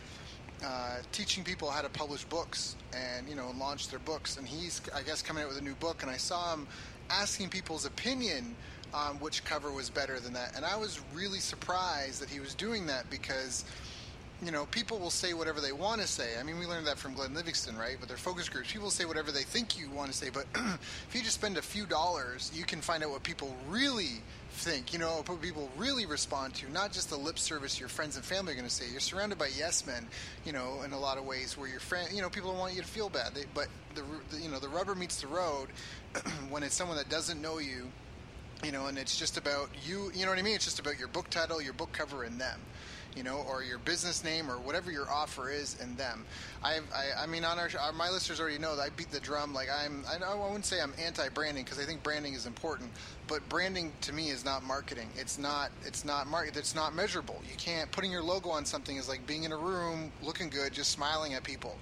uh, 0.64 0.98
teaching 1.10 1.44
people 1.44 1.70
how 1.70 1.82
to 1.82 1.88
publish 1.88 2.24
books 2.24 2.76
and 2.94 3.28
you 3.28 3.34
know 3.34 3.52
launch 3.58 3.88
their 3.88 3.98
books. 3.98 4.38
And 4.38 4.48
he's, 4.48 4.80
I 4.94 5.02
guess, 5.02 5.20
coming 5.20 5.42
out 5.42 5.50
with 5.50 5.58
a 5.58 5.64
new 5.64 5.74
book. 5.74 6.02
And 6.02 6.10
I 6.10 6.16
saw 6.16 6.54
him 6.54 6.66
asking 7.10 7.50
people's 7.50 7.84
opinion 7.84 8.56
on 8.94 9.16
which 9.16 9.44
cover 9.44 9.72
was 9.72 9.90
better 9.90 10.20
than 10.20 10.32
that. 10.34 10.56
And 10.56 10.64
I 10.64 10.76
was 10.76 11.00
really 11.14 11.40
surprised 11.40 12.22
that 12.22 12.28
he 12.28 12.40
was 12.40 12.54
doing 12.54 12.86
that 12.86 13.08
because 13.10 13.64
you 14.44 14.50
know, 14.50 14.66
people 14.66 14.98
will 14.98 15.10
say 15.10 15.34
whatever 15.34 15.60
they 15.60 15.70
want 15.70 16.00
to 16.00 16.06
say. 16.06 16.30
I 16.38 16.42
mean, 16.42 16.58
we 16.58 16.66
learned 16.66 16.86
that 16.88 16.98
from 16.98 17.14
Glenn 17.14 17.32
Livingston, 17.32 17.76
right? 17.76 17.98
With 18.00 18.08
their 18.08 18.18
focus 18.18 18.48
groups, 18.48 18.72
people 18.72 18.90
say 18.90 19.04
whatever 19.04 19.30
they 19.30 19.42
think 19.42 19.78
you 19.78 19.88
want 19.90 20.10
to 20.10 20.16
say. 20.16 20.30
But 20.30 20.46
if 20.54 21.10
you 21.14 21.22
just 21.22 21.36
spend 21.36 21.58
a 21.58 21.62
few 21.62 21.86
dollars, 21.86 22.50
you 22.52 22.64
can 22.64 22.80
find 22.80 23.04
out 23.04 23.10
what 23.10 23.22
people 23.22 23.54
really 23.68 24.20
think, 24.50 24.92
you 24.92 24.98
know, 24.98 25.22
what 25.24 25.40
people 25.40 25.70
really 25.76 26.06
respond 26.06 26.54
to, 26.54 26.70
not 26.72 26.92
just 26.92 27.08
the 27.08 27.16
lip 27.16 27.38
service 27.38 27.78
your 27.78 27.88
friends 27.88 28.16
and 28.16 28.24
family 28.24 28.52
are 28.52 28.56
going 28.56 28.68
to 28.68 28.74
say. 28.74 28.84
You're 28.90 29.00
surrounded 29.00 29.38
by 29.38 29.48
yes 29.56 29.86
men, 29.86 30.08
you 30.44 30.52
know, 30.52 30.82
in 30.84 30.92
a 30.92 30.98
lot 30.98 31.18
of 31.18 31.24
ways 31.24 31.56
where 31.56 31.68
your 31.68 31.80
friend, 31.80 32.08
you 32.12 32.20
know, 32.20 32.28
people 32.28 32.52
want 32.54 32.74
you 32.74 32.82
to 32.82 32.88
feel 32.88 33.08
bad. 33.08 33.34
They, 33.34 33.44
but 33.54 33.68
the, 33.94 34.02
the, 34.30 34.42
you 34.42 34.48
know, 34.50 34.58
the 34.58 34.68
rubber 34.68 34.96
meets 34.96 35.20
the 35.20 35.28
road 35.28 35.68
when 36.50 36.64
it's 36.64 36.74
someone 36.74 36.96
that 36.96 37.08
doesn't 37.08 37.40
know 37.40 37.58
you, 37.58 37.92
you 38.64 38.72
know, 38.72 38.86
and 38.86 38.98
it's 38.98 39.16
just 39.16 39.36
about 39.36 39.70
you, 39.86 40.10
you 40.14 40.24
know 40.24 40.30
what 40.30 40.38
I 40.38 40.42
mean? 40.42 40.56
It's 40.56 40.64
just 40.64 40.80
about 40.80 40.98
your 40.98 41.08
book 41.08 41.30
title, 41.30 41.62
your 41.62 41.72
book 41.74 41.92
cover, 41.92 42.24
and 42.24 42.40
them 42.40 42.58
you 43.16 43.22
know, 43.22 43.44
or 43.48 43.62
your 43.62 43.78
business 43.78 44.24
name 44.24 44.50
or 44.50 44.58
whatever 44.58 44.90
your 44.90 45.08
offer 45.10 45.50
is 45.50 45.80
in 45.80 45.94
them. 45.96 46.24
I, 46.62 46.76
I, 46.94 47.22
I 47.22 47.26
mean, 47.26 47.44
on 47.44 47.58
our, 47.58 47.68
our, 47.80 47.92
my 47.92 48.08
listeners 48.10 48.40
already 48.40 48.58
know 48.58 48.76
that 48.76 48.82
I 48.82 48.88
beat 48.90 49.10
the 49.10 49.20
drum. 49.20 49.52
Like 49.52 49.68
I'm, 49.70 50.04
I, 50.08 50.22
I 50.24 50.34
wouldn't 50.34 50.64
say 50.66 50.80
I'm 50.80 50.94
anti-branding 50.98 51.64
because 51.64 51.78
I 51.78 51.84
think 51.84 52.02
branding 52.02 52.34
is 52.34 52.46
important, 52.46 52.90
but 53.28 53.46
branding 53.48 53.92
to 54.02 54.12
me 54.12 54.30
is 54.30 54.44
not 54.44 54.62
marketing. 54.62 55.08
It's 55.16 55.38
not, 55.38 55.70
it's 55.84 56.04
not 56.04 56.26
market. 56.26 56.56
It's 56.56 56.74
not 56.74 56.94
measurable. 56.94 57.40
You 57.48 57.56
can't 57.56 57.90
putting 57.92 58.10
your 58.10 58.22
logo 58.22 58.50
on 58.50 58.64
something 58.64 58.96
is 58.96 59.08
like 59.08 59.26
being 59.26 59.44
in 59.44 59.52
a 59.52 59.56
room 59.56 60.10
looking 60.22 60.48
good, 60.48 60.72
just 60.72 60.90
smiling 60.90 61.34
at 61.34 61.42
people 61.42 61.76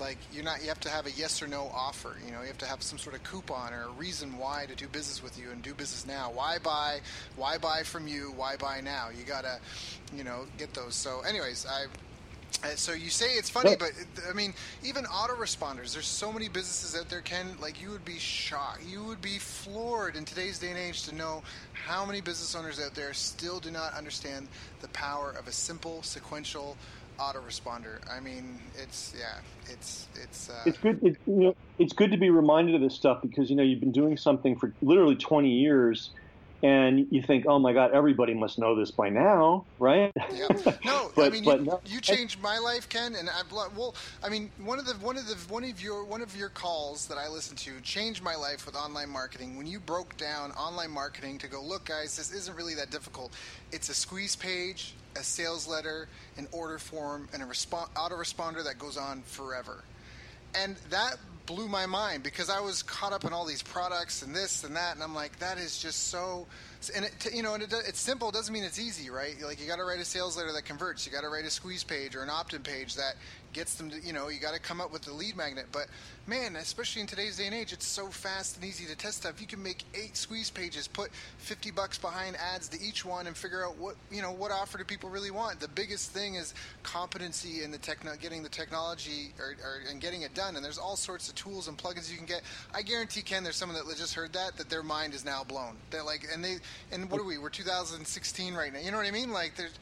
like 0.00 0.18
you're 0.32 0.44
not 0.44 0.62
you 0.62 0.68
have 0.68 0.80
to 0.80 0.88
have 0.88 1.06
a 1.06 1.10
yes 1.12 1.42
or 1.42 1.46
no 1.46 1.70
offer 1.74 2.16
you 2.24 2.32
know 2.32 2.40
you 2.40 2.46
have 2.46 2.58
to 2.58 2.66
have 2.66 2.82
some 2.82 2.98
sort 2.98 3.14
of 3.14 3.22
coupon 3.22 3.72
or 3.72 3.84
a 3.84 3.90
reason 3.90 4.36
why 4.38 4.66
to 4.66 4.74
do 4.74 4.88
business 4.88 5.22
with 5.22 5.38
you 5.38 5.50
and 5.50 5.62
do 5.62 5.74
business 5.74 6.06
now 6.06 6.30
why 6.32 6.58
buy 6.58 6.98
why 7.36 7.58
buy 7.58 7.82
from 7.82 8.06
you 8.06 8.32
why 8.36 8.56
buy 8.56 8.80
now 8.80 9.08
you 9.16 9.24
gotta 9.24 9.58
you 10.16 10.24
know 10.24 10.46
get 10.58 10.72
those 10.74 10.94
so 10.94 11.20
anyways 11.20 11.66
i 11.66 11.86
so 12.76 12.92
you 12.92 13.10
say 13.10 13.34
it's 13.34 13.50
funny, 13.50 13.76
but 13.76 13.90
I 14.28 14.32
mean, 14.32 14.54
even 14.82 15.04
autoresponders. 15.04 15.92
There's 15.92 16.06
so 16.06 16.32
many 16.32 16.48
businesses 16.48 16.98
out 16.98 17.08
there, 17.08 17.20
Ken. 17.20 17.56
Like 17.60 17.80
you 17.80 17.90
would 17.90 18.04
be 18.04 18.18
shocked, 18.18 18.84
you 18.86 19.04
would 19.04 19.20
be 19.20 19.38
floored 19.38 20.16
in 20.16 20.24
today's 20.24 20.58
day 20.58 20.70
and 20.70 20.78
age 20.78 21.02
to 21.04 21.14
know 21.14 21.42
how 21.72 22.06
many 22.06 22.20
business 22.20 22.54
owners 22.54 22.80
out 22.80 22.94
there 22.94 23.12
still 23.12 23.60
do 23.60 23.70
not 23.70 23.94
understand 23.94 24.48
the 24.80 24.88
power 24.88 25.34
of 25.38 25.46
a 25.46 25.52
simple 25.52 26.02
sequential 26.02 26.76
autoresponder. 27.18 27.98
I 28.10 28.20
mean, 28.20 28.58
it's 28.76 29.14
yeah, 29.18 29.38
it's 29.72 30.08
it's. 30.22 30.50
Uh, 30.50 30.62
it's 30.66 30.78
good. 30.78 31.02
It, 31.02 31.16
you 31.26 31.34
know, 31.34 31.56
it's 31.78 31.92
good 31.92 32.10
to 32.10 32.16
be 32.16 32.30
reminded 32.30 32.74
of 32.74 32.80
this 32.80 32.94
stuff 32.94 33.22
because 33.22 33.50
you 33.50 33.56
know 33.56 33.62
you've 33.62 33.80
been 33.80 33.92
doing 33.92 34.16
something 34.16 34.56
for 34.56 34.72
literally 34.82 35.16
20 35.16 35.48
years, 35.48 36.10
and 36.64 37.06
you 37.10 37.20
think, 37.20 37.44
oh 37.46 37.58
my 37.58 37.74
God, 37.74 37.92
everybody 37.92 38.32
must 38.32 38.58
know 38.58 38.74
this 38.74 38.90
by 38.90 39.10
now, 39.10 39.66
right? 39.78 40.10
Yeah. 40.32 40.48
No, 40.84 41.10
but, 41.14 41.26
I 41.26 41.30
mean, 41.30 41.44
you, 41.44 41.56
no. 41.60 41.80
you, 41.86 42.00
changed 42.00 42.40
my 42.40 42.58
life, 42.58 42.88
Ken, 42.88 43.14
and 43.14 43.28
I've 43.30 43.50
well, 43.52 43.94
I 44.22 44.28
mean, 44.28 44.50
one 44.62 44.78
of 44.78 44.86
the 44.86 44.94
one 44.94 45.16
of 45.16 45.26
the 45.26 45.34
one 45.52 45.64
of 45.64 45.80
your 45.82 46.04
one 46.04 46.20
of 46.20 46.36
your 46.36 46.48
calls 46.48 47.06
that 47.08 47.16
I 47.16 47.28
listened 47.28 47.58
to 47.60 47.80
changed 47.80 48.22
my 48.22 48.34
life 48.34 48.66
with 48.66 48.74
online 48.76 49.10
marketing. 49.10 49.56
When 49.56 49.66
you 49.66 49.78
broke 49.78 50.16
down 50.16 50.52
online 50.52 50.90
marketing 50.90 51.38
to 51.38 51.48
go, 51.48 51.62
look, 51.62 51.84
guys, 51.84 52.16
this 52.16 52.32
isn't 52.32 52.56
really 52.56 52.74
that 52.74 52.90
difficult. 52.90 53.32
It's 53.72 53.88
a 53.88 53.94
squeeze 53.94 54.36
page 54.36 54.94
a 55.16 55.22
sales 55.22 55.68
letter, 55.68 56.08
an 56.36 56.48
order 56.50 56.76
form, 56.76 57.28
and 57.32 57.40
a 57.40 57.46
respo- 57.46 57.88
autoresponder 57.94 58.64
that 58.64 58.80
goes 58.80 58.96
on 58.96 59.22
forever. 59.22 59.84
And 60.56 60.74
that 60.90 61.18
blew 61.46 61.68
my 61.68 61.86
mind 61.86 62.22
because 62.22 62.50
I 62.50 62.60
was 62.60 62.82
caught 62.82 63.12
up 63.12 63.24
in 63.24 63.32
all 63.32 63.44
these 63.44 63.62
products 63.62 64.22
and 64.22 64.34
this 64.34 64.64
and 64.64 64.76
that, 64.76 64.94
and 64.94 65.02
I'm 65.02 65.14
like, 65.14 65.38
that 65.38 65.58
is 65.58 65.78
just 65.78 66.08
so. 66.08 66.46
And 66.94 67.06
it, 67.06 67.32
you 67.32 67.42
know, 67.42 67.54
and 67.54 67.62
it, 67.62 67.72
it's 67.86 68.00
simple. 68.00 68.30
Doesn't 68.30 68.52
mean 68.52 68.64
it's 68.64 68.78
easy, 68.78 69.10
right? 69.10 69.34
Like 69.42 69.60
you 69.60 69.66
got 69.66 69.76
to 69.76 69.84
write 69.84 70.00
a 70.00 70.04
sales 70.04 70.36
letter 70.36 70.52
that 70.52 70.64
converts. 70.64 71.06
You 71.06 71.12
got 71.12 71.22
to 71.22 71.28
write 71.28 71.44
a 71.44 71.50
squeeze 71.50 71.84
page 71.84 72.14
or 72.14 72.22
an 72.22 72.30
opt-in 72.30 72.62
page 72.62 72.94
that 72.96 73.14
gets 73.54 73.76
them 73.76 73.88
to, 73.90 74.00
you 74.00 74.12
know, 74.12 74.28
you 74.28 74.40
got 74.40 74.52
to 74.52 74.60
come 74.60 74.80
up 74.80 74.92
with 74.92 75.02
the 75.02 75.12
lead 75.12 75.36
magnet. 75.36 75.66
But 75.72 75.86
man, 76.26 76.56
especially 76.56 77.00
in 77.00 77.06
today's 77.06 77.38
day 77.38 77.46
and 77.46 77.54
age, 77.54 77.72
it's 77.72 77.86
so 77.86 78.08
fast 78.08 78.56
and 78.56 78.64
easy 78.64 78.84
to 78.86 78.96
test 78.96 79.18
stuff. 79.18 79.40
You 79.40 79.46
can 79.46 79.62
make 79.62 79.84
eight 79.94 80.16
squeeze 80.16 80.50
pages, 80.50 80.86
put 80.86 81.10
50 81.38 81.70
bucks 81.70 81.96
behind 81.96 82.36
ads 82.36 82.68
to 82.68 82.80
each 82.82 83.04
one, 83.04 83.26
and 83.26 83.36
figure 83.36 83.64
out 83.64 83.78
what 83.78 83.94
you 84.10 84.20
know 84.20 84.32
what 84.32 84.50
offer 84.50 84.76
do 84.76 84.84
people 84.84 85.08
really 85.08 85.30
want. 85.30 85.60
The 85.60 85.68
biggest 85.68 86.10
thing 86.10 86.34
is 86.34 86.52
competency 86.82 87.62
in 87.62 87.70
the 87.70 87.78
techno, 87.78 88.12
getting 88.20 88.42
the 88.42 88.48
technology 88.48 89.32
or, 89.38 89.54
or, 89.64 89.80
and 89.90 90.00
getting 90.00 90.22
it 90.22 90.34
done. 90.34 90.56
And 90.56 90.64
there's 90.64 90.78
all 90.78 90.96
sorts 90.96 91.28
of 91.28 91.34
tools 91.34 91.68
and 91.68 91.78
plugins 91.78 92.10
you 92.10 92.16
can 92.16 92.26
get. 92.26 92.42
I 92.74 92.82
guarantee 92.82 93.22
Ken, 93.22 93.44
there's 93.44 93.56
someone 93.56 93.78
that 93.78 93.96
just 93.96 94.14
heard 94.14 94.32
that 94.32 94.56
that 94.56 94.68
their 94.68 94.82
mind 94.82 95.14
is 95.14 95.24
now 95.24 95.44
blown. 95.44 95.76
They're 95.90 96.02
like, 96.02 96.26
and 96.32 96.44
they 96.44 96.56
and 96.92 97.10
what 97.10 97.20
are 97.20 97.24
we? 97.24 97.38
We're 97.38 97.50
2016 97.50 98.54
right 98.54 98.72
now. 98.72 98.80
You 98.80 98.90
know 98.90 98.96
what 98.96 99.06
I 99.06 99.12
mean? 99.12 99.32
Like 99.32 99.54
there's 99.56 99.78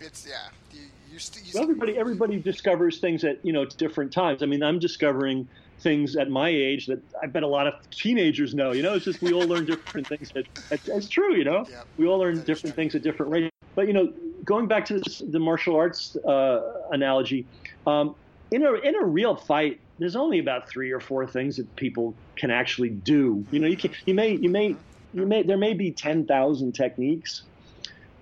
it's 0.00 0.26
yeah. 0.26 0.34
You, 0.72 0.80
you 1.12 1.18
st- 1.18 1.46
you 1.46 1.52
well, 1.54 1.62
everybody 1.62 1.98
everybody 1.98 2.38
discovers 2.38 2.98
things 2.98 3.24
at 3.24 3.44
you 3.44 3.52
know 3.52 3.64
different 3.64 4.12
times. 4.12 4.42
I 4.42 4.46
mean, 4.46 4.62
I'm 4.62 4.78
discovering 4.78 5.48
things 5.80 6.16
at 6.16 6.30
my 6.30 6.48
age 6.48 6.86
that 6.86 7.00
I 7.22 7.26
bet 7.26 7.42
a 7.42 7.46
lot 7.46 7.66
of 7.66 7.74
teenagers 7.90 8.54
know. 8.54 8.72
You 8.72 8.82
know, 8.82 8.94
it's 8.94 9.04
just 9.04 9.22
we 9.22 9.32
all 9.32 9.46
learn 9.46 9.64
different 9.64 10.06
things. 10.06 10.32
it's 10.70 11.08
true. 11.08 11.34
You 11.34 11.44
know, 11.44 11.66
yep. 11.68 11.86
we 11.96 12.06
all 12.06 12.18
learn 12.18 12.42
different 12.42 12.76
things 12.76 12.94
at 12.94 13.02
different 13.02 13.32
rates. 13.32 13.50
But 13.74 13.86
you 13.86 13.92
know, 13.92 14.12
going 14.44 14.66
back 14.66 14.84
to 14.86 14.98
this, 14.98 15.22
the 15.26 15.38
martial 15.38 15.76
arts 15.76 16.16
uh, 16.16 16.60
analogy, 16.90 17.46
um, 17.86 18.14
in 18.50 18.64
a 18.64 18.74
in 18.74 18.94
a 18.94 19.04
real 19.04 19.36
fight, 19.36 19.80
there's 19.98 20.16
only 20.16 20.38
about 20.38 20.68
three 20.68 20.90
or 20.90 21.00
four 21.00 21.26
things 21.26 21.56
that 21.56 21.74
people 21.76 22.14
can 22.36 22.50
actually 22.50 22.90
do. 22.90 23.44
You 23.50 23.60
know, 23.60 23.66
you 23.66 23.76
can 23.76 23.92
you 24.06 24.14
may 24.14 24.36
you 24.36 24.48
may 24.48 24.76
you 25.12 25.26
may 25.26 25.42
there 25.42 25.58
may 25.58 25.74
be 25.74 25.90
ten 25.90 26.26
thousand 26.26 26.72
techniques, 26.72 27.42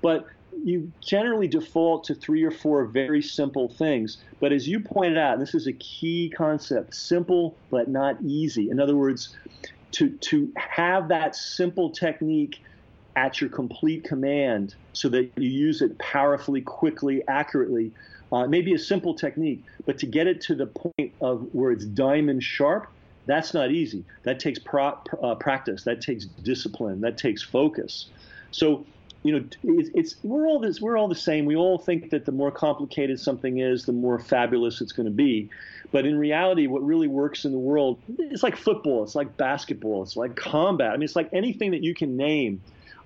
but 0.00 0.26
you 0.64 0.92
generally 1.00 1.48
default 1.48 2.04
to 2.04 2.14
three 2.14 2.42
or 2.42 2.50
four 2.50 2.84
very 2.84 3.22
simple 3.22 3.68
things. 3.68 4.18
But 4.40 4.52
as 4.52 4.68
you 4.68 4.80
pointed 4.80 5.18
out, 5.18 5.38
this 5.38 5.54
is 5.54 5.66
a 5.66 5.72
key 5.74 6.32
concept 6.36 6.94
simple 6.94 7.56
but 7.70 7.88
not 7.88 8.16
easy. 8.22 8.70
In 8.70 8.80
other 8.80 8.96
words, 8.96 9.36
to, 9.92 10.10
to 10.10 10.52
have 10.56 11.08
that 11.08 11.34
simple 11.34 11.90
technique 11.90 12.62
at 13.16 13.40
your 13.40 13.50
complete 13.50 14.04
command 14.04 14.74
so 14.92 15.08
that 15.08 15.30
you 15.36 15.48
use 15.48 15.82
it 15.82 15.98
powerfully, 15.98 16.60
quickly, 16.60 17.22
accurately. 17.28 17.92
Uh, 18.30 18.46
maybe 18.46 18.74
a 18.74 18.78
simple 18.78 19.14
technique, 19.14 19.64
but 19.86 19.98
to 19.98 20.06
get 20.06 20.26
it 20.26 20.40
to 20.42 20.54
the 20.54 20.66
point 20.66 21.12
of 21.20 21.48
where 21.52 21.70
it's 21.72 21.86
diamond 21.86 22.42
sharp, 22.42 22.86
that's 23.26 23.54
not 23.54 23.70
easy. 23.70 24.04
That 24.24 24.38
takes 24.38 24.58
pro- 24.58 24.98
uh, 25.22 25.34
practice. 25.36 25.84
That 25.84 26.00
takes 26.00 26.26
discipline. 26.26 27.00
That 27.00 27.16
takes 27.16 27.42
focus. 27.42 28.06
So 28.50 28.86
you 29.22 29.32
know, 29.32 29.44
it's, 29.64 29.90
it's, 29.94 30.16
we're 30.22 30.46
all 30.46 30.60
this 30.60 30.80
we're 30.80 30.96
all 30.96 31.08
the 31.08 31.14
same. 31.14 31.44
We 31.44 31.56
all 31.56 31.78
think 31.78 32.10
that 32.10 32.24
the 32.24 32.32
more 32.32 32.50
complicated 32.50 33.18
something 33.18 33.58
is, 33.58 33.84
the 33.84 33.92
more 33.92 34.18
fabulous 34.18 34.80
it's 34.80 34.92
going 34.92 35.06
to 35.06 35.12
be. 35.12 35.50
But 35.90 36.06
in 36.06 36.18
reality, 36.18 36.66
what 36.66 36.84
really 36.84 37.08
works 37.08 37.44
in 37.44 37.52
the 37.52 37.58
world, 37.58 37.98
it's 38.18 38.42
like 38.42 38.56
football, 38.56 39.02
it's 39.04 39.14
like 39.14 39.36
basketball, 39.36 40.02
it's 40.02 40.16
like 40.16 40.36
combat. 40.36 40.90
I 40.90 40.92
mean, 40.92 41.02
it's 41.02 41.16
like 41.16 41.30
anything 41.32 41.70
that 41.72 41.82
you 41.82 41.94
can 41.94 42.16
name. 42.16 42.60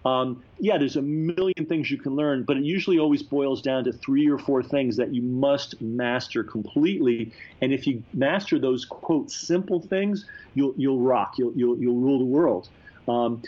Um, 0.05 0.42
yeah, 0.59 0.79
there's 0.79 0.96
a 0.96 1.03
million 1.03 1.64
things 1.68 1.90
you 1.90 1.96
can 1.96 2.16
learn, 2.16 2.42
but 2.42 2.57
it 2.57 2.64
usually 2.64 2.98
always 2.98 3.22
boils 3.22 3.62
down 3.62 3.85
to 3.85 3.92
three 3.92 4.29
or 4.29 4.37
four 4.37 4.62
things 4.62 4.96
that 4.96 5.14
you 5.14 5.22
must 5.22 5.81
master 5.81 6.42
completely. 6.42 7.33
And 7.61 7.72
if 7.72 7.87
you 7.87 8.03
master 8.12 8.59
those 8.59 8.85
quote 8.85 9.31
simple 9.31 9.81
things, 9.81 10.27
you'll 10.55 10.75
you'll 10.77 10.98
rock. 10.98 11.38
You'll 11.38 11.53
you'll, 11.55 11.79
you'll 11.79 12.01
rule 12.01 12.18
the 12.18 12.25
world. 12.25 12.68
Um, 13.07 13.42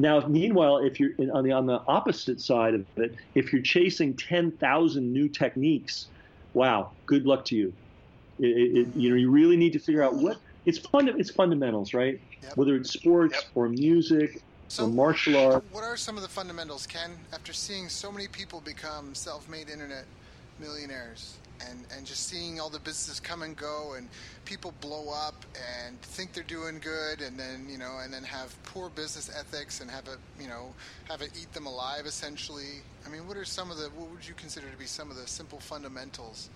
now, 0.00 0.26
meanwhile, 0.26 0.78
if 0.78 0.98
you're 0.98 1.12
on 1.32 1.44
the 1.44 1.52
on 1.52 1.66
the 1.66 1.82
opposite 1.86 2.40
side 2.40 2.74
of 2.74 2.86
it, 2.96 3.14
if 3.34 3.52
you're 3.52 3.62
chasing 3.62 4.14
10,000 4.14 5.12
new 5.12 5.28
techniques, 5.28 6.06
wow, 6.54 6.90
good 7.06 7.26
luck 7.26 7.44
to 7.46 7.56
you. 7.56 7.72
It, 8.38 8.46
it, 8.46 8.96
you 8.96 9.10
know, 9.10 9.16
you 9.16 9.30
really 9.30 9.56
need 9.56 9.72
to 9.74 9.78
figure 9.78 10.02
out 10.02 10.14
what 10.14 10.38
it's 10.64 10.78
fun. 10.78 11.08
It's 11.08 11.30
fundamentals, 11.30 11.92
right? 11.92 12.20
Yep. 12.42 12.56
Whether 12.56 12.76
it's 12.76 12.90
sports 12.90 13.34
yep. 13.34 13.44
or 13.54 13.68
music 13.68 14.42
so, 14.68 14.84
or 14.84 14.88
martial 14.88 15.36
art. 15.36 15.64
What 15.72 15.84
are 15.84 15.96
some 15.96 16.16
of 16.16 16.22
the 16.22 16.28
fundamentals, 16.28 16.86
Ken? 16.86 17.18
After 17.32 17.52
seeing 17.52 17.88
so 17.88 18.10
many 18.10 18.28
people 18.28 18.60
become 18.60 19.14
self-made 19.14 19.68
internet 19.68 20.04
millionaires, 20.58 21.36
and, 21.68 21.84
and 21.96 22.06
just 22.06 22.28
seeing 22.28 22.60
all 22.60 22.70
the 22.70 22.78
businesses 22.78 23.20
come 23.20 23.42
and 23.42 23.56
go 23.56 23.94
and 23.96 24.08
people 24.44 24.72
blow 24.80 25.12
up 25.12 25.44
and 25.84 26.00
think 26.02 26.32
they're 26.32 26.42
doing 26.44 26.78
good 26.80 27.20
and 27.20 27.38
then 27.38 27.66
you 27.68 27.78
know 27.78 27.98
and 28.02 28.12
then 28.12 28.22
have 28.22 28.54
poor 28.64 28.88
business 28.90 29.30
ethics 29.38 29.80
and 29.80 29.90
have 29.90 30.06
it 30.06 30.18
you 30.40 30.48
know 30.48 30.74
have 31.08 31.22
it 31.22 31.30
eat 31.40 31.52
them 31.52 31.66
alive 31.66 32.06
essentially. 32.06 32.82
I 33.06 33.08
mean 33.08 33.26
what 33.26 33.36
are 33.36 33.44
some 33.44 33.70
of 33.70 33.76
the 33.76 33.90
what 33.96 34.10
would 34.10 34.26
you 34.26 34.34
consider 34.34 34.68
to 34.70 34.76
be 34.76 34.86
some 34.86 35.10
of 35.10 35.16
the 35.16 35.26
simple 35.26 35.60
fundamentals? 35.60 36.48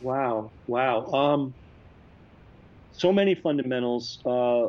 Wow. 0.00 0.50
Wow. 0.66 1.06
Um, 1.06 1.54
so 2.92 3.12
many 3.12 3.34
fundamentals 3.34 4.18
uh, 4.24 4.68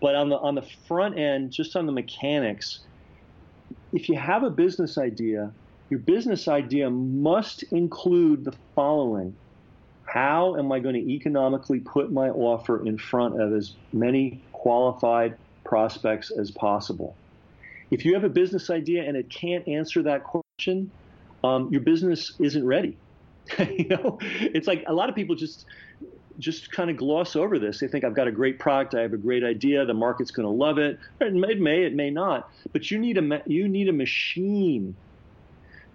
but 0.00 0.14
on 0.14 0.28
the 0.30 0.36
on 0.36 0.54
the 0.54 0.66
front 0.88 1.18
end 1.18 1.52
just 1.52 1.76
on 1.76 1.86
the 1.86 1.92
mechanics 1.92 2.80
if 3.92 4.08
you 4.08 4.16
have 4.16 4.42
a 4.42 4.50
business 4.50 4.96
idea 4.98 5.52
your 5.90 5.98
business 5.98 6.46
idea 6.46 6.88
must 6.88 7.64
include 7.64 8.44
the 8.44 8.54
following 8.74 9.36
How 10.04 10.56
am 10.56 10.72
I 10.72 10.78
going 10.78 10.94
to 10.94 11.12
economically 11.12 11.80
put 11.80 12.12
my 12.12 12.30
offer 12.30 12.86
in 12.86 12.96
front 12.96 13.40
of 13.40 13.52
as 13.52 13.74
many 13.92 14.40
qualified 14.52 15.36
prospects 15.64 16.30
as 16.30 16.52
possible? 16.52 17.16
If 17.90 18.04
you 18.04 18.14
have 18.14 18.22
a 18.22 18.28
business 18.28 18.70
idea 18.70 19.02
and 19.02 19.16
it 19.16 19.28
can't 19.28 19.66
answer 19.66 20.02
that 20.04 20.22
question, 20.22 20.92
um, 21.42 21.68
your 21.72 21.80
business 21.80 22.34
isn't 22.38 22.64
ready. 22.64 22.96
you 23.58 23.88
know, 23.88 24.18
it's 24.22 24.68
like 24.68 24.84
a 24.86 24.92
lot 24.92 25.08
of 25.08 25.16
people 25.16 25.34
just 25.34 25.66
just 26.38 26.70
kind 26.70 26.88
of 26.88 26.96
gloss 26.96 27.36
over 27.36 27.58
this. 27.58 27.80
They 27.80 27.88
think 27.88 28.04
I've 28.04 28.14
got 28.14 28.26
a 28.26 28.32
great 28.32 28.58
product, 28.58 28.94
I 28.94 29.00
have 29.00 29.12
a 29.12 29.18
great 29.18 29.44
idea, 29.44 29.84
the 29.84 29.92
market's 29.92 30.30
going 30.30 30.46
to 30.46 30.54
love 30.54 30.78
it. 30.78 30.98
It 31.20 31.34
may, 31.34 31.82
it 31.82 31.94
may 31.94 32.10
not, 32.10 32.48
but 32.72 32.90
you 32.92 32.98
need 32.98 33.18
a 33.18 33.42
you 33.46 33.66
need 33.66 33.88
a 33.88 33.92
machine 33.92 34.94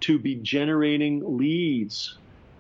to 0.01 0.19
be 0.19 0.36
generating 0.36 1.38
leads 1.38 2.17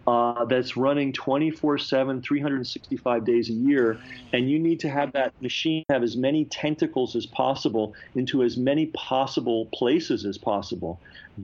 uh, 0.07 0.45
that's 0.45 0.77
running 0.77 1.11
24 1.11 1.77
7, 1.77 2.21
365 2.21 3.25
days 3.25 3.49
a 3.49 3.53
year. 3.53 3.99
And 4.33 4.49
you 4.49 4.59
need 4.59 4.79
to 4.81 4.89
have 4.89 5.11
that 5.13 5.33
machine 5.41 5.83
have 5.89 6.03
as 6.03 6.15
many 6.15 6.45
tentacles 6.45 7.15
as 7.15 7.25
possible 7.25 7.95
into 8.13 8.43
as 8.43 8.57
many 8.57 8.87
possible 8.87 9.67
places 9.73 10.25
as 10.25 10.37
possible. 10.37 10.99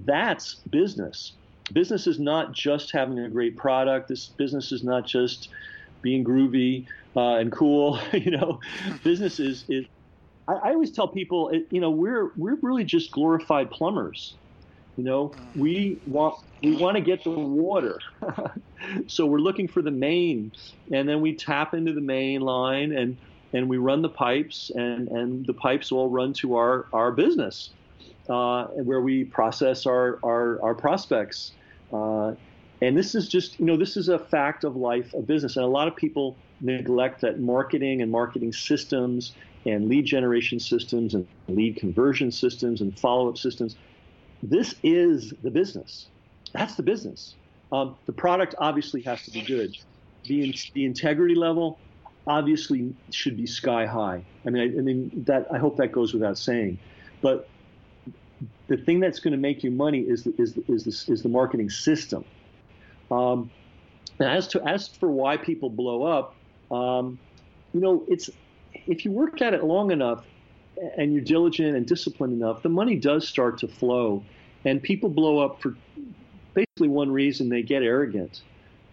That's 0.05 0.55
business. 0.69 1.33
Business 1.73 2.05
is 2.05 2.19
not 2.19 2.53
just 2.53 2.91
having 2.91 3.17
a 3.19 3.29
great 3.29 3.57
product. 3.57 4.07
This 4.09 4.27
business 4.27 4.71
is 4.71 4.83
not 4.83 5.07
just 5.07 5.49
being 6.01 6.23
groovy 6.23 6.85
uh, 7.15 7.35
and 7.35 7.51
cool. 7.51 7.99
you 8.13 8.31
know, 8.31 8.59
business 9.03 9.39
is, 9.39 9.65
is 9.69 9.85
I, 10.47 10.53
I 10.53 10.69
always 10.73 10.91
tell 10.91 11.07
people, 11.07 11.51
you 11.69 11.81
know, 11.81 11.91
we're 11.91 12.31
we're 12.35 12.57
really 12.61 12.83
just 12.83 13.11
glorified 13.11 13.71
plumbers. 13.71 14.35
You 15.01 15.07
know, 15.07 15.33
we 15.55 15.99
want 16.05 16.35
we 16.61 16.75
want 16.75 16.95
to 16.95 17.01
get 17.01 17.23
the 17.23 17.31
water, 17.31 17.97
so 19.07 19.25
we're 19.25 19.39
looking 19.39 19.67
for 19.67 19.81
the 19.81 19.89
main, 19.89 20.51
and 20.93 21.09
then 21.09 21.21
we 21.21 21.33
tap 21.33 21.73
into 21.73 21.91
the 21.91 22.01
main 22.01 22.41
line 22.41 22.91
and 22.91 23.17
and 23.51 23.67
we 23.67 23.77
run 23.77 24.03
the 24.03 24.09
pipes, 24.09 24.69
and 24.75 25.07
and 25.07 25.43
the 25.47 25.55
pipes 25.55 25.91
all 25.91 26.07
run 26.07 26.33
to 26.33 26.55
our 26.55 26.85
our 26.93 27.11
business, 27.11 27.71
uh, 28.29 28.65
where 28.65 29.01
we 29.01 29.23
process 29.23 29.87
our 29.87 30.19
our, 30.21 30.61
our 30.61 30.75
prospects. 30.75 31.53
Uh, 31.91 32.35
and 32.83 32.95
this 32.95 33.15
is 33.15 33.27
just, 33.27 33.59
you 33.59 33.65
know, 33.65 33.77
this 33.77 33.97
is 33.97 34.07
a 34.07 34.19
fact 34.19 34.63
of 34.63 34.75
life 34.75 35.15
of 35.15 35.25
business. 35.25 35.55
And 35.55 35.65
a 35.65 35.67
lot 35.67 35.87
of 35.87 35.95
people 35.95 36.35
neglect 36.61 37.21
that 37.21 37.39
marketing 37.39 38.01
and 38.03 38.11
marketing 38.11 38.53
systems 38.53 39.33
and 39.65 39.87
lead 39.87 40.05
generation 40.05 40.59
systems 40.59 41.13
and 41.13 41.27
lead 41.47 41.75
conversion 41.75 42.31
systems 42.31 42.81
and 42.81 42.97
follow 42.99 43.29
up 43.29 43.37
systems 43.37 43.75
this 44.43 44.75
is 44.83 45.33
the 45.43 45.51
business. 45.51 46.07
That's 46.53 46.75
the 46.75 46.83
business. 46.83 47.35
Um, 47.71 47.95
the 48.05 48.11
product 48.11 48.55
obviously 48.57 49.01
has 49.03 49.23
to 49.23 49.31
be 49.31 49.41
good. 49.41 49.77
The, 50.25 50.43
in, 50.43 50.53
the 50.73 50.85
integrity 50.85 51.35
level 51.35 51.79
obviously 52.27 52.93
should 53.11 53.37
be 53.37 53.45
sky 53.45 53.85
high. 53.85 54.23
I 54.45 54.49
mean, 54.49 54.61
I, 54.61 54.77
I 54.77 54.81
mean 54.81 55.11
that 55.25 55.47
I 55.51 55.57
hope 55.57 55.77
that 55.77 55.91
goes 55.91 56.13
without 56.13 56.37
saying. 56.37 56.77
But 57.21 57.47
the 58.67 58.77
thing 58.77 58.99
that's 58.99 59.19
going 59.19 59.31
to 59.31 59.37
make 59.39 59.63
you 59.63 59.71
money 59.71 59.99
is 59.99 60.23
the, 60.23 60.33
is 60.37 60.53
the, 60.53 60.63
is 60.67 60.83
the, 60.83 61.13
is 61.13 61.21
the 61.23 61.29
marketing 61.29 61.69
system. 61.69 62.25
Um, 63.09 63.51
and 64.19 64.29
as 64.29 64.47
to 64.49 64.67
as 64.67 64.87
for 64.87 65.09
why 65.09 65.37
people 65.37 65.69
blow 65.69 66.03
up, 66.03 66.35
um, 66.71 67.19
you 67.73 67.79
know, 67.79 68.03
it's 68.07 68.29
if 68.73 69.05
you 69.05 69.11
work 69.11 69.41
at 69.41 69.53
it 69.53 69.63
long 69.63 69.91
enough, 69.91 70.23
and 70.97 71.13
you're 71.13 71.23
diligent 71.23 71.75
and 71.75 71.85
disciplined 71.85 72.33
enough, 72.33 72.61
the 72.63 72.69
money 72.69 72.95
does 72.95 73.27
start 73.27 73.57
to 73.59 73.67
flow. 73.67 74.23
And 74.65 74.81
people 74.81 75.09
blow 75.09 75.39
up 75.39 75.61
for 75.61 75.75
basically 76.53 76.87
one 76.87 77.11
reason 77.11 77.49
they 77.49 77.61
get 77.61 77.83
arrogant. 77.83 78.41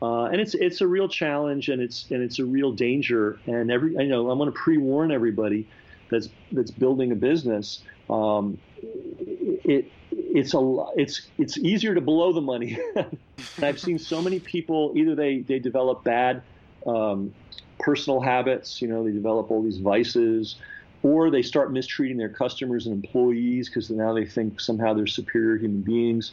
Uh, 0.01 0.25
and 0.25 0.41
it's 0.41 0.55
it's 0.55 0.81
a 0.81 0.87
real 0.87 1.09
challenge 1.09 1.69
and 1.69 1.83
it's 1.83 2.09
and 2.11 2.23
it's 2.23 2.39
a 2.39 2.45
real 2.45 2.73
danger. 2.73 3.39
And 3.47 3.71
every 3.71 3.93
you 3.93 4.09
know 4.09 4.31
I'm 4.31 4.39
going 4.39 4.51
to 4.51 4.57
pre-warn 4.57 5.11
everybody 5.11 5.69
that's 6.11 6.29
that's 6.53 6.71
building 6.71 7.13
a 7.13 7.17
business. 7.17 7.83
Um, 8.09 8.59
it 8.81 9.91
it's 10.13 10.55
a 10.55 10.85
it's 10.97 11.27
it's 11.37 11.59
easier 11.59 11.95
to 11.95 12.01
blow 12.01 12.33
the 12.33 12.41
money. 12.41 12.79
I've 13.63 13.81
seen 13.81 13.99
so 13.99 14.23
many 14.23 14.39
people 14.39 14.93
either 14.97 15.15
they 15.15 15.41
they 15.41 15.59
develop 15.59 16.05
bad 16.05 16.43
um, 16.87 17.35
personal 17.79 18.21
habits, 18.21 18.81
you 18.83 18.89
know, 18.89 19.05
they 19.05 19.13
develop 19.13 19.51
all 19.51 19.63
these 19.63 19.79
vices, 19.79 20.57
or 21.03 21.31
they 21.31 21.43
start 21.43 21.73
mistreating 21.73 22.17
their 22.17 22.29
customers 22.29 22.87
and 22.87 23.05
employees 23.05 23.69
because 23.69 23.91
now 23.91 24.13
they 24.13 24.25
think 24.25 24.61
somehow 24.61 24.95
they're 24.95 25.07
superior 25.07 25.57
human 25.57 25.83
beings, 25.83 26.33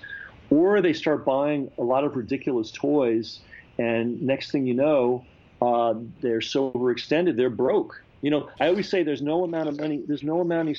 or 0.49 0.81
they 0.81 0.93
start 0.93 1.25
buying 1.25 1.71
a 1.77 1.83
lot 1.83 2.03
of 2.03 2.15
ridiculous 2.15 2.71
toys, 2.71 3.39
and 3.77 4.21
next 4.21 4.51
thing 4.51 4.65
you 4.65 4.73
know, 4.73 5.23
uh, 5.61 5.93
they're 6.21 6.41
so 6.41 6.71
overextended, 6.71 7.35
they're 7.35 7.49
broke. 7.49 8.01
You 8.21 8.31
know, 8.31 8.49
I 8.59 8.67
always 8.67 8.89
say 8.89 9.03
there's 9.03 9.21
no 9.21 9.43
amount 9.43 9.69
of 9.69 9.79
money, 9.79 10.03
there's 10.07 10.23
no 10.23 10.39
amount 10.39 10.69
of 10.69 10.77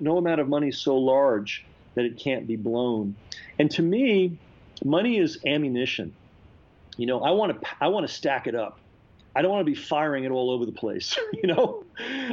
no 0.00 0.16
amount 0.18 0.40
of 0.40 0.48
money 0.48 0.70
so 0.70 0.96
large 0.96 1.64
that 1.94 2.04
it 2.04 2.18
can't 2.18 2.46
be 2.46 2.56
blown. 2.56 3.16
And 3.58 3.70
to 3.72 3.82
me, 3.82 4.38
money 4.84 5.18
is 5.18 5.38
ammunition. 5.46 6.14
You 6.96 7.06
know, 7.06 7.20
I 7.20 7.30
want 7.30 7.60
to 7.60 7.68
I 7.80 7.88
want 7.88 8.06
to 8.06 8.12
stack 8.12 8.46
it 8.46 8.54
up. 8.54 8.78
I 9.34 9.42
don't 9.42 9.50
want 9.50 9.66
to 9.66 9.70
be 9.70 9.76
firing 9.76 10.24
it 10.24 10.30
all 10.30 10.50
over 10.50 10.66
the 10.66 10.72
place. 10.72 11.18
you 11.32 11.46
know, 11.46 11.84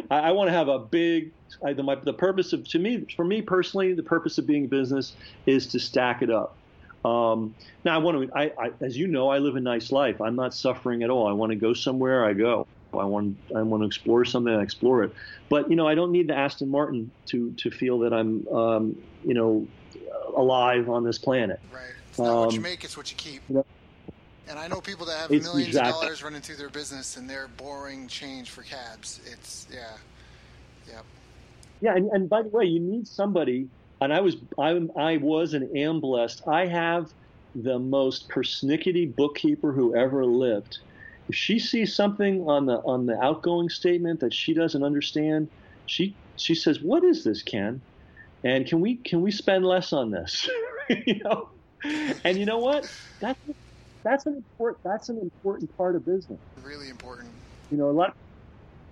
I, 0.09 0.19
I 0.19 0.31
want 0.31 0.49
to 0.49 0.53
have 0.53 0.67
a 0.67 0.79
big. 0.79 1.31
I, 1.63 1.73
the, 1.73 1.83
my, 1.83 1.95
the 1.95 2.13
purpose 2.13 2.53
of 2.53 2.67
to 2.69 2.79
me 2.79 3.05
for 3.15 3.25
me 3.25 3.41
personally, 3.41 3.93
the 3.93 4.03
purpose 4.03 4.37
of 4.37 4.45
being 4.45 4.65
a 4.65 4.67
business 4.67 5.13
is 5.45 5.67
to 5.67 5.79
stack 5.79 6.21
it 6.21 6.29
up. 6.29 6.55
Um, 7.05 7.55
now 7.85 7.95
I 7.95 7.97
want 7.99 8.29
to. 8.29 8.37
I, 8.37 8.51
I, 8.57 8.71
as 8.81 8.97
you 8.97 9.07
know, 9.07 9.29
I 9.29 9.39
live 9.39 9.55
a 9.55 9.61
nice 9.61 9.91
life. 9.91 10.21
I'm 10.21 10.35
not 10.35 10.53
suffering 10.53 11.03
at 11.03 11.09
all. 11.09 11.27
I 11.27 11.31
want 11.31 11.51
to 11.51 11.55
go 11.55 11.73
somewhere. 11.73 12.25
I 12.25 12.33
go. 12.33 12.67
I 12.93 13.05
want 13.05 13.37
I 13.55 13.61
want 13.61 13.83
to 13.83 13.87
explore 13.87 14.25
something, 14.25 14.53
I 14.53 14.61
explore 14.61 15.03
it. 15.03 15.13
But 15.47 15.69
you 15.69 15.75
know, 15.75 15.87
I 15.87 15.95
don't 15.95 16.11
need 16.11 16.27
the 16.27 16.35
Aston 16.35 16.69
Martin 16.69 17.11
to 17.27 17.51
to 17.51 17.71
feel 17.71 17.99
that 17.99 18.13
I'm 18.13 18.47
um, 18.47 19.01
you 19.23 19.33
know 19.33 19.67
alive 20.35 20.89
on 20.89 21.03
this 21.03 21.17
planet. 21.17 21.59
Right. 21.71 21.83
It's 22.09 22.19
not 22.19 22.27
um, 22.27 22.39
what 22.45 22.53
you 22.53 22.59
um, 22.59 22.63
make; 22.63 22.83
it's 22.83 22.97
what 22.97 23.11
you 23.11 23.17
keep. 23.17 23.41
You 23.49 23.55
know, 23.55 23.65
and 24.49 24.59
I 24.59 24.67
know 24.67 24.81
people 24.81 25.05
that 25.05 25.17
have 25.17 25.29
millions 25.29 25.67
exactly. 25.67 25.91
of 25.91 26.01
dollars 26.01 26.23
running 26.23 26.41
through 26.41 26.57
their 26.57 26.69
business, 26.69 27.17
and 27.17 27.29
they're 27.29 27.47
boring 27.47 28.07
change 28.07 28.49
for 28.49 28.63
cabs. 28.63 29.21
It's 29.31 29.67
yeah, 29.71 29.97
yep. 30.87 31.05
Yeah, 31.81 31.95
and, 31.95 32.09
and 32.11 32.29
by 32.29 32.41
the 32.41 32.49
way, 32.49 32.65
you 32.65 32.79
need 32.79 33.07
somebody. 33.07 33.69
And 34.01 34.13
I 34.13 34.21
was 34.21 34.37
I 34.57 34.79
I 34.97 35.17
was 35.17 35.53
and 35.53 35.75
am 35.75 35.99
blessed. 36.01 36.47
I 36.47 36.65
have 36.65 37.11
the 37.55 37.79
most 37.79 38.29
persnickety 38.29 39.13
bookkeeper 39.13 39.71
who 39.71 39.95
ever 39.95 40.25
lived 40.25 40.79
if 41.29 41.35
she 41.35 41.59
sees 41.59 41.95
something 41.95 42.49
on 42.49 42.65
the 42.65 42.77
on 42.79 43.05
the 43.05 43.23
outgoing 43.23 43.69
statement 43.69 44.19
that 44.19 44.33
she 44.33 44.53
doesn't 44.53 44.83
understand, 44.83 45.47
she 45.85 46.15
she 46.35 46.55
says, 46.55 46.81
"What 46.81 47.03
is 47.03 47.23
this, 47.23 47.43
Ken? 47.43 47.81
And 48.43 48.65
can 48.65 48.81
we 48.81 48.95
can 48.95 49.21
we 49.21 49.31
spend 49.31 49.63
less 49.63 49.93
on 49.93 50.09
this?" 50.09 50.49
you 50.89 51.19
know, 51.23 51.49
and 52.23 52.37
you 52.37 52.45
know 52.45 52.57
what? 52.57 52.91
That's 53.19 53.39
that's 54.09 54.25
an 54.25 54.33
important 54.33 54.83
that's 54.83 55.09
an 55.09 55.19
important 55.19 55.75
part 55.77 55.95
of 55.95 56.03
business. 56.05 56.39
Really 56.63 56.89
important. 56.89 57.29
You 57.71 57.77
know, 57.77 57.89
a 57.89 57.91
lot. 57.91 58.15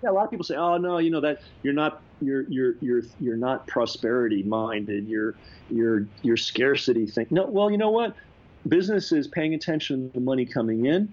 Yeah, 0.02 0.10
a 0.10 0.12
lot 0.12 0.24
of 0.24 0.30
people 0.30 0.44
say, 0.44 0.54
"Oh 0.54 0.76
no, 0.76 0.98
you 0.98 1.10
know 1.10 1.20
that 1.20 1.42
you're 1.64 1.74
not 1.74 2.00
you're 2.20 2.42
you're 2.42 2.76
you're 2.80 3.02
you're 3.18 3.36
not 3.36 3.66
prosperity 3.66 4.44
minded. 4.44 5.08
You're 5.08 5.34
you're 5.70 6.06
you're 6.22 6.36
scarcity 6.36 7.06
thing." 7.06 7.26
No, 7.30 7.46
well, 7.46 7.68
you 7.70 7.78
know 7.78 7.90
what? 7.90 8.14
Business 8.68 9.10
is 9.10 9.26
paying 9.26 9.54
attention 9.54 10.08
to 10.08 10.14
the 10.14 10.20
money 10.20 10.46
coming 10.46 10.86
in 10.86 11.12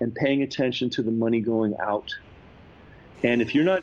and 0.00 0.14
paying 0.14 0.42
attention 0.42 0.90
to 0.90 1.02
the 1.02 1.10
money 1.10 1.40
going 1.40 1.74
out. 1.80 2.14
And 3.22 3.40
if 3.40 3.54
you're 3.54 3.64
not, 3.64 3.82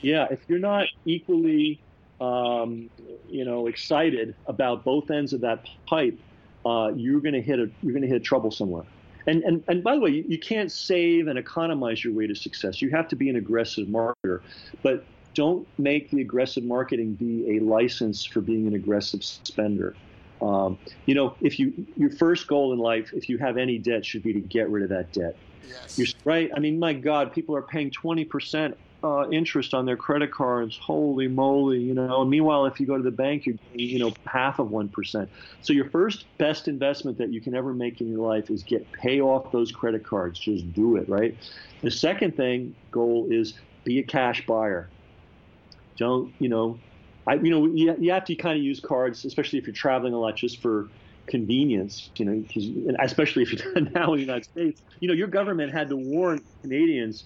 yeah, 0.00 0.28
if 0.30 0.40
you're 0.46 0.60
not 0.60 0.86
equally, 1.04 1.80
um, 2.20 2.88
you 3.28 3.44
know, 3.44 3.66
excited 3.66 4.36
about 4.46 4.84
both 4.84 5.10
ends 5.10 5.32
of 5.32 5.40
that 5.40 5.66
pipe, 5.86 6.18
uh, 6.64 6.92
you're 6.94 7.20
going 7.20 7.34
to 7.34 7.42
hit 7.42 7.58
a 7.58 7.70
you're 7.82 7.92
going 7.92 8.02
to 8.02 8.08
hit 8.08 8.24
trouble 8.24 8.50
somewhere. 8.50 8.84
And, 9.26 9.42
and 9.44 9.62
and 9.68 9.84
by 9.84 9.94
the 9.94 10.00
way, 10.00 10.10
you, 10.10 10.24
you 10.26 10.38
can't 10.38 10.70
save 10.70 11.28
and 11.28 11.38
economize 11.38 12.02
your 12.02 12.12
way 12.12 12.26
to 12.26 12.34
success. 12.34 12.82
You 12.82 12.90
have 12.90 13.08
to 13.08 13.16
be 13.16 13.28
an 13.28 13.36
aggressive 13.36 13.88
marketer, 13.88 14.40
but 14.82 15.04
don't 15.34 15.66
make 15.78 16.10
the 16.10 16.20
aggressive 16.20 16.64
marketing 16.64 17.14
be 17.14 17.56
a 17.56 17.60
license 17.60 18.24
for 18.24 18.40
being 18.40 18.66
an 18.66 18.74
aggressive 18.74 19.24
spender. 19.24 19.94
Um, 20.40 20.78
you 21.06 21.14
know, 21.14 21.36
if 21.40 21.58
you 21.58 21.86
your 21.96 22.10
first 22.10 22.46
goal 22.48 22.72
in 22.72 22.78
life, 22.78 23.12
if 23.12 23.28
you 23.28 23.38
have 23.38 23.56
any 23.56 23.78
debt, 23.78 24.04
should 24.04 24.22
be 24.22 24.32
to 24.32 24.40
get 24.40 24.68
rid 24.68 24.82
of 24.82 24.88
that 24.90 25.12
debt. 25.12 25.36
Yes. 25.66 25.98
You're 25.98 26.08
right. 26.24 26.50
I 26.54 26.58
mean, 26.58 26.78
my 26.78 26.92
God, 26.92 27.32
people 27.32 27.54
are 27.54 27.62
paying 27.62 27.90
20 27.90 28.24
percent 28.24 28.76
uh, 29.04 29.28
interest 29.30 29.74
on 29.74 29.86
their 29.86 29.96
credit 29.96 30.30
cards. 30.30 30.78
Holy 30.80 31.28
moly, 31.28 31.80
you 31.80 31.94
know. 31.94 32.24
Meanwhile, 32.24 32.66
if 32.66 32.78
you 32.78 32.86
go 32.86 32.96
to 32.96 33.02
the 33.02 33.10
bank, 33.10 33.46
you're 33.46 33.56
you 33.72 33.98
know 33.98 34.12
half 34.26 34.58
of 34.58 34.70
one 34.70 34.88
percent. 34.88 35.28
So 35.60 35.72
your 35.72 35.90
first 35.90 36.24
best 36.38 36.68
investment 36.68 37.18
that 37.18 37.32
you 37.32 37.40
can 37.40 37.54
ever 37.54 37.74
make 37.74 38.00
in 38.00 38.08
your 38.08 38.26
life 38.26 38.50
is 38.50 38.62
get 38.62 38.90
pay 38.92 39.20
off 39.20 39.50
those 39.52 39.72
credit 39.72 40.04
cards. 40.04 40.38
Just 40.38 40.72
do 40.72 40.96
it, 40.96 41.08
right? 41.08 41.36
The 41.82 41.90
second 41.90 42.36
thing 42.36 42.74
goal 42.90 43.28
is 43.30 43.54
be 43.84 43.98
a 43.98 44.02
cash 44.02 44.46
buyer. 44.46 44.88
Don't 45.96 46.32
you 46.38 46.48
know? 46.48 46.78
I, 47.26 47.34
you 47.34 47.50
know, 47.50 47.66
you, 47.66 47.94
you 47.98 48.10
have 48.12 48.24
to 48.24 48.34
kind 48.34 48.58
of 48.58 48.64
use 48.64 48.80
cards, 48.80 49.24
especially 49.24 49.58
if 49.58 49.66
you're 49.66 49.74
traveling 49.74 50.12
a 50.12 50.18
lot, 50.18 50.36
just 50.36 50.60
for 50.60 50.88
convenience. 51.26 52.10
You 52.16 52.24
know, 52.24 52.94
especially 53.00 53.42
if 53.42 53.52
you're 53.52 53.80
now 53.94 54.12
in 54.12 54.20
the 54.20 54.26
United 54.26 54.44
States, 54.44 54.82
you 55.00 55.08
know, 55.08 55.14
your 55.14 55.28
government 55.28 55.72
had 55.72 55.88
to 55.88 55.96
warn 55.96 56.44
Canadians, 56.62 57.24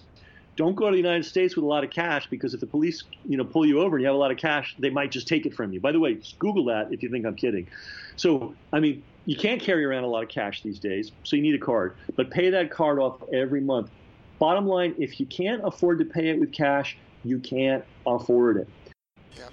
don't 0.57 0.75
go 0.75 0.85
to 0.87 0.91
the 0.91 0.97
United 0.97 1.23
States 1.23 1.55
with 1.55 1.63
a 1.63 1.67
lot 1.67 1.83
of 1.83 1.91
cash 1.91 2.27
because 2.29 2.53
if 2.53 2.59
the 2.59 2.67
police, 2.67 3.03
you 3.25 3.37
know, 3.37 3.45
pull 3.45 3.65
you 3.65 3.79
over 3.79 3.95
and 3.95 4.01
you 4.01 4.07
have 4.07 4.15
a 4.15 4.19
lot 4.19 4.31
of 4.31 4.37
cash, 4.37 4.75
they 4.79 4.89
might 4.89 5.11
just 5.11 5.27
take 5.27 5.45
it 5.45 5.53
from 5.53 5.71
you. 5.71 5.79
By 5.79 5.91
the 5.91 5.99
way, 5.99 6.17
Google 6.39 6.65
that 6.65 6.91
if 6.91 7.03
you 7.03 7.09
think 7.09 7.25
I'm 7.25 7.35
kidding. 7.35 7.67
So, 8.15 8.55
I 8.73 8.79
mean, 8.79 9.03
you 9.27 9.37
can't 9.37 9.61
carry 9.61 9.85
around 9.85 10.03
a 10.03 10.07
lot 10.07 10.23
of 10.23 10.29
cash 10.29 10.63
these 10.63 10.79
days, 10.79 11.11
so 11.23 11.35
you 11.35 11.43
need 11.43 11.53
a 11.53 11.63
card. 11.63 11.95
But 12.15 12.31
pay 12.31 12.49
that 12.49 12.71
card 12.71 12.97
off 12.97 13.21
every 13.31 13.61
month. 13.61 13.91
Bottom 14.39 14.67
line, 14.67 14.95
if 14.97 15.19
you 15.19 15.27
can't 15.27 15.61
afford 15.63 15.99
to 15.99 16.05
pay 16.05 16.29
it 16.29 16.39
with 16.39 16.51
cash, 16.51 16.97
you 17.23 17.39
can't 17.39 17.83
afford 18.05 18.57
it. 18.57 18.67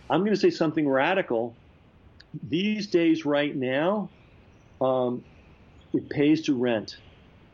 I'm 0.09 0.21
going 0.21 0.33
to 0.33 0.41
say 0.41 0.51
something 0.51 0.89
radical. 0.89 1.55
These 2.49 2.87
days, 2.87 3.27
right 3.27 3.55
now, 3.55 4.09
um, 4.81 5.23
it 5.93 6.09
pays 6.09 6.43
to 6.43 6.55
rent. 6.55 6.97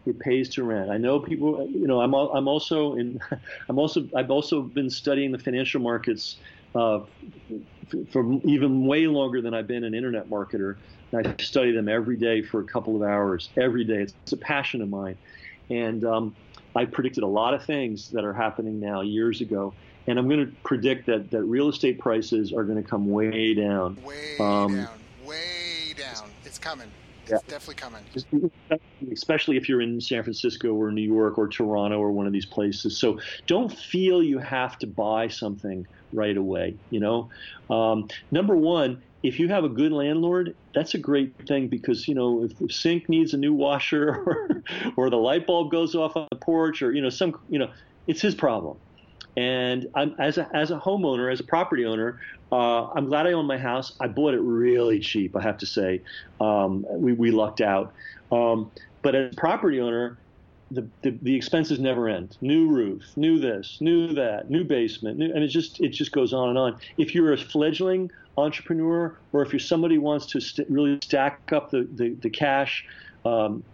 It 0.07 0.19
pays 0.19 0.49
to 0.51 0.65
rent. 0.65 0.91
I 0.91 0.97
know 0.97 1.21
people. 1.21 1.69
You 1.71 1.87
know, 1.87 2.01
I'm. 2.01 2.15
I'm 2.15 2.49
also 2.49 2.95
in. 2.95 3.21
I'm 3.69 3.79
also. 3.79 4.09
I've 4.17 4.31
also 4.31 4.63
been 4.63 4.91
studying 4.91 5.33
the 5.33 5.39
financial 5.39 5.81
markets 5.81 6.37
uh, 6.75 7.01
for 8.11 8.41
even 8.45 8.87
way 8.87 9.07
longer 9.07 9.43
than 9.43 9.55
I've 9.55 9.67
been 9.67 9.85
an 9.85 9.95
internet 9.95 10.29
marketer. 10.31 10.77
And 11.13 11.27
I 11.27 11.43
study 11.43 11.73
them 11.73 11.89
every 11.89 12.17
day 12.17 12.41
for 12.41 12.61
a 12.61 12.65
couple 12.65 12.95
of 12.95 13.03
hours. 13.03 13.49
Every 13.57 13.85
day, 13.85 14.03
it's, 14.03 14.15
it's 14.23 14.33
a 14.33 14.37
passion 14.37 14.81
of 14.81 14.89
mine, 14.89 15.19
and 15.69 16.05
um, 16.05 16.37
I 16.75 16.85
predicted 16.85 17.25
a 17.25 17.29
lot 17.29 17.53
of 17.53 17.65
things 17.65 18.11
that 18.11 18.25
are 18.25 18.33
happening 18.33 18.81
now 18.81 19.01
years 19.01 19.41
ago 19.41 19.75
and 20.07 20.19
I'm 20.19 20.29
going 20.29 20.45
to 20.45 20.53
predict 20.65 21.07
that, 21.07 21.31
that 21.31 21.43
real 21.45 21.69
estate 21.69 21.99
prices 21.99 22.53
are 22.53 22.65
going 22.65 22.83
to 22.83 22.89
come 22.89 23.11
way 23.11 23.55
down. 23.55 23.97
Way 24.03 24.39
um, 24.41 24.77
down. 24.77 24.99
Way 25.25 25.95
down. 25.97 26.31
It's 26.45 26.59
coming. 26.59 26.91
It's 27.33 27.43
yeah. 27.45 27.51
definitely 27.51 27.75
coming. 27.77 29.13
Especially 29.13 29.57
if 29.57 29.69
you're 29.69 29.81
in 29.81 30.01
San 30.01 30.23
Francisco 30.23 30.75
or 30.75 30.91
New 30.91 31.03
York 31.03 31.39
or 31.39 31.49
Toronto 31.49 31.99
or 31.99 32.11
one 32.13 32.27
of 32.27 32.33
these 32.33 32.47
places. 32.47 32.99
So 32.99 33.19
don't 33.47 33.73
feel 33.73 34.23
you 34.23 34.39
have 34.39 34.79
to 34.79 34.87
buy 34.87 35.29
something 35.29 35.87
right 36.13 36.37
away. 36.37 36.77
You 36.91 37.01
know, 37.01 37.31
um, 37.69 38.09
number 38.31 38.57
one, 38.57 39.03
if 39.23 39.39
you 39.39 39.49
have 39.49 39.65
a 39.65 39.69
good 39.69 39.93
landlord, 39.93 40.57
that's 40.75 40.95
a 40.95 40.99
great 40.99 41.35
thing 41.47 41.69
because 41.69 42.09
you 42.09 42.15
know 42.15 42.45
if 42.45 42.57
the 42.59 42.69
sink 42.69 43.09
needs 43.09 43.35
a 43.35 43.37
new 43.37 43.53
washer 43.53 44.09
or 44.27 44.63
or 44.97 45.11
the 45.11 45.17
light 45.17 45.47
bulb 45.47 45.71
goes 45.71 45.95
off 45.95 46.17
on 46.17 46.27
the 46.31 46.37
porch 46.37 46.83
or 46.83 46.93
you 46.93 47.03
know 47.03 47.11
some 47.11 47.39
you 47.49 47.59
know 47.59 47.71
it's 48.07 48.23
his 48.23 48.35
problem 48.35 48.77
and 49.37 49.89
I'm, 49.95 50.15
as 50.19 50.39
a 50.39 50.49
as 50.55 50.71
a 50.71 50.79
homeowner, 50.79 51.33
as 51.33 51.41
a 51.41 51.45
property 51.45 51.85
owner, 51.85 52.21
uh, 52.53 52.87
I'm 52.91 53.07
glad 53.07 53.27
I 53.27 53.33
own 53.33 53.47
my 53.47 53.59
house. 53.59 53.93
I 54.01 54.09
bought 54.09 54.35
it 54.35 54.41
really 54.41 55.01
cheap, 55.01 55.37
I 55.37 55.43
have 55.43 55.59
to 55.59 55.67
say. 55.67 56.03
Um, 56.41 56.85
we 56.89 57.13
we 57.13 57.31
lucked 57.31 57.61
out. 57.61 57.93
Um, 58.33 58.71
but 59.03 59.15
as 59.15 59.33
a 59.33 59.37
property 59.37 59.81
owner, 59.81 60.19
the, 60.71 60.87
the, 61.03 61.19
the 61.23 61.35
expenses 61.35 61.79
never 61.79 62.09
end. 62.09 62.37
New 62.41 62.69
roof, 62.69 63.03
new 63.17 63.39
this, 63.39 63.79
new 63.81 64.13
that, 64.15 64.51
new 64.51 64.65
basement, 64.65 65.19
new, 65.19 65.33
and 65.33 65.43
it 65.43 65.49
just 65.49 65.81
it 65.81 65.89
just 65.89 66.13
goes 66.13 66.33
on 66.33 66.49
and 66.49 66.59
on. 66.59 66.79
If 66.97 67.15
you're 67.15 67.33
a 67.33 67.39
fledgling 67.39 68.11
entrepreneur, 68.37 69.17
or 69.33 69.43
if 69.43 69.53
you're 69.53 69.61
somebody 69.61 69.97
who 69.97 70.01
wants 70.01 70.27
to 70.27 70.41
st- 70.41 70.71
really 70.71 70.99
stack 71.03 71.41
up 71.53 71.71
the 71.71 71.89
the, 71.95 72.11
the 72.21 72.31
cash, 72.31 72.85
um, 73.25 73.65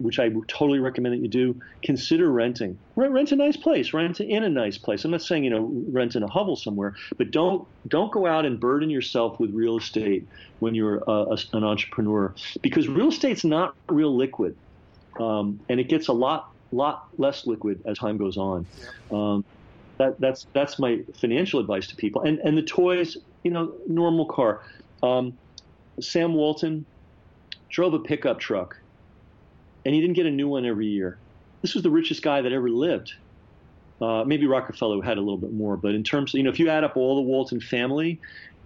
which 0.00 0.18
I 0.18 0.28
totally 0.48 0.78
recommend 0.78 1.14
that 1.14 1.20
you 1.20 1.28
do, 1.28 1.60
consider 1.82 2.30
renting. 2.30 2.78
Rent, 2.96 3.12
rent 3.12 3.32
a 3.32 3.36
nice 3.36 3.56
place. 3.56 3.92
Rent 3.92 4.20
in 4.20 4.44
a 4.44 4.48
nice 4.48 4.78
place. 4.78 5.04
I'm 5.04 5.10
not 5.10 5.22
saying 5.22 5.44
you 5.44 5.50
know 5.50 5.70
rent 5.90 6.16
in 6.16 6.22
a 6.22 6.28
hovel 6.28 6.56
somewhere, 6.56 6.94
but 7.16 7.30
don't 7.30 7.66
don't 7.88 8.10
go 8.12 8.26
out 8.26 8.46
and 8.46 8.58
burden 8.58 8.90
yourself 8.90 9.38
with 9.38 9.52
real 9.52 9.78
estate 9.78 10.26
when 10.60 10.74
you're 10.74 11.02
a, 11.06 11.10
a, 11.10 11.38
an 11.52 11.64
entrepreneur 11.64 12.34
because 12.62 12.88
real 12.88 13.08
estate's 13.08 13.44
not 13.44 13.74
real 13.88 14.14
liquid, 14.14 14.56
um, 15.18 15.60
and 15.68 15.80
it 15.80 15.88
gets 15.88 16.08
a 16.08 16.12
lot 16.12 16.50
lot 16.72 17.08
less 17.18 17.46
liquid 17.46 17.82
as 17.84 17.98
time 17.98 18.16
goes 18.16 18.36
on. 18.36 18.66
Um, 19.10 19.44
that, 19.98 20.18
that's 20.18 20.46
that's 20.54 20.78
my 20.78 21.00
financial 21.14 21.60
advice 21.60 21.88
to 21.88 21.96
people. 21.96 22.22
And 22.22 22.38
and 22.40 22.56
the 22.56 22.62
toys, 22.62 23.16
you 23.42 23.50
know, 23.50 23.72
normal 23.86 24.26
car. 24.26 24.62
Um, 25.02 25.36
Sam 26.00 26.34
Walton 26.34 26.86
drove 27.68 27.94
a 27.94 27.98
pickup 27.98 28.38
truck, 28.40 28.76
and 29.84 29.94
he 29.94 30.00
didn't 30.00 30.14
get 30.16 30.26
a 30.26 30.30
new 30.30 30.48
one 30.48 30.64
every 30.64 30.86
year. 30.86 31.18
This 31.62 31.74
was 31.74 31.82
the 31.82 31.90
richest 31.90 32.22
guy 32.22 32.40
that 32.40 32.52
ever 32.52 32.70
lived. 32.70 33.14
Uh, 34.00 34.24
maybe 34.24 34.46
Rockefeller 34.46 35.02
had 35.02 35.18
a 35.18 35.20
little 35.20 35.36
bit 35.36 35.52
more, 35.52 35.76
but 35.76 35.94
in 35.94 36.02
terms, 36.02 36.32
of, 36.32 36.38
you 36.38 36.42
know, 36.42 36.50
if 36.50 36.58
you 36.58 36.70
add 36.70 36.84
up 36.84 36.96
all 36.96 37.16
the 37.16 37.22
Walton 37.22 37.60
family, 37.60 38.18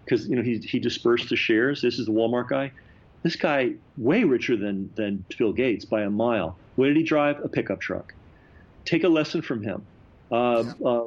because 0.05 0.29
you 0.29 0.37
know 0.37 0.43
he 0.43 0.59
he 0.59 0.79
dispersed 0.79 1.29
the 1.29 1.37
shares. 1.37 1.83
This 1.83 1.99
is 1.99 2.07
the 2.07 2.12
Walmart 2.12 2.49
guy. 2.49 2.73
This 3.23 3.37
guy 3.37 3.73
way 3.97 4.25
richer 4.25 4.57
than 4.57 4.91
than 4.97 5.25
Bill 5.39 5.53
Gates 5.53 5.85
by 5.85 6.03
a 6.03 6.11
mile. 6.11 6.57
What 6.77 6.87
did 6.87 6.97
he 6.97 7.03
drive? 7.03 7.43
A 7.45 7.49
pickup 7.49 7.81
truck. 7.81 8.15
Take 8.85 9.05
a 9.05 9.09
lesson 9.09 9.41
from 9.43 9.62
him. 9.62 9.85
Uh, 10.31 10.65
yeah. 10.81 10.87
uh, 10.87 11.05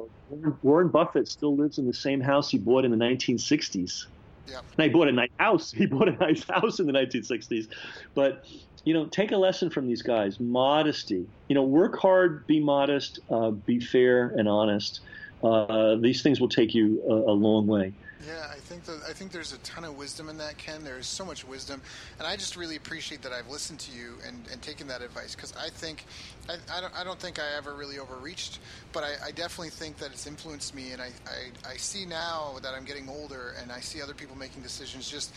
Warren 0.62 0.88
Buffett 0.88 1.28
still 1.28 1.56
lives 1.56 1.78
in 1.78 1.86
the 1.86 1.94
same 1.94 2.20
house 2.20 2.50
he 2.50 2.58
bought 2.58 2.84
in 2.84 2.90
the 2.90 2.96
1960s. 2.96 4.06
Yeah. 4.46 4.60
And 4.76 4.84
he 4.84 4.88
bought 4.88 5.08
a 5.08 5.12
nice 5.12 5.30
house. 5.38 5.72
He 5.76 5.86
bought 5.86 6.08
a 6.08 6.12
nice 6.12 6.44
house 6.44 6.80
in 6.80 6.86
the 6.86 6.92
1960s. 6.92 7.68
But 8.14 8.44
you 8.88 8.94
know, 8.94 9.04
take 9.04 9.32
a 9.32 9.36
lesson 9.36 9.68
from 9.68 9.86
these 9.86 10.00
guys. 10.00 10.40
Modesty. 10.40 11.26
You 11.48 11.54
know, 11.54 11.62
work 11.62 11.98
hard, 11.98 12.46
be 12.46 12.58
modest, 12.58 13.18
uh, 13.28 13.50
be 13.50 13.80
fair 13.80 14.28
and 14.28 14.48
honest. 14.48 15.00
Uh, 15.44 15.96
these 15.96 16.22
things 16.22 16.40
will 16.40 16.48
take 16.48 16.74
you 16.74 17.02
a, 17.06 17.12
a 17.12 17.36
long 17.36 17.66
way. 17.66 17.92
Yeah, 18.26 18.46
I 18.50 18.56
think 18.56 18.82
I 19.08 19.12
think 19.12 19.30
there's 19.30 19.52
a 19.52 19.58
ton 19.58 19.84
of 19.84 19.96
wisdom 19.96 20.30
in 20.30 20.38
that, 20.38 20.56
Ken. 20.56 20.84
There 20.84 20.98
is 20.98 21.06
so 21.06 21.24
much 21.24 21.46
wisdom, 21.46 21.82
and 22.18 22.26
I 22.26 22.34
just 22.34 22.56
really 22.56 22.76
appreciate 22.76 23.20
that 23.22 23.32
I've 23.32 23.48
listened 23.48 23.78
to 23.80 23.92
you 23.92 24.14
and, 24.26 24.42
and 24.50 24.60
taken 24.62 24.88
that 24.88 25.02
advice 25.02 25.34
because 25.34 25.52
I 25.54 25.68
think 25.68 26.04
I, 26.48 26.54
I, 26.76 26.80
don't 26.80 26.98
I 26.98 27.04
don't 27.04 27.20
think 27.20 27.38
I 27.38 27.56
ever 27.56 27.74
really 27.74 27.98
overreached, 27.98 28.58
but 28.92 29.04
I, 29.04 29.28
I 29.28 29.30
definitely 29.32 29.70
think 29.70 29.98
that 29.98 30.12
it's 30.12 30.26
influenced 30.26 30.74
me, 30.74 30.92
and 30.92 31.00
I, 31.00 31.10
I 31.26 31.72
I 31.72 31.76
see 31.76 32.06
now 32.06 32.56
that 32.62 32.74
I'm 32.74 32.84
getting 32.84 33.08
older 33.08 33.54
and 33.60 33.70
I 33.70 33.80
see 33.80 34.02
other 34.02 34.14
people 34.14 34.36
making 34.36 34.62
decisions 34.62 35.10
just 35.10 35.32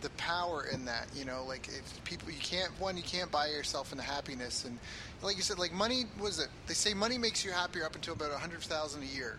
the 0.00 0.10
power 0.10 0.66
in 0.72 0.84
that 0.84 1.08
you 1.14 1.24
know 1.24 1.44
like 1.46 1.68
it's 1.68 1.92
people 2.04 2.30
you 2.30 2.38
can't 2.40 2.70
one 2.80 2.96
you 2.96 3.02
can't 3.02 3.30
buy 3.30 3.48
yourself 3.48 3.92
into 3.92 4.04
happiness 4.04 4.64
and 4.64 4.78
like 5.22 5.36
you 5.36 5.42
said 5.42 5.58
like 5.58 5.72
money 5.72 6.04
was 6.20 6.38
it? 6.38 6.48
They 6.66 6.74
say 6.74 6.94
money 6.94 7.18
makes 7.18 7.44
you 7.44 7.50
happier 7.50 7.84
up 7.84 7.94
until 7.94 8.14
about 8.14 8.32
a 8.32 8.38
hundred 8.38 8.60
thousand 8.60 9.02
a 9.02 9.06
year 9.06 9.38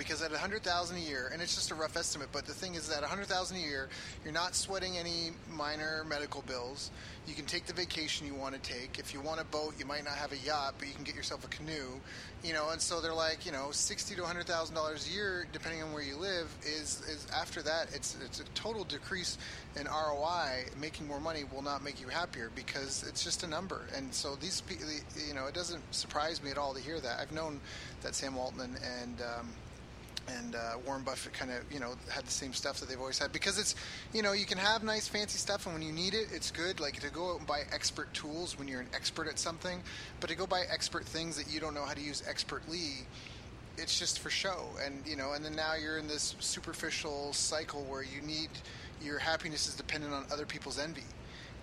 because 0.00 0.22
at 0.22 0.30
100,000 0.30 0.96
a 0.96 0.98
year, 0.98 1.28
and 1.30 1.42
it's 1.42 1.54
just 1.54 1.70
a 1.70 1.74
rough 1.74 1.94
estimate, 1.94 2.28
but 2.32 2.46
the 2.46 2.54
thing 2.54 2.74
is 2.74 2.88
that 2.88 3.02
100,000 3.02 3.54
a 3.54 3.60
year, 3.60 3.90
you're 4.24 4.32
not 4.32 4.54
sweating 4.54 4.96
any 4.96 5.32
minor 5.52 6.06
medical 6.08 6.40
bills. 6.40 6.90
You 7.26 7.34
can 7.34 7.44
take 7.44 7.66
the 7.66 7.74
vacation 7.74 8.26
you 8.26 8.34
want 8.34 8.54
to 8.54 8.60
take. 8.62 8.98
If 8.98 9.12
you 9.12 9.20
want 9.20 9.42
a 9.42 9.44
boat, 9.44 9.74
you 9.78 9.84
might 9.84 10.04
not 10.04 10.14
have 10.14 10.32
a 10.32 10.38
yacht, 10.38 10.76
but 10.78 10.88
you 10.88 10.94
can 10.94 11.04
get 11.04 11.14
yourself 11.14 11.44
a 11.44 11.48
canoe. 11.48 12.00
You 12.42 12.54
know, 12.54 12.70
and 12.70 12.80
so 12.80 13.02
they're 13.02 13.12
like, 13.12 13.44
you 13.44 13.52
know, 13.52 13.72
60 13.72 14.14
to 14.14 14.22
100,000 14.22 14.74
dollars 14.74 15.06
a 15.06 15.12
year, 15.12 15.46
depending 15.52 15.82
on 15.82 15.92
where 15.92 16.02
you 16.02 16.16
live, 16.16 16.48
is 16.62 17.02
is 17.06 17.26
after 17.36 17.60
that, 17.60 17.88
it's 17.94 18.16
it's 18.24 18.40
a 18.40 18.44
total 18.54 18.84
decrease 18.84 19.36
in 19.78 19.84
ROI. 19.84 20.64
Making 20.80 21.08
more 21.08 21.20
money 21.20 21.44
will 21.52 21.60
not 21.60 21.84
make 21.84 22.00
you 22.00 22.08
happier 22.08 22.50
because 22.54 23.04
it's 23.06 23.22
just 23.22 23.42
a 23.42 23.46
number. 23.46 23.82
And 23.94 24.14
so 24.14 24.34
these, 24.36 24.62
you 25.28 25.34
know, 25.34 25.44
it 25.44 25.52
doesn't 25.52 25.82
surprise 25.94 26.42
me 26.42 26.50
at 26.50 26.56
all 26.56 26.72
to 26.72 26.80
hear 26.80 27.00
that. 27.00 27.20
I've 27.20 27.32
known 27.32 27.60
that 28.00 28.14
Sam 28.14 28.34
Walton 28.34 28.78
and 29.02 29.20
um, 29.20 29.50
and 30.28 30.54
uh, 30.54 30.74
Warren 30.86 31.02
Buffett 31.02 31.32
kind 31.32 31.50
of 31.50 31.60
you 31.72 31.80
know 31.80 31.94
had 32.10 32.24
the 32.24 32.30
same 32.30 32.52
stuff 32.52 32.80
that 32.80 32.88
they've 32.88 33.00
always 33.00 33.18
had. 33.18 33.32
Because 33.32 33.58
it's 33.58 33.74
you 34.12 34.22
know 34.22 34.32
you 34.32 34.46
can 34.46 34.58
have 34.58 34.82
nice 34.82 35.08
fancy 35.08 35.38
stuff 35.38 35.66
and 35.66 35.74
when 35.74 35.82
you 35.82 35.92
need 35.92 36.14
it 36.14 36.28
it's 36.32 36.50
good. 36.50 36.80
Like 36.80 37.00
to 37.00 37.10
go 37.10 37.32
out 37.32 37.38
and 37.38 37.46
buy 37.46 37.62
expert 37.72 38.12
tools 38.14 38.58
when 38.58 38.68
you're 38.68 38.80
an 38.80 38.88
expert 38.94 39.28
at 39.28 39.38
something 39.38 39.82
but 40.20 40.30
to 40.30 40.36
go 40.36 40.46
buy 40.46 40.62
expert 40.70 41.04
things 41.04 41.36
that 41.36 41.52
you 41.52 41.60
don't 41.60 41.74
know 41.74 41.84
how 41.84 41.94
to 41.94 42.00
use 42.00 42.22
expertly 42.28 43.06
it's 43.78 43.98
just 43.98 44.18
for 44.18 44.30
show. 44.30 44.66
And 44.84 45.02
you 45.06 45.16
know 45.16 45.32
and 45.32 45.44
then 45.44 45.54
now 45.54 45.74
you're 45.74 45.98
in 45.98 46.08
this 46.08 46.34
superficial 46.40 47.32
cycle 47.32 47.84
where 47.84 48.02
you 48.02 48.20
need 48.22 48.50
your 49.02 49.18
happiness 49.18 49.66
is 49.66 49.74
dependent 49.74 50.12
on 50.12 50.24
other 50.32 50.46
people's 50.46 50.78
envy. 50.78 51.04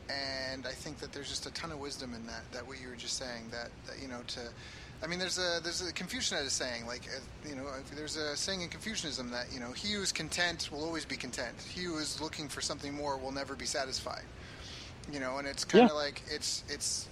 And 0.09 0.65
I 0.65 0.71
think 0.71 0.99
that 0.99 1.11
there's 1.11 1.27
just 1.27 1.45
a 1.45 1.51
ton 1.51 1.71
of 1.71 1.79
wisdom 1.79 2.13
in 2.13 2.25
that 2.27 2.43
that 2.51 2.67
what 2.67 2.81
you 2.81 2.89
were 2.89 2.95
just 2.95 3.17
saying 3.17 3.49
that, 3.51 3.69
that 3.85 4.01
you 4.01 4.07
know 4.07 4.21
to 4.27 4.39
I 5.03 5.07
mean, 5.07 5.19
there's 5.19 5.37
a 5.37 5.59
there's 5.61 5.81
a 5.81 5.93
Confucian 5.93 6.37
had 6.37 6.47
a 6.47 6.49
saying 6.49 6.87
like 6.87 7.03
uh, 7.07 7.47
you 7.47 7.55
know 7.55 7.65
there's 7.95 8.15
a 8.15 8.35
saying 8.35 8.61
in 8.61 8.69
Confucianism 8.69 9.29
that 9.31 9.53
you 9.53 9.59
know 9.59 9.71
he 9.71 9.93
who 9.93 10.01
is 10.01 10.11
content 10.11 10.69
will 10.71 10.83
always 10.83 11.05
be 11.05 11.15
content. 11.15 11.55
He 11.69 11.83
who 11.83 11.97
is 11.97 12.19
looking 12.19 12.47
for 12.47 12.61
something 12.61 12.93
more 12.93 13.17
will 13.17 13.31
never 13.31 13.55
be 13.55 13.65
satisfied. 13.65 14.23
You 15.11 15.19
know, 15.19 15.37
and 15.37 15.47
it's 15.47 15.63
kind 15.63 15.85
of 15.85 15.91
yeah. 15.91 15.95
like 15.95 16.23
it's 16.29 16.63
it's 16.67 17.07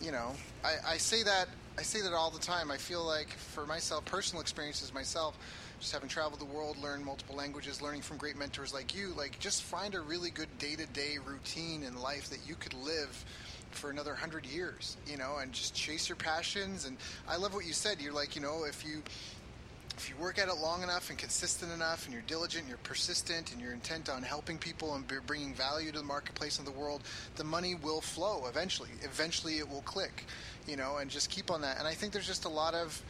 you 0.00 0.12
know 0.12 0.32
I, 0.64 0.92
I 0.92 0.96
say 0.98 1.24
that 1.24 1.48
I 1.76 1.82
say 1.82 2.00
that 2.02 2.12
all 2.12 2.30
the 2.30 2.38
time. 2.38 2.70
I 2.70 2.76
feel 2.76 3.04
like 3.04 3.30
for 3.30 3.66
myself, 3.66 4.04
personal 4.04 4.40
experiences 4.40 4.94
myself, 4.94 5.36
just 5.80 5.92
having 5.92 6.08
traveled 6.08 6.40
the 6.40 6.44
world, 6.44 6.76
learned 6.80 7.04
multiple 7.04 7.34
languages, 7.34 7.82
learning 7.82 8.02
from 8.02 8.16
great 8.16 8.36
mentors 8.36 8.72
like 8.72 8.94
you, 8.94 9.12
like 9.16 9.38
just 9.40 9.64
find 9.64 9.96
a 9.96 10.00
really 10.00 10.30
good 10.30 10.48
day 10.58 10.76
to 10.76 10.86
day 10.86 11.18
routine 11.24 11.82
in 11.82 11.98
life 12.00 12.30
that 12.30 12.40
you 12.46 12.54
could 12.54 12.74
live 12.74 13.24
for 13.70 13.90
another 13.90 14.14
hundred 14.14 14.46
years, 14.46 14.96
you 15.06 15.16
know, 15.16 15.36
and 15.40 15.52
just 15.52 15.74
chase 15.74 16.08
your 16.08 16.16
passions. 16.16 16.86
And 16.86 16.96
I 17.28 17.36
love 17.36 17.54
what 17.54 17.66
you 17.66 17.72
said. 17.72 18.00
You're 18.00 18.12
like, 18.12 18.36
you 18.36 18.42
know, 18.42 18.64
if 18.64 18.84
you 18.84 19.02
if 19.98 20.08
you 20.08 20.14
work 20.16 20.38
at 20.38 20.46
it 20.46 20.56
long 20.58 20.84
enough 20.84 21.10
and 21.10 21.18
consistent 21.18 21.72
enough, 21.72 22.04
and 22.04 22.12
you're 22.12 22.22
diligent, 22.28 22.62
and 22.62 22.68
you're 22.68 22.78
persistent, 22.78 23.52
and 23.52 23.60
you're 23.60 23.72
intent 23.72 24.08
on 24.08 24.22
helping 24.22 24.56
people 24.56 24.94
and 24.94 25.04
bringing 25.26 25.52
value 25.54 25.90
to 25.90 25.98
the 25.98 26.04
marketplace 26.04 26.58
and 26.58 26.66
the 26.66 26.72
world, 26.72 27.02
the 27.34 27.42
money 27.42 27.74
will 27.74 28.00
flow 28.00 28.46
eventually. 28.48 28.90
Eventually, 29.02 29.58
it 29.58 29.68
will 29.68 29.82
click, 29.82 30.24
you 30.68 30.76
know, 30.76 30.98
and 30.98 31.10
just 31.10 31.30
keep 31.30 31.50
on 31.50 31.62
that. 31.62 31.78
And 31.80 31.88
I 31.88 31.94
think 31.94 32.12
there's 32.12 32.28
just 32.28 32.44
a 32.44 32.48
lot 32.48 32.74
of 32.74 33.02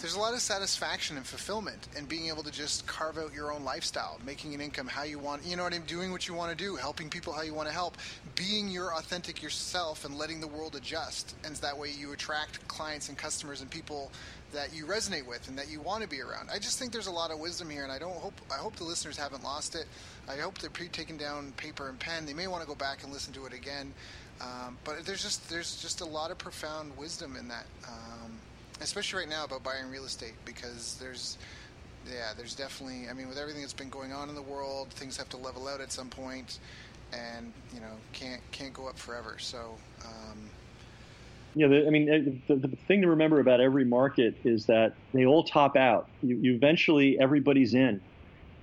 there's 0.00 0.14
a 0.14 0.20
lot 0.20 0.34
of 0.34 0.40
satisfaction 0.40 1.16
and 1.16 1.26
fulfillment 1.26 1.88
in 1.96 2.04
being 2.04 2.28
able 2.28 2.42
to 2.42 2.50
just 2.50 2.86
carve 2.86 3.18
out 3.18 3.32
your 3.34 3.52
own 3.52 3.64
lifestyle, 3.64 4.20
making 4.24 4.54
an 4.54 4.60
income 4.60 4.86
how 4.86 5.02
you 5.02 5.18
want, 5.18 5.44
you 5.44 5.56
know 5.56 5.64
what 5.64 5.74
I'm 5.74 5.82
doing 5.82 6.12
what 6.12 6.28
you 6.28 6.34
want 6.34 6.56
to 6.56 6.56
do, 6.56 6.76
helping 6.76 7.08
people 7.08 7.32
how 7.32 7.42
you 7.42 7.54
want 7.54 7.68
to 7.68 7.74
help, 7.74 7.96
being 8.34 8.68
your 8.68 8.94
authentic 8.94 9.42
yourself 9.42 10.04
and 10.04 10.16
letting 10.16 10.40
the 10.40 10.46
world 10.46 10.76
adjust. 10.76 11.34
And 11.44 11.54
that 11.56 11.76
way 11.76 11.90
you 11.90 12.12
attract 12.12 12.66
clients 12.68 13.08
and 13.08 13.18
customers 13.18 13.60
and 13.60 13.70
people 13.70 14.10
that 14.52 14.74
you 14.74 14.86
resonate 14.86 15.26
with 15.26 15.48
and 15.48 15.58
that 15.58 15.68
you 15.68 15.80
want 15.80 16.02
to 16.02 16.08
be 16.08 16.20
around. 16.20 16.48
I 16.52 16.58
just 16.58 16.78
think 16.78 16.92
there's 16.92 17.06
a 17.06 17.12
lot 17.12 17.30
of 17.30 17.38
wisdom 17.38 17.68
here 17.68 17.82
and 17.82 17.92
I 17.92 17.98
don't 17.98 18.16
hope 18.16 18.34
I 18.50 18.56
hope 18.56 18.76
the 18.76 18.84
listeners 18.84 19.16
haven't 19.16 19.44
lost 19.44 19.74
it. 19.74 19.86
I 20.28 20.36
hope 20.36 20.58
they're 20.58 20.70
taking 20.88 21.16
down 21.16 21.52
paper 21.56 21.88
and 21.88 21.98
pen. 21.98 22.24
They 22.24 22.34
may 22.34 22.46
want 22.46 22.62
to 22.62 22.68
go 22.68 22.74
back 22.74 23.02
and 23.02 23.12
listen 23.12 23.32
to 23.34 23.46
it 23.46 23.52
again. 23.52 23.92
Um, 24.40 24.78
but 24.84 25.04
there's 25.04 25.22
just 25.22 25.48
there's 25.50 25.80
just 25.82 26.00
a 26.00 26.04
lot 26.04 26.30
of 26.30 26.38
profound 26.38 26.96
wisdom 26.96 27.36
in 27.36 27.48
that. 27.48 27.66
Um, 27.86 28.38
especially 28.80 29.20
right 29.20 29.28
now 29.28 29.44
about 29.44 29.62
buying 29.62 29.90
real 29.90 30.04
estate 30.04 30.34
because 30.44 30.96
there's 31.00 31.38
yeah 32.10 32.32
there's 32.36 32.54
definitely 32.54 33.08
i 33.08 33.12
mean 33.12 33.28
with 33.28 33.38
everything 33.38 33.60
that's 33.60 33.72
been 33.72 33.90
going 33.90 34.12
on 34.12 34.28
in 34.28 34.34
the 34.34 34.42
world 34.42 34.88
things 34.90 35.16
have 35.16 35.28
to 35.28 35.36
level 35.36 35.68
out 35.68 35.80
at 35.80 35.92
some 35.92 36.08
point 36.08 36.58
and 37.12 37.52
you 37.74 37.80
know 37.80 37.92
can't 38.12 38.40
can't 38.52 38.72
go 38.72 38.88
up 38.88 38.98
forever 38.98 39.36
so 39.38 39.74
um, 40.04 40.38
yeah, 41.54 41.66
I 41.66 41.90
mean, 41.90 42.40
the, 42.46 42.54
the, 42.54 42.68
thing 42.86 43.02
to 43.02 43.08
remember 43.08 43.40
about 43.40 43.60
every 43.60 43.84
market 43.84 44.36
is 44.44 44.66
that 44.66 44.92
they 45.12 45.26
all 45.26 45.42
top 45.42 45.76
out. 45.76 46.08
You, 46.22 46.36
you, 46.36 46.54
eventually 46.54 47.18
everybody's 47.18 47.74
in, 47.74 48.00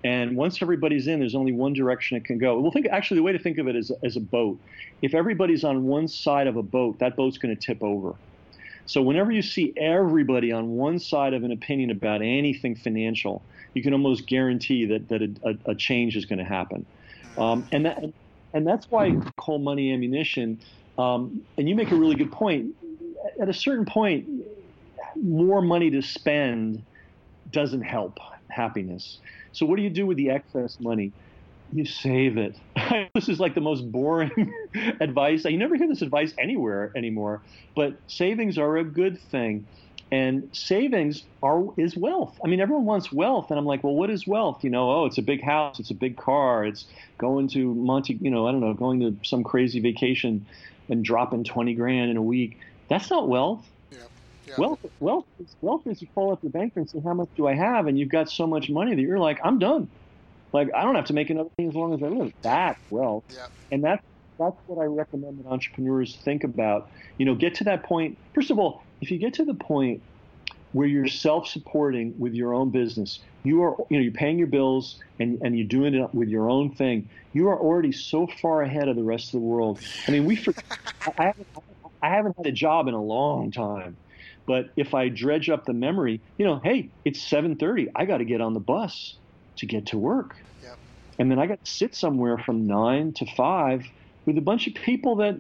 and 0.06 0.38
once 0.38 0.62
everybody's 0.62 1.08
in, 1.08 1.20
there's 1.20 1.36
only 1.36 1.52
one 1.52 1.74
direction 1.74 2.16
it 2.16 2.26
can 2.26 2.38
go. 2.38 2.60
Well, 2.60 2.72
think 2.72 2.88
actually 2.92 3.18
the 3.18 3.24
way 3.24 3.32
to 3.32 3.40
think 3.40 3.58
of 3.58 3.68
it 3.68 3.76
is 3.76 3.92
as 4.04 4.16
a 4.16 4.22
boat. 4.22 4.60
If 5.02 5.14
everybody's 5.14 5.64
on 5.64 5.86
one 5.86 6.08
side 6.08 6.48
of 6.48 6.58
a 6.58 6.64
boat, 6.64 7.00
that 7.00 7.16
boat's 7.16 7.38
going 7.38 7.56
to 7.56 7.62
tip 7.62 7.82
over. 7.82 8.14
So 8.86 9.02
whenever 9.02 9.32
you 9.32 9.42
see 9.42 9.74
everybody 9.78 10.52
on 10.52 10.70
one 10.70 11.00
side 11.00 11.34
of 11.34 11.44
an 11.44 11.52
opinion 11.52 11.90
about 11.90 12.22
anything 12.22 12.76
financial, 12.76 13.44
you 13.74 13.82
can 13.82 13.94
almost 13.94 14.28
guarantee 14.28 14.86
that 14.86 15.10
that 15.10 15.22
a, 15.22 15.72
a 15.72 15.76
change 15.76 16.16
is 16.16 16.26
going 16.26 16.40
to 16.40 16.46
happen, 16.46 16.86
um, 17.38 17.68
and 17.72 17.86
that 17.86 18.04
and 18.54 18.66
that's 18.66 18.86
why 18.90 19.16
call 19.38 19.60
money 19.60 19.92
ammunition. 19.92 20.62
Um, 20.98 21.42
and 21.58 21.68
you 21.68 21.76
make 21.76 21.92
a 21.92 21.96
really 21.96 22.16
good 22.16 22.32
point. 22.32 22.68
At 23.42 23.50
a 23.50 23.54
certain 23.54 23.86
point, 23.86 24.28
more 25.22 25.62
money 25.62 25.90
to 25.92 26.02
spend 26.02 26.84
doesn't 27.50 27.82
help 27.82 28.18
happiness. 28.50 29.20
So 29.52 29.66
what 29.66 29.78
do 29.78 29.82
you 29.82 29.90
do 29.90 30.06
with 30.06 30.18
the 30.18 30.30
excess 30.30 30.78
money? 30.80 31.12
You 31.74 31.86
save 31.86 32.38
it. 32.38 32.56
this 33.14 33.30
is 33.30 33.40
like 33.40 33.56
the 33.56 33.62
most 33.62 33.92
boring 33.92 34.54
advice. 35.00 35.46
You 35.46 35.58
never 35.58 35.76
hear 35.76 35.88
this 35.88 36.02
advice 36.02 36.34
anywhere 36.38 36.92
anymore. 36.96 37.42
But 37.76 37.98
savings 38.08 38.58
are 38.58 38.78
a 38.78 38.84
good 38.84 39.20
thing. 39.20 39.68
And 40.12 40.50
savings 40.54 41.24
are 41.42 41.64
is 41.78 41.98
wealth. 41.98 42.40
I 42.44 42.48
mean, 42.48 42.62
everyone 42.62 42.86
wants 42.86 43.12
wealth, 43.12 43.50
and 43.50 43.58
I'm 43.58 43.66
like, 43.66 43.84
well, 43.84 43.96
what 43.96 44.12
is 44.12 44.28
wealth? 44.28 44.64
You 44.64 44.70
know, 44.70 44.92
oh, 44.92 45.06
it's 45.08 45.18
a 45.18 45.24
big 45.24 45.42
house, 45.42 45.80
it's 45.80 45.90
a 45.90 45.96
big 45.96 46.16
car, 46.16 46.64
it's 46.64 46.86
going 47.18 47.48
to 47.50 47.74
Monte, 47.74 48.20
you 48.22 48.30
know, 48.30 48.48
I 48.48 48.52
don't 48.52 48.62
know, 48.62 48.74
going 48.76 49.00
to 49.00 49.18
some 49.28 49.44
crazy 49.44 49.80
vacation 49.80 50.46
and 50.90 51.04
dropping 51.04 51.44
20 51.44 51.74
grand 51.74 52.12
in 52.12 52.18
a 52.18 52.22
week. 52.22 52.60
That's 52.88 53.10
not 53.10 53.28
wealth. 53.28 53.68
Yeah. 53.92 53.98
Yeah. 54.48 54.54
Wealth, 54.60 54.80
wealth, 55.00 55.26
is, 55.40 55.56
wealth 55.62 55.88
is 55.88 56.02
you 56.04 56.08
call 56.14 56.32
up 56.32 56.44
your 56.44 56.52
banker 56.52 56.80
and 56.80 56.90
say, 56.90 57.00
how 57.00 57.16
much 57.16 57.30
do 57.36 57.48
I 57.48 57.56
have? 57.56 57.88
And 57.88 57.98
you've 57.98 58.10
got 58.10 58.30
so 58.30 58.46
much 58.46 58.70
money 58.70 58.94
that 58.94 59.02
you're 59.02 59.18
like, 59.18 59.40
I'm 59.44 59.58
done. 59.58 59.90
Like 60.56 60.70
I 60.74 60.84
don't 60.84 60.96
have 60.96 61.06
to 61.06 61.14
make 61.14 61.30
another 61.30 61.50
thing 61.58 61.68
as 61.68 61.76
long 61.76 61.94
as 61.94 62.02
I 62.02 62.08
live. 62.08 62.32
That 62.44 62.78
well, 62.90 63.24
Yeah. 63.30 63.48
And 63.72 63.84
that's 63.84 64.02
that's 64.40 64.56
what 64.68 64.82
I 64.82 64.86
recommend 64.86 65.40
that 65.40 65.48
entrepreneurs 65.48 66.16
think 66.16 66.46
about. 66.46 66.90
You 67.18 67.26
know, 67.26 67.36
get 67.36 67.56
to 67.56 67.66
that 67.66 67.84
point. 67.84 68.18
First 68.34 68.52
of 68.52 68.58
all, 68.58 68.82
if 69.02 69.12
you 69.12 69.18
get 69.18 69.34
to 69.36 69.46
the 69.46 69.54
point 69.54 70.02
where 70.72 70.88
you're 70.88 71.08
self-supporting 71.08 72.14
with 72.20 72.34
your 72.34 72.54
own 72.54 72.70
business. 72.70 73.20
You 73.44 73.64
are, 73.64 73.78
you 73.90 73.98
know, 73.98 74.04
you're 74.04 74.12
paying 74.12 74.38
your 74.38 74.48
bills 74.48 75.00
and, 75.20 75.40
and 75.42 75.58
you're 75.58 75.68
doing 75.68 75.94
it 75.94 76.14
with 76.14 76.28
your 76.28 76.50
own 76.50 76.76
thing. 76.76 77.08
You 77.32 77.48
are 77.48 77.58
already 77.58 77.94
so 77.94 78.28
far 78.42 78.62
ahead 78.62 78.90
of 78.90 78.98
the 78.98 79.04
rest 79.04 79.28
of 79.28 79.40
the 79.40 79.46
world. 79.46 79.80
I 80.06 80.12
mean, 80.12 80.26
we, 80.26 80.36
I 81.18 81.24
haven't, 81.28 81.48
I 82.02 82.10
haven't 82.10 82.36
had 82.38 82.48
a 82.48 82.52
job 82.52 82.90
in 82.90 82.94
a 82.94 83.02
long 83.02 83.52
time, 83.52 83.96
but 84.46 84.66
if 84.76 84.94
I 84.94 85.08
dredge 85.08 85.50
up 85.50 85.64
the 85.64 85.72
memory, 85.72 86.20
you 86.38 86.46
know, 86.46 86.60
hey, 86.62 86.90
it's 87.06 87.22
7:30. 87.30 87.92
I 87.96 88.04
got 88.04 88.18
to 88.18 88.26
get 88.26 88.42
on 88.42 88.54
the 88.54 88.60
bus 88.60 89.16
to 89.58 89.66
get 89.66 89.88
to 89.88 89.98
work, 89.98 90.36
yep. 90.64 90.78
and 91.20 91.30
then 91.30 91.40
I 91.40 91.48
got 91.48 91.64
to 91.64 91.72
sit 91.72 91.96
somewhere 91.96 92.38
from 92.38 92.68
nine 92.68 93.14
to 93.14 93.26
five 93.26 93.86
with 94.26 94.38
a 94.38 94.42
bunch 94.42 94.68
of 94.68 94.74
people 94.74 95.18
that 95.18 95.38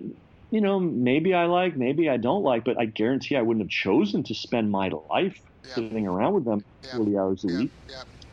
you 0.51 0.61
know, 0.61 0.79
maybe 0.79 1.33
I 1.33 1.45
like, 1.45 1.75
maybe 1.75 2.09
I 2.09 2.17
don't 2.17 2.43
like, 2.43 2.63
but 2.63 2.79
I 2.79 2.85
guarantee 2.85 3.35
I 3.35 3.41
wouldn't 3.41 3.63
have 3.63 3.69
chosen 3.69 4.23
to 4.23 4.33
spend 4.33 4.71
my 4.71 4.89
life 5.09 5.39
yeah. 5.65 5.75
sitting 5.75 6.07
around 6.07 6.33
with 6.33 6.45
them 6.45 6.63
yeah. 6.83 6.95
40 6.95 7.17
hours 7.17 7.43
a 7.43 7.47
week. 7.47 7.71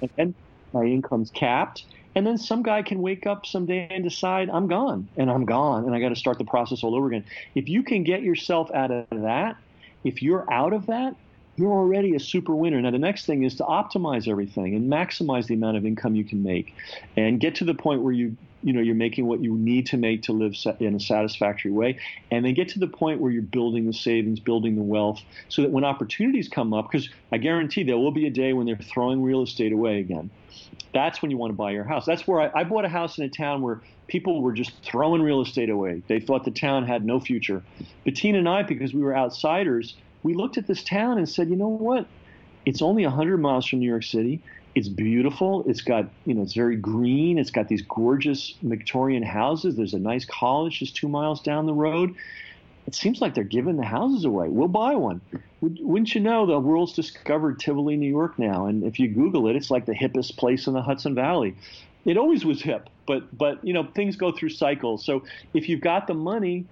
And, 0.01 0.11
and 0.19 0.35
my 0.73 0.85
income's 0.85 1.31
capped. 1.31 1.85
And 2.15 2.27
then 2.27 2.37
some 2.37 2.63
guy 2.63 2.83
can 2.83 3.01
wake 3.01 3.27
up 3.27 3.47
someday 3.47 3.89
and 3.91 4.05
decide 4.05 4.51
I'm 4.51 4.69
gone 4.69 5.09
and 5.17 5.31
I'm 5.31 5.47
gone 5.47 5.87
and 5.87 5.95
I 5.95 6.01
got 6.01 6.11
to 6.11 6.17
start 6.17 6.39
the 6.39 6.45
process 6.45 6.85
all 6.85 6.95
over 6.95 7.07
again. 7.07 7.25
If 7.55 7.69
you 7.69 7.83
can 7.83 8.05
get 8.05 8.23
yourself 8.23 8.71
out 8.71 8.91
of 8.91 9.07
that, 9.11 9.57
if 10.05 10.23
you're 10.23 10.51
out 10.53 10.75
of 10.75 10.87
that, 10.87 11.17
you're 11.63 11.73
already 11.73 12.17
a 12.17 12.21
super 12.21 12.57
winner. 12.57 12.81
Now, 12.81 12.91
the 12.91 12.99
next 12.99 13.25
thing 13.25 13.45
is 13.45 13.55
to 13.57 13.63
optimize 13.63 14.27
everything 14.27 14.75
and 14.75 14.93
maximize 14.93 15.47
the 15.47 15.55
amount 15.55 15.77
of 15.77 15.87
income 15.87 16.17
you 16.17 16.25
can 16.25 16.43
make 16.43 16.75
and 17.17 17.39
get 17.39 17.55
to 17.57 17.65
the 17.65 17.75
point 17.75 18.03
where 18.03 18.13
you 18.13 18.37
you 18.65 18.73
know 18.73 18.81
you're 18.81 18.97
making 18.97 19.27
what 19.27 19.41
you 19.41 19.55
need 19.55 19.87
to 19.87 19.97
make 19.97 20.23
to 20.23 20.33
live 20.33 20.55
in 20.81 20.95
a 20.95 21.01
satisfactory 21.01 21.71
way 21.71 21.99
and 22.31 22.45
then 22.45 22.55
get 22.55 22.69
to 22.69 22.79
the 22.79 22.87
point 22.87 23.21
where 23.21 23.33
you're 23.33 23.43
building 23.43 23.87
the 23.87 23.93
savings 23.93 24.39
building 24.39 24.77
the 24.77 24.83
wealth 24.83 25.21
so 25.49 25.63
that 25.63 25.73
when 25.73 25.83
opportunities 25.83 26.49
come 26.49 26.73
up 26.73 26.89
because 26.89 27.09
i 27.33 27.39
guarantee 27.39 27.83
there 27.83 27.99
will 27.99 28.13
be 28.13 28.25
a 28.25 28.31
day 28.31 28.53
when 28.53 28.65
they're 28.65 28.77
throwing 28.77 29.21
real 29.21 29.43
estate 29.43 29.73
away 29.73 29.99
again. 29.99 30.31
That's 30.95 31.23
when 31.23 31.31
you 31.31 31.39
want 31.39 31.51
to 31.51 31.57
buy 31.57 31.73
your 31.73 31.85
house. 31.85 32.07
That's 32.07 32.27
where 32.27 32.41
i, 32.41 32.61
I 32.61 32.65
bought 32.65 32.85
a 32.85 32.89
house 32.89 33.19
in 33.19 33.25
a 33.25 33.29
town 33.29 33.63
where 33.63 33.81
people 34.07 34.43
were 34.43 34.53
just 34.53 34.73
throwing 34.85 35.23
real 35.23 35.41
estate 35.41 35.71
away. 35.71 36.03
They 36.07 36.21
thought 36.21 36.45
the 36.45 36.51
town 36.53 36.87
had 36.87 37.05
no 37.05 37.19
future. 37.19 37.63
Bettina 38.05 38.39
and 38.39 38.49
i 38.49 38.63
because 38.63 38.95
we 38.95 39.03
were 39.03 39.17
outsiders 39.17 39.97
we 40.23 40.35
looked 40.35 40.57
at 40.59 40.67
this 40.67 40.83
town 40.83 41.19
and 41.19 41.29
said 41.29 41.49
you 41.49 41.57
know 41.57 41.69
what 41.69 42.07
it's 42.65 42.83
only 42.83 43.05
100 43.05 43.39
miles 43.39 43.67
from 43.67 43.81
new 43.81 43.89
york 43.89 44.05
city 44.05 44.41
it's 44.75 44.89
beautiful. 44.89 45.65
It's 45.69 45.83
got, 45.83 46.07
you 46.25 46.35
know, 46.35 46.43
it's 46.43 46.55
very 46.55 46.77
green. 46.77 47.39
It's 47.39 47.51
got 47.51 47.69
these 47.69 47.83
gorgeous 47.83 48.55
Victorian 48.63 49.23
houses. 49.23 49.77
There's 49.77 49.95
a 49.95 49.99
nice 49.99 50.25
college 50.25 50.79
just 50.79 50.97
two 50.97 51.09
miles 51.09 51.43
down 51.43 51.67
the 51.67 51.75
road. 51.75 52.15
It 52.87 52.95
seems 52.95 53.21
like 53.21 53.35
they're 53.35 53.45
giving 53.45 53.77
the 53.77 53.85
houses 53.85 54.25
away. 54.25 54.49
We'll 54.49 54.69
buy 54.69 54.95
one. 54.95 55.21
Wouldn't 55.61 56.15
you 56.15 56.21
know, 56.21 56.47
the 56.47 56.59
world's 56.59 56.95
discovered 56.95 57.61
Tivoli, 57.61 57.97
New 57.97 58.09
York 58.09 58.39
now. 58.39 58.67
And 58.67 58.83
if 58.83 58.99
you 58.99 59.09
Google 59.09 59.47
it, 59.49 59.57
it's 59.57 59.71
like 59.71 59.87
the 59.87 59.95
hippest 59.95 60.37
place 60.37 60.67
in 60.67 60.73
the 60.73 60.83
Hudson 60.83 61.15
Valley. 61.15 61.55
It 62.05 62.17
always 62.17 62.45
was 62.45 62.61
hip, 62.61 62.89
but, 63.07 63.37
but 63.37 63.65
you 63.65 63.73
know, 63.73 63.87
things 63.95 64.17
go 64.17 64.33
through 64.33 64.49
cycles. 64.49 65.05
So 65.05 65.23
if 65.55 65.69
you've 65.69 65.81
got 65.81 66.09
the 66.09 66.15
money, 66.15 66.67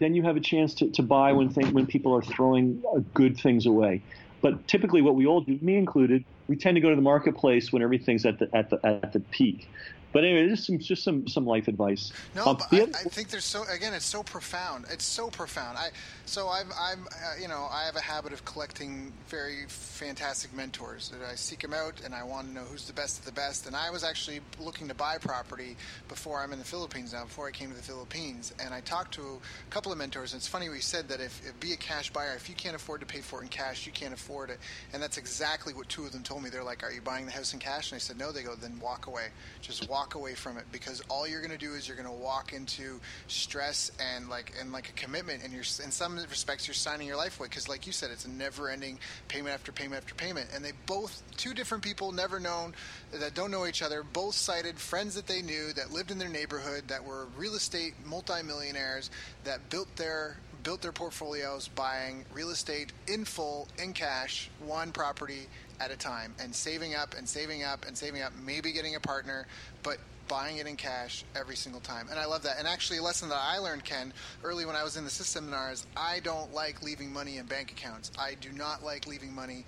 then 0.00 0.14
you 0.14 0.22
have 0.22 0.36
a 0.36 0.40
chance 0.40 0.74
to, 0.74 0.90
to 0.90 1.02
buy 1.02 1.32
when, 1.32 1.50
when 1.72 1.86
people 1.86 2.12
are 2.16 2.22
throwing 2.22 2.82
uh, 2.92 3.00
good 3.14 3.38
things 3.38 3.66
away. 3.66 4.02
But 4.40 4.66
typically, 4.66 5.02
what 5.02 5.14
we 5.14 5.26
all 5.26 5.42
do, 5.42 5.58
me 5.60 5.76
included, 5.76 6.24
we 6.48 6.56
tend 6.56 6.74
to 6.74 6.80
go 6.80 6.88
to 6.88 6.96
the 6.96 7.02
marketplace 7.02 7.72
when 7.72 7.82
everything's 7.82 8.24
at 8.24 8.38
the 8.38 8.48
at 8.56 8.70
the 8.70 8.84
at 8.84 9.12
the 9.12 9.20
peak. 9.20 9.68
But 10.12 10.24
anyway, 10.24 10.48
just 10.48 10.66
some 10.66 10.78
just 10.78 11.04
some 11.04 11.28
some 11.28 11.46
life 11.46 11.68
advice. 11.68 12.12
No, 12.34 12.46
um, 12.46 12.56
but 12.56 12.66
I, 12.72 12.82
I, 12.82 13.08
think 13.08 13.28
there's 13.28 13.44
so 13.44 13.62
again, 13.70 13.94
it's 13.94 14.04
so 14.04 14.22
profound. 14.22 14.86
It's 14.90 15.04
so 15.04 15.28
profound. 15.28 15.78
I 15.78 15.90
so 16.26 16.48
I've 16.48 16.70
I'm 16.78 17.06
uh, 17.06 17.40
you 17.40 17.46
know 17.46 17.68
I 17.70 17.84
have 17.84 17.94
a 17.94 18.00
habit 18.00 18.32
of 18.32 18.44
collecting 18.44 19.12
very 19.28 19.66
fantastic 19.68 20.52
mentors. 20.52 21.12
I 21.30 21.36
seek 21.36 21.62
them 21.62 21.74
out, 21.74 22.00
and 22.04 22.12
I 22.12 22.24
want 22.24 22.48
to 22.48 22.52
know 22.52 22.62
who's 22.62 22.86
the 22.86 22.92
best 22.92 23.20
of 23.20 23.24
the 23.24 23.32
best. 23.32 23.68
And 23.68 23.76
I 23.76 23.90
was 23.90 24.02
actually 24.02 24.40
looking 24.58 24.88
to 24.88 24.94
buy 24.94 25.18
property 25.18 25.76
before 26.08 26.40
I'm 26.40 26.52
in 26.52 26.58
the 26.58 26.64
Philippines 26.64 27.12
now. 27.12 27.24
Before 27.24 27.46
I 27.46 27.52
came 27.52 27.70
to 27.70 27.76
the 27.76 27.82
Philippines, 27.82 28.52
and 28.58 28.74
I 28.74 28.80
talked 28.80 29.14
to 29.14 29.22
a 29.22 29.70
couple 29.70 29.92
of 29.92 29.98
mentors. 29.98 30.32
And 30.32 30.40
it's 30.40 30.48
funny 30.48 30.68
we 30.68 30.80
said 30.80 31.08
that 31.08 31.20
if, 31.20 31.40
if 31.46 31.58
be 31.60 31.72
a 31.72 31.76
cash 31.76 32.10
buyer, 32.10 32.34
if 32.34 32.48
you 32.48 32.56
can't 32.56 32.74
afford 32.74 33.00
to 33.00 33.06
pay 33.06 33.20
for 33.20 33.40
it 33.40 33.44
in 33.44 33.48
cash, 33.48 33.86
you 33.86 33.92
can't 33.92 34.14
afford 34.14 34.50
it. 34.50 34.58
And 34.92 35.00
that's 35.00 35.18
exactly 35.18 35.72
what 35.72 35.88
two 35.88 36.04
of 36.04 36.10
them 36.10 36.24
told 36.24 36.42
me. 36.42 36.50
They're 36.50 36.64
like, 36.64 36.82
"Are 36.82 36.90
you 36.90 37.00
buying 37.00 37.26
the 37.26 37.32
house 37.32 37.52
in 37.52 37.60
cash?" 37.60 37.92
And 37.92 37.96
I 37.96 38.00
said, 38.00 38.18
"No." 38.18 38.32
They 38.32 38.42
go, 38.42 38.56
"Then 38.56 38.80
walk 38.80 39.06
away. 39.06 39.28
Just 39.60 39.88
walk." 39.88 39.99
Walk 40.00 40.14
away 40.14 40.32
from 40.32 40.56
it 40.56 40.64
because 40.72 41.02
all 41.10 41.28
you're 41.28 41.42
going 41.42 41.50
to 41.50 41.58
do 41.58 41.74
is 41.74 41.86
you're 41.86 41.96
going 41.96 42.08
to 42.08 42.22
walk 42.24 42.54
into 42.54 42.98
stress 43.26 43.92
and 44.00 44.30
like 44.30 44.50
and 44.58 44.72
like 44.72 44.88
a 44.88 44.92
commitment 44.92 45.44
and 45.44 45.52
you're 45.52 45.60
in 45.84 45.90
some 45.90 46.16
respects 46.16 46.66
you're 46.66 46.74
signing 46.74 47.06
your 47.06 47.18
life 47.18 47.38
away 47.38 47.48
because 47.48 47.68
like 47.68 47.86
you 47.86 47.92
said 47.92 48.10
it's 48.10 48.24
a 48.24 48.30
never 48.30 48.70
ending 48.70 48.98
payment 49.28 49.52
after 49.52 49.72
payment 49.72 50.02
after 50.02 50.14
payment. 50.14 50.48
And 50.54 50.64
they 50.64 50.72
both 50.86 51.22
two 51.36 51.52
different 51.52 51.84
people 51.84 52.12
never 52.12 52.40
known 52.40 52.74
that 53.12 53.34
don't 53.34 53.50
know 53.50 53.66
each 53.66 53.82
other 53.82 54.02
both 54.02 54.34
cited 54.34 54.78
friends 54.78 55.14
that 55.16 55.26
they 55.26 55.42
knew 55.42 55.74
that 55.74 55.92
lived 55.92 56.10
in 56.10 56.18
their 56.18 56.30
neighborhood 56.30 56.84
that 56.88 57.04
were 57.04 57.26
real 57.36 57.54
estate 57.54 57.92
multimillionaires 58.06 59.10
that 59.44 59.68
built 59.68 59.94
their 59.96 60.38
built 60.62 60.80
their 60.80 60.92
portfolios 60.92 61.68
buying 61.68 62.24
real 62.32 62.48
estate 62.48 62.90
in 63.06 63.26
full 63.26 63.68
in 63.78 63.92
cash 63.92 64.50
one 64.64 64.92
property 64.92 65.46
at 65.80 65.90
a 65.90 65.96
time 65.96 66.34
and 66.38 66.54
saving 66.54 66.94
up 66.94 67.14
and 67.16 67.28
saving 67.28 67.64
up 67.64 67.86
and 67.86 67.96
saving 67.96 68.22
up, 68.22 68.32
maybe 68.44 68.72
getting 68.72 68.94
a 68.94 69.00
partner, 69.00 69.46
but 69.82 69.98
buying 70.28 70.58
it 70.58 70.66
in 70.66 70.76
cash 70.76 71.24
every 71.34 71.56
single 71.56 71.80
time. 71.80 72.06
And 72.08 72.18
I 72.18 72.24
love 72.26 72.44
that. 72.44 72.58
And 72.58 72.68
actually, 72.68 72.98
a 72.98 73.02
lesson 73.02 73.28
that 73.30 73.40
I 73.40 73.58
learned, 73.58 73.84
Ken, 73.84 74.12
early 74.44 74.64
when 74.64 74.76
I 74.76 74.84
was 74.84 74.96
in 74.96 75.04
the 75.04 75.10
system 75.10 75.44
seminars, 75.44 75.86
I 75.96 76.20
don't 76.20 76.54
like 76.54 76.82
leaving 76.82 77.12
money 77.12 77.38
in 77.38 77.46
bank 77.46 77.72
accounts. 77.72 78.12
I 78.18 78.34
do 78.40 78.50
not 78.52 78.84
like 78.84 79.08
leaving 79.08 79.34
money 79.34 79.64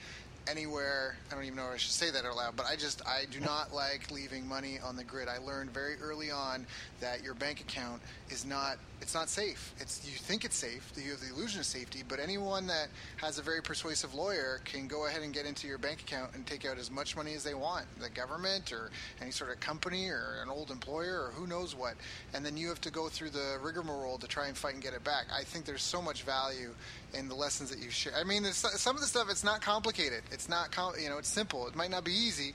anywhere. 0.49 1.17
I 1.31 1.35
don't 1.35 1.45
even 1.45 1.57
know 1.57 1.67
if 1.69 1.75
I 1.75 1.77
should 1.79 1.93
say 1.93 2.11
that 2.11 2.25
out 2.25 2.37
loud, 2.37 2.57
but 2.57 2.67
I 2.67 2.77
just 2.77 3.03
I 3.07 3.25
do 3.31 3.41
not 3.41 3.75
like 3.75 4.11
leaving 4.11 4.47
money 4.47 4.79
on 4.83 4.97
the 4.97 5.05
grid. 5.05 5.29
I 5.29 5.39
learned 5.39 5.71
very 5.71 5.97
early 6.01 6.31
on 6.31 6.67
that 7.01 7.23
your 7.23 7.35
bank 7.35 7.61
account 7.61 8.03
is 8.33 8.45
not 8.45 8.79
it's 9.01 9.15
not 9.15 9.29
safe. 9.29 9.75
It's 9.79 10.07
you 10.07 10.17
think 10.17 10.45
it's 10.45 10.57
safe, 10.57 10.93
you 10.97 11.11
have 11.11 11.21
the 11.21 11.29
illusion 11.35 11.59
of 11.59 11.67
safety, 11.67 12.05
but 12.07 12.21
anyone 12.21 12.69
that 12.69 12.87
has 13.17 13.39
a 13.39 13.43
very 13.43 13.61
persuasive 13.61 14.15
lawyer 14.15 14.61
can 14.65 14.87
go 14.87 15.07
ahead 15.07 15.23
and 15.23 15.35
get 15.35 15.45
into 15.45 15.67
your 15.67 15.79
bank 15.79 16.03
account 16.03 16.35
and 16.35 16.47
take 16.47 16.65
out 16.65 16.79
as 16.79 16.89
much 16.89 17.17
money 17.17 17.35
as 17.35 17.43
they 17.43 17.55
want. 17.55 17.85
The 18.01 18.09
government 18.09 18.73
or 18.73 18.91
any 19.21 19.33
sort 19.33 19.51
of 19.51 19.59
company 19.59 20.09
or 20.09 20.39
an 20.43 20.49
old 20.49 20.71
employer 20.71 21.27
or 21.27 21.33
who 21.35 21.49
knows 21.49 21.75
what, 21.75 21.95
and 22.33 22.47
then 22.47 22.57
you 22.57 22.69
have 22.69 22.81
to 22.83 22.93
go 22.93 23.09
through 23.09 23.31
the 23.31 23.59
rigmarole 23.61 24.19
to 24.19 24.29
try 24.29 24.47
and 24.47 24.57
fight 24.57 24.75
and 24.75 24.83
get 24.83 24.95
it 24.95 25.03
back. 25.03 25.27
I 25.37 25.43
think 25.43 25.65
there's 25.65 25.83
so 25.83 26.01
much 26.01 26.23
value 26.23 26.71
in 27.13 27.29
the 27.29 27.35
lessons 27.35 27.71
that 27.71 27.81
you 27.81 27.91
share. 27.91 28.15
I 28.17 28.23
mean, 28.23 28.45
some 28.45 28.95
of 28.95 29.03
the 29.03 29.09
stuff 29.09 29.29
it's 29.31 29.45
not 29.45 29.61
complicated. 29.61 30.23
It's 30.31 30.49
not 30.49 30.71
com- 30.71 30.95
you 31.01 31.09
know 31.09 31.19
it's 31.19 31.29
simple. 31.29 31.67
It 31.67 31.75
might 31.75 31.91
not 31.91 32.05
be 32.05 32.13
easy, 32.13 32.55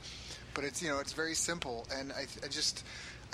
but 0.53 0.63
it's 0.63 0.81
you 0.81 0.87
know 0.87 0.99
it's 0.99 1.13
very 1.13 1.35
simple. 1.35 1.85
And 1.93 2.13
I, 2.13 2.25
I 2.43 2.47
just 2.47 2.85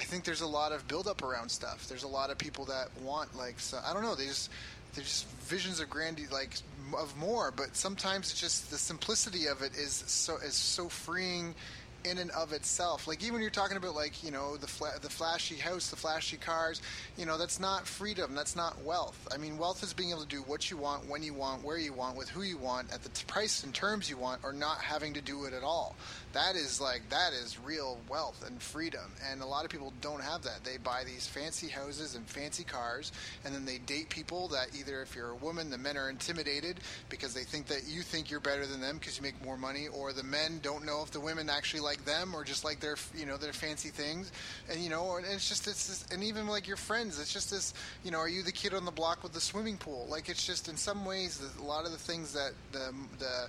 I 0.03 0.05
think 0.05 0.25
there's 0.25 0.41
a 0.41 0.47
lot 0.47 0.73
of 0.73 0.85
buildup 0.89 1.23
around 1.23 1.49
stuff. 1.49 1.87
There's 1.87 2.03
a 2.03 2.09
lot 2.09 2.29
of 2.29 2.37
people 2.37 2.65
that 2.65 2.89
want 3.01 3.37
like 3.37 3.57
so, 3.57 3.79
I 3.85 3.93
don't 3.93 4.03
know. 4.03 4.15
They 4.15 4.25
just 4.25 4.51
there's 4.93 5.07
just 5.07 5.27
visions 5.43 5.79
of 5.79 5.89
grandy 5.89 6.23
like 6.29 6.57
of 6.97 7.15
more, 7.17 7.51
but 7.55 7.73
sometimes 7.77 8.29
it's 8.29 8.39
just 8.39 8.69
the 8.69 8.77
simplicity 8.77 9.47
of 9.47 9.61
it 9.61 9.77
is 9.77 10.03
so 10.05 10.35
is 10.37 10.55
so 10.55 10.89
freeing 10.89 11.55
in 12.03 12.17
and 12.17 12.31
of 12.31 12.51
itself. 12.51 13.07
Like 13.07 13.23
even 13.23 13.39
you're 13.39 13.49
talking 13.49 13.77
about 13.77 13.95
like 13.95 14.25
you 14.25 14.31
know 14.31 14.57
the 14.57 14.67
fla- 14.67 14.99
the 15.01 15.09
flashy 15.09 15.55
house, 15.55 15.89
the 15.89 15.95
flashy 15.95 16.35
cars, 16.35 16.81
you 17.17 17.25
know 17.25 17.37
that's 17.37 17.61
not 17.61 17.87
freedom. 17.87 18.35
That's 18.35 18.57
not 18.57 18.83
wealth. 18.83 19.25
I 19.33 19.37
mean, 19.37 19.57
wealth 19.57 19.83
is 19.83 19.93
being 19.93 20.09
able 20.09 20.23
to 20.23 20.27
do 20.27 20.41
what 20.41 20.69
you 20.69 20.75
want, 20.75 21.09
when 21.09 21.23
you 21.23 21.33
want, 21.33 21.63
where 21.63 21.77
you 21.77 21.93
want, 21.93 22.17
with 22.17 22.27
who 22.27 22.41
you 22.41 22.57
want, 22.57 22.91
at 22.93 23.03
the 23.03 23.09
t- 23.09 23.23
price 23.25 23.63
and 23.63 23.73
terms 23.73 24.09
you 24.09 24.17
want, 24.17 24.41
or 24.43 24.51
not 24.51 24.79
having 24.79 25.13
to 25.13 25.21
do 25.21 25.45
it 25.45 25.53
at 25.53 25.63
all 25.63 25.95
that 26.33 26.55
is 26.55 26.81
like 26.81 27.07
that 27.09 27.31
is 27.33 27.59
real 27.59 27.99
wealth 28.09 28.43
and 28.45 28.61
freedom 28.61 29.11
and 29.31 29.41
a 29.41 29.45
lot 29.45 29.63
of 29.63 29.71
people 29.71 29.93
don't 30.01 30.21
have 30.21 30.41
that. 30.43 30.63
They 30.63 30.77
buy 30.77 31.03
these 31.05 31.27
fancy 31.27 31.67
houses 31.67 32.15
and 32.15 32.27
fancy 32.27 32.63
cars 32.63 33.11
and 33.45 33.53
then 33.53 33.65
they 33.65 33.77
date 33.77 34.09
people 34.09 34.47
that 34.49 34.69
either 34.77 35.01
if 35.01 35.15
you're 35.15 35.29
a 35.29 35.35
woman 35.35 35.69
the 35.69 35.77
men 35.77 35.95
are 35.95 36.09
intimidated 36.09 36.79
because 37.09 37.33
they 37.33 37.43
think 37.43 37.67
that 37.67 37.87
you 37.87 38.01
think 38.01 38.31
you're 38.31 38.39
better 38.39 38.65
than 38.65 38.81
them 38.81 38.97
because 38.97 39.17
you 39.17 39.23
make 39.23 39.43
more 39.45 39.57
money 39.57 39.87
or 39.87 40.11
the 40.11 40.23
men 40.23 40.59
don't 40.63 40.85
know 40.85 41.03
if 41.03 41.11
the 41.11 41.19
women 41.19 41.49
actually 41.49 41.81
like 41.81 42.03
them 42.05 42.33
or 42.33 42.43
just 42.43 42.63
like 42.63 42.79
their 42.79 42.95
you 43.15 43.25
know 43.25 43.37
their 43.37 43.53
fancy 43.53 43.89
things. 43.89 44.31
And 44.69 44.79
you 44.79 44.89
know 44.89 45.15
and 45.17 45.25
it's 45.25 45.47
just 45.47 45.67
it's 45.67 45.87
just, 45.87 46.13
and 46.13 46.23
even 46.23 46.47
like 46.47 46.67
your 46.67 46.77
friends 46.77 47.19
it's 47.19 47.31
just 47.31 47.51
this 47.51 47.73
you 48.03 48.11
know 48.11 48.17
are 48.17 48.29
you 48.29 48.41
the 48.41 48.51
kid 48.51 48.73
on 48.73 48.85
the 48.85 48.91
block 48.91 49.21
with 49.21 49.33
the 49.33 49.41
swimming 49.41 49.77
pool? 49.77 50.07
Like 50.09 50.29
it's 50.29 50.45
just 50.45 50.67
in 50.67 50.77
some 50.77 51.05
ways 51.05 51.41
a 51.59 51.63
lot 51.63 51.85
of 51.85 51.91
the 51.91 51.97
things 51.97 52.33
that 52.33 52.53
the 52.71 52.91
the 53.19 53.47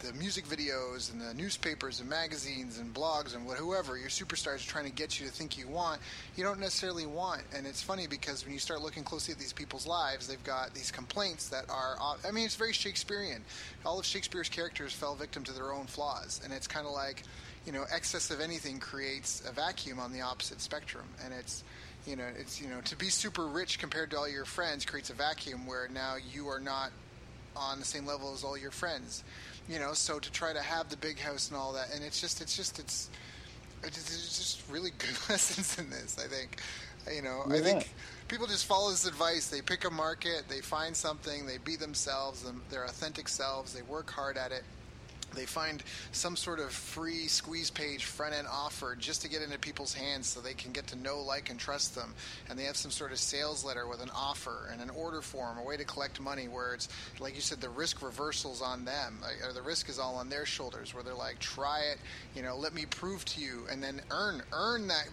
the 0.00 0.12
music 0.12 0.44
videos 0.46 1.12
and 1.12 1.20
the 1.20 1.32
newspapers 1.34 2.00
and 2.00 2.08
magazines 2.08 2.78
and 2.78 2.92
blogs 2.92 3.34
and 3.34 3.48
whoever 3.48 3.96
your 3.96 4.08
superstars 4.08 4.56
are 4.56 4.70
trying 4.70 4.84
to 4.84 4.92
get 4.92 5.18
you 5.18 5.26
to 5.26 5.32
think 5.32 5.56
you 5.58 5.68
want, 5.68 6.00
you 6.36 6.44
don't 6.44 6.60
necessarily 6.60 7.06
want. 7.06 7.42
And 7.54 7.66
it's 7.66 7.82
funny 7.82 8.06
because 8.06 8.44
when 8.44 8.52
you 8.52 8.58
start 8.58 8.82
looking 8.82 9.04
closely 9.04 9.32
at 9.32 9.38
these 9.38 9.52
people's 9.52 9.86
lives, 9.86 10.26
they've 10.26 10.42
got 10.44 10.74
these 10.74 10.90
complaints 10.90 11.48
that 11.48 11.64
are, 11.70 11.96
I 12.26 12.30
mean, 12.30 12.44
it's 12.44 12.56
very 12.56 12.72
Shakespearean. 12.72 13.42
All 13.84 13.98
of 13.98 14.04
Shakespeare's 14.04 14.48
characters 14.48 14.92
fell 14.92 15.14
victim 15.14 15.44
to 15.44 15.52
their 15.52 15.72
own 15.72 15.86
flaws. 15.86 16.40
And 16.44 16.52
it's 16.52 16.66
kind 16.66 16.86
of 16.86 16.92
like, 16.92 17.22
you 17.64 17.72
know, 17.72 17.84
excess 17.92 18.30
of 18.30 18.40
anything 18.40 18.78
creates 18.78 19.42
a 19.48 19.52
vacuum 19.52 19.98
on 19.98 20.12
the 20.12 20.20
opposite 20.20 20.60
spectrum. 20.60 21.06
And 21.24 21.32
it's, 21.32 21.64
you 22.06 22.16
know, 22.16 22.28
it's, 22.38 22.60
you 22.60 22.68
know, 22.68 22.80
to 22.82 22.96
be 22.96 23.08
super 23.08 23.46
rich 23.46 23.78
compared 23.78 24.10
to 24.10 24.18
all 24.18 24.28
your 24.28 24.44
friends 24.44 24.84
creates 24.84 25.10
a 25.10 25.14
vacuum 25.14 25.66
where 25.66 25.88
now 25.88 26.16
you 26.32 26.48
are 26.48 26.60
not 26.60 26.90
on 27.56 27.78
the 27.78 27.84
same 27.84 28.06
level 28.06 28.34
as 28.34 28.44
all 28.44 28.56
your 28.56 28.70
friends 28.70 29.24
you 29.68 29.78
know, 29.78 29.92
so 29.92 30.18
to 30.18 30.32
try 30.32 30.52
to 30.52 30.62
have 30.62 30.88
the 30.88 30.96
big 30.96 31.18
house 31.18 31.48
and 31.48 31.56
all 31.56 31.72
that, 31.72 31.88
and 31.94 32.04
it's 32.04 32.20
just, 32.20 32.40
it's 32.40 32.56
just, 32.56 32.78
it's, 32.78 33.10
it's 33.82 34.38
just 34.38 34.62
really 34.70 34.90
good 34.98 35.16
lessons 35.28 35.78
in 35.78 35.90
this. 35.90 36.16
I 36.22 36.28
think, 36.28 36.60
you 37.12 37.22
know, 37.22 37.44
yeah. 37.48 37.56
I 37.56 37.60
think 37.60 37.90
people 38.28 38.46
just 38.46 38.66
follow 38.66 38.90
this 38.90 39.06
advice. 39.06 39.48
They 39.48 39.62
pick 39.62 39.84
a 39.84 39.90
market, 39.90 40.44
they 40.48 40.60
find 40.60 40.96
something, 40.96 41.46
they 41.46 41.58
be 41.58 41.76
themselves, 41.76 42.44
their 42.70 42.84
authentic 42.84 43.28
selves, 43.28 43.72
they 43.72 43.82
work 43.82 44.10
hard 44.10 44.36
at 44.36 44.52
it, 44.52 44.62
they 45.34 45.46
find 45.46 45.82
some 46.12 46.36
sort 46.36 46.60
of 46.60 46.70
free 46.70 47.26
squeeze 47.26 47.70
page 47.70 48.04
front 48.04 48.34
end 48.34 48.46
offer 48.50 48.96
just 48.96 49.22
to 49.22 49.28
get 49.28 49.42
into 49.42 49.58
people's 49.58 49.94
hands 49.94 50.26
so 50.26 50.40
they 50.40 50.54
can 50.54 50.72
get 50.72 50.86
to 50.88 50.96
know, 50.96 51.20
like, 51.20 51.50
and 51.50 51.58
trust 51.58 51.94
them. 51.94 52.14
And 52.48 52.58
they 52.58 52.64
have 52.64 52.76
some 52.76 52.90
sort 52.90 53.12
of 53.12 53.18
sales 53.18 53.64
letter 53.64 53.86
with 53.86 54.02
an 54.02 54.10
offer 54.14 54.68
and 54.72 54.80
an 54.80 54.90
order 54.90 55.22
form, 55.22 55.58
a 55.58 55.62
way 55.62 55.76
to 55.76 55.84
collect 55.84 56.20
money 56.20 56.48
where 56.48 56.74
it's, 56.74 56.88
like 57.20 57.34
you 57.34 57.40
said, 57.40 57.60
the 57.60 57.68
risk 57.68 58.02
reversal's 58.02 58.62
on 58.62 58.84
them, 58.84 59.18
or 59.46 59.52
the 59.52 59.62
risk 59.62 59.88
is 59.88 59.98
all 59.98 60.16
on 60.16 60.28
their 60.28 60.46
shoulders, 60.46 60.94
where 60.94 61.02
they're 61.02 61.14
like, 61.14 61.38
try 61.38 61.80
it, 61.80 61.98
you 62.34 62.42
know, 62.42 62.56
let 62.56 62.74
me 62.74 62.86
prove 62.86 63.24
to 63.26 63.40
you, 63.40 63.64
and 63.70 63.82
then 63.82 64.00
earn 64.10 64.42
earn 64.52 64.88
that 64.88 65.08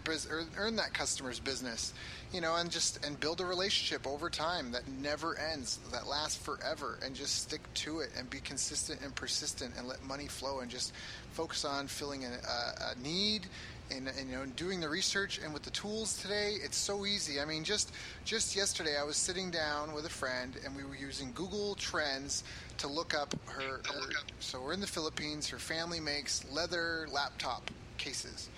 earn 0.57 0.75
that 0.75 0.93
customer's 0.93 1.39
business 1.39 1.93
you 2.33 2.41
know, 2.41 2.55
and 2.55 2.71
just 2.71 3.05
and 3.05 3.19
build 3.19 3.39
a 3.39 3.45
relationship 3.45 4.07
over 4.07 4.29
time 4.29 4.71
that 4.71 4.87
never 4.87 5.37
ends, 5.37 5.79
that 5.91 6.07
lasts 6.07 6.43
forever, 6.43 6.97
and 7.05 7.15
just 7.15 7.43
stick 7.43 7.61
to 7.75 7.99
it 7.99 8.09
and 8.17 8.27
be 8.29 8.39
consistent 8.39 8.99
and 9.01 9.13
persistent 9.13 9.71
and 9.77 9.87
let 9.87 10.02
money 10.05 10.27
flow 10.27 10.59
and 10.59 10.69
just 10.69 10.93
focus 11.31 11.65
on 11.65 11.87
filling 11.87 12.25
a, 12.25 12.29
a, 12.29 12.99
need 13.01 13.47
and, 13.91 14.07
and, 14.07 14.29
you 14.29 14.35
know 14.35 14.45
doing 14.55 14.79
the 14.79 14.89
research 14.89 15.39
and 15.43 15.53
with 15.53 15.63
the 15.63 15.69
tools 15.71 16.21
today 16.21 16.55
it's 16.63 16.77
so 16.77 17.05
easy. 17.05 17.39
I 17.39 17.45
mean 17.45 17.63
just 17.63 17.91
just 18.25 18.55
yesterday 18.55 18.97
i 18.99 19.03
was 19.03 19.17
sitting 19.17 19.51
down 19.51 19.93
with 19.93 20.05
a 20.05 20.09
friend 20.09 20.53
and 20.63 20.75
we 20.75 20.83
were 20.83 20.95
using 20.95 21.31
google 21.33 21.75
trends 21.75 22.43
to 22.77 22.87
look 22.87 23.13
up 23.13 23.35
her, 23.45 23.81
her 23.85 24.09
so 24.39 24.61
we're 24.61 24.73
in 24.73 24.79
the 24.79 24.87
philippines 24.87 25.47
her 25.49 25.59
family 25.59 25.99
makes 25.99 26.43
leather 26.51 27.07
laptop 27.11 27.69
cases 27.97 28.49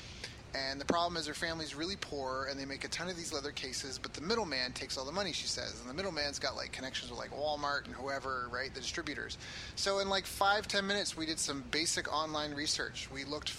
and 0.55 0.79
the 0.79 0.85
problem 0.85 1.17
is 1.17 1.27
her 1.27 1.33
family's 1.33 1.75
really 1.75 1.97
poor 1.97 2.47
and 2.49 2.59
they 2.59 2.65
make 2.65 2.85
a 2.85 2.87
ton 2.87 3.09
of 3.09 3.17
these 3.17 3.33
leather 3.33 3.51
cases, 3.51 3.99
but 4.01 4.13
the 4.13 4.21
middleman 4.21 4.71
takes 4.71 4.97
all 4.97 5.05
the 5.05 5.11
money, 5.11 5.33
she 5.33 5.47
says. 5.47 5.79
And 5.81 5.89
the 5.89 5.93
middleman's 5.93 6.39
got 6.39 6.55
like 6.55 6.71
connections 6.71 7.11
with 7.11 7.19
like 7.19 7.31
Walmart 7.31 7.85
and 7.85 7.93
whoever, 7.93 8.47
right? 8.51 8.73
The 8.73 8.79
distributors. 8.79 9.37
So 9.75 9.99
in 9.99 10.09
like 10.09 10.25
five, 10.25 10.67
ten 10.67 10.87
minutes, 10.87 11.17
we 11.17 11.25
did 11.25 11.39
some 11.39 11.63
basic 11.71 12.11
online 12.13 12.53
research. 12.53 13.09
We 13.11 13.25
looked, 13.25 13.51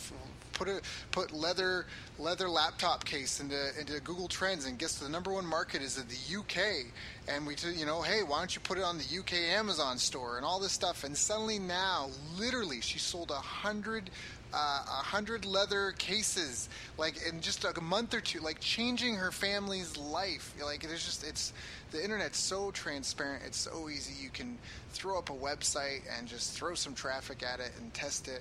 put 0.57 0.69
a 0.69 0.81
put 1.13 1.33
leather 1.33 1.87
leather 2.19 2.49
laptop 2.49 3.05
case 3.05 3.41
into 3.41 3.79
into 3.79 4.01
Google 4.01 4.29
Trends, 4.29 4.65
and 4.65 4.79
guess 4.79 4.99
the 4.99 5.09
number 5.09 5.33
one 5.33 5.47
market 5.47 5.83
is 5.83 5.99
in 5.99 6.07
the 6.09 6.39
UK. 6.39 6.87
And 7.29 7.47
we, 7.47 7.57
you 7.75 7.85
know, 7.87 8.03
hey, 8.03 8.23
why 8.23 8.39
don't 8.39 8.55
you 8.55 8.61
put 8.61 8.79
it 8.79 8.85
on 8.85 8.99
the 8.99 9.19
UK 9.19 9.35
Amazon 9.35 9.99
store 9.99 10.37
and 10.37 10.47
all 10.47 10.61
this 10.61 10.73
stuff? 10.73 11.05
And 11.05 11.17
suddenly 11.17 11.59
now, 11.59 12.09
literally, 12.39 12.81
she 12.81 12.99
sold 12.99 13.31
a 13.31 13.35
hundred 13.35 14.11
uh, 14.57 14.83
a 14.87 15.05
hundred 15.05 15.45
leather 15.45 15.93
cases, 15.99 16.71
like 16.97 17.15
in 17.29 17.43
just 17.43 17.65
a 17.65 17.81
month 17.81 18.15
or 18.15 18.21
two, 18.21 18.41
like 18.41 18.59
changing 18.59 19.15
her 19.17 19.31
family's 19.31 19.99
life. 19.99 20.55
Like 20.65 20.83
it's 20.83 21.05
just 21.05 21.29
it's 21.29 21.53
the 21.93 22.03
internet's 22.03 22.39
so 22.39 22.71
transparent. 22.71 23.43
It's 23.47 23.59
so 23.59 23.91
easy. 23.91 24.15
You 24.21 24.31
can 24.31 24.57
throw 24.93 25.19
up 25.19 25.29
a 25.29 25.35
website 25.35 26.01
and 26.17 26.27
just 26.27 26.57
throw 26.57 26.75
some 26.75 26.95
traffic 26.95 27.43
at 27.43 27.61
it 27.61 27.73
and 27.79 27.93
test 27.93 28.29
it. 28.29 28.41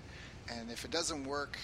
And 0.50 0.72
if 0.72 0.86
it 0.86 0.92
doesn't 0.92 1.26
work, 1.26 1.58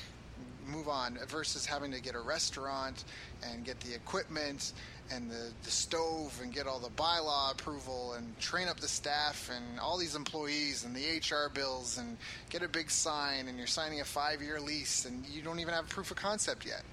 move 0.68 0.90
on 0.90 1.18
versus 1.28 1.66
having 1.66 1.92
to 1.92 2.02
get 2.02 2.16
a 2.16 2.20
restaurant 2.20 3.06
and 3.44 3.64
get 3.64 3.80
the 3.80 3.96
equipment 3.96 4.74
and 5.14 5.30
the, 5.30 5.52
the 5.64 5.72
stove 5.72 6.40
and 6.42 6.54
get 6.54 6.68
all 6.68 6.80
the 6.80 6.90
bylaw 6.90 7.52
approval 7.52 8.14
and 8.14 8.40
train 8.40 8.68
up 8.68 8.80
the 8.80 8.88
staff 8.88 9.50
and 9.54 9.80
all 9.80 9.98
these 9.98 10.16
employees 10.16 10.86
and 10.86 10.96
the 10.96 11.02
HR 11.02 11.50
bills 11.50 11.98
and 11.98 12.18
get 12.50 12.62
a 12.62 12.68
big 12.68 12.90
sign 12.90 13.48
and 13.48 13.58
you're 13.58 13.68
signing 13.68 14.02
a 14.02 14.06
five 14.06 14.42
year 14.42 14.60
lease 14.60 15.06
and 15.06 15.26
you 15.28 15.42
don't 15.42 15.60
even 15.60 15.74
have 15.74 15.88
proof 15.90 16.12
of 16.12 16.18
concept 16.18 16.66
yet. 16.66 16.84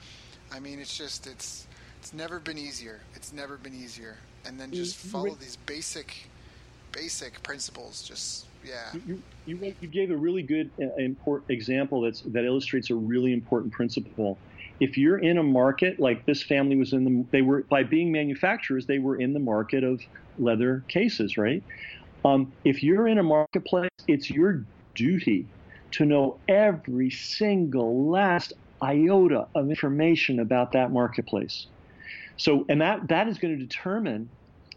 I 0.52 0.60
mean, 0.60 0.78
it's 0.78 0.96
just, 0.96 1.26
it's, 1.26 1.66
it's 2.00 2.12
never 2.12 2.38
been 2.40 2.58
easier. 2.58 3.00
It's 3.14 3.32
never 3.32 3.56
been 3.56 3.74
easier. 3.74 4.16
And 4.46 4.58
then 4.58 4.72
just 4.72 4.96
follow 4.96 5.34
these 5.34 5.56
basic, 5.66 6.14
basic 6.92 7.42
principles. 7.42 8.02
Just, 8.02 8.46
yeah. 8.64 8.92
You, 9.06 9.22
you, 9.46 9.74
you 9.80 9.88
gave 9.88 10.10
a 10.10 10.16
really 10.16 10.42
good 10.42 10.70
uh, 10.80 10.94
important 10.96 11.50
example 11.50 12.00
that's, 12.00 12.22
that 12.22 12.44
illustrates 12.44 12.90
a 12.90 12.94
really 12.94 13.32
important 13.32 13.72
principle 13.72 14.38
if 14.80 14.96
you're 14.96 15.18
in 15.18 15.38
a 15.38 15.42
market 15.42 15.98
like 15.98 16.24
this 16.26 16.42
family 16.42 16.76
was 16.76 16.92
in 16.92 17.04
the 17.04 17.24
they 17.30 17.42
were 17.42 17.62
by 17.64 17.82
being 17.82 18.12
manufacturers 18.12 18.86
they 18.86 18.98
were 18.98 19.16
in 19.16 19.32
the 19.32 19.40
market 19.40 19.84
of 19.84 20.00
leather 20.38 20.84
cases 20.88 21.36
right? 21.36 21.62
Um, 22.24 22.52
if 22.64 22.82
you're 22.82 23.06
in 23.08 23.18
a 23.18 23.22
marketplace 23.22 23.90
it's 24.06 24.30
your 24.30 24.64
duty 24.94 25.46
to 25.92 26.04
know 26.04 26.38
every 26.48 27.10
single 27.10 28.08
last 28.10 28.52
iota 28.82 29.46
of 29.54 29.70
information 29.70 30.40
about 30.40 30.72
that 30.72 30.92
marketplace. 30.92 31.66
So 32.36 32.64
and 32.68 32.80
that 32.80 33.08
that 33.08 33.28
is 33.28 33.38
going 33.38 33.58
to 33.58 33.64
determine 33.64 34.30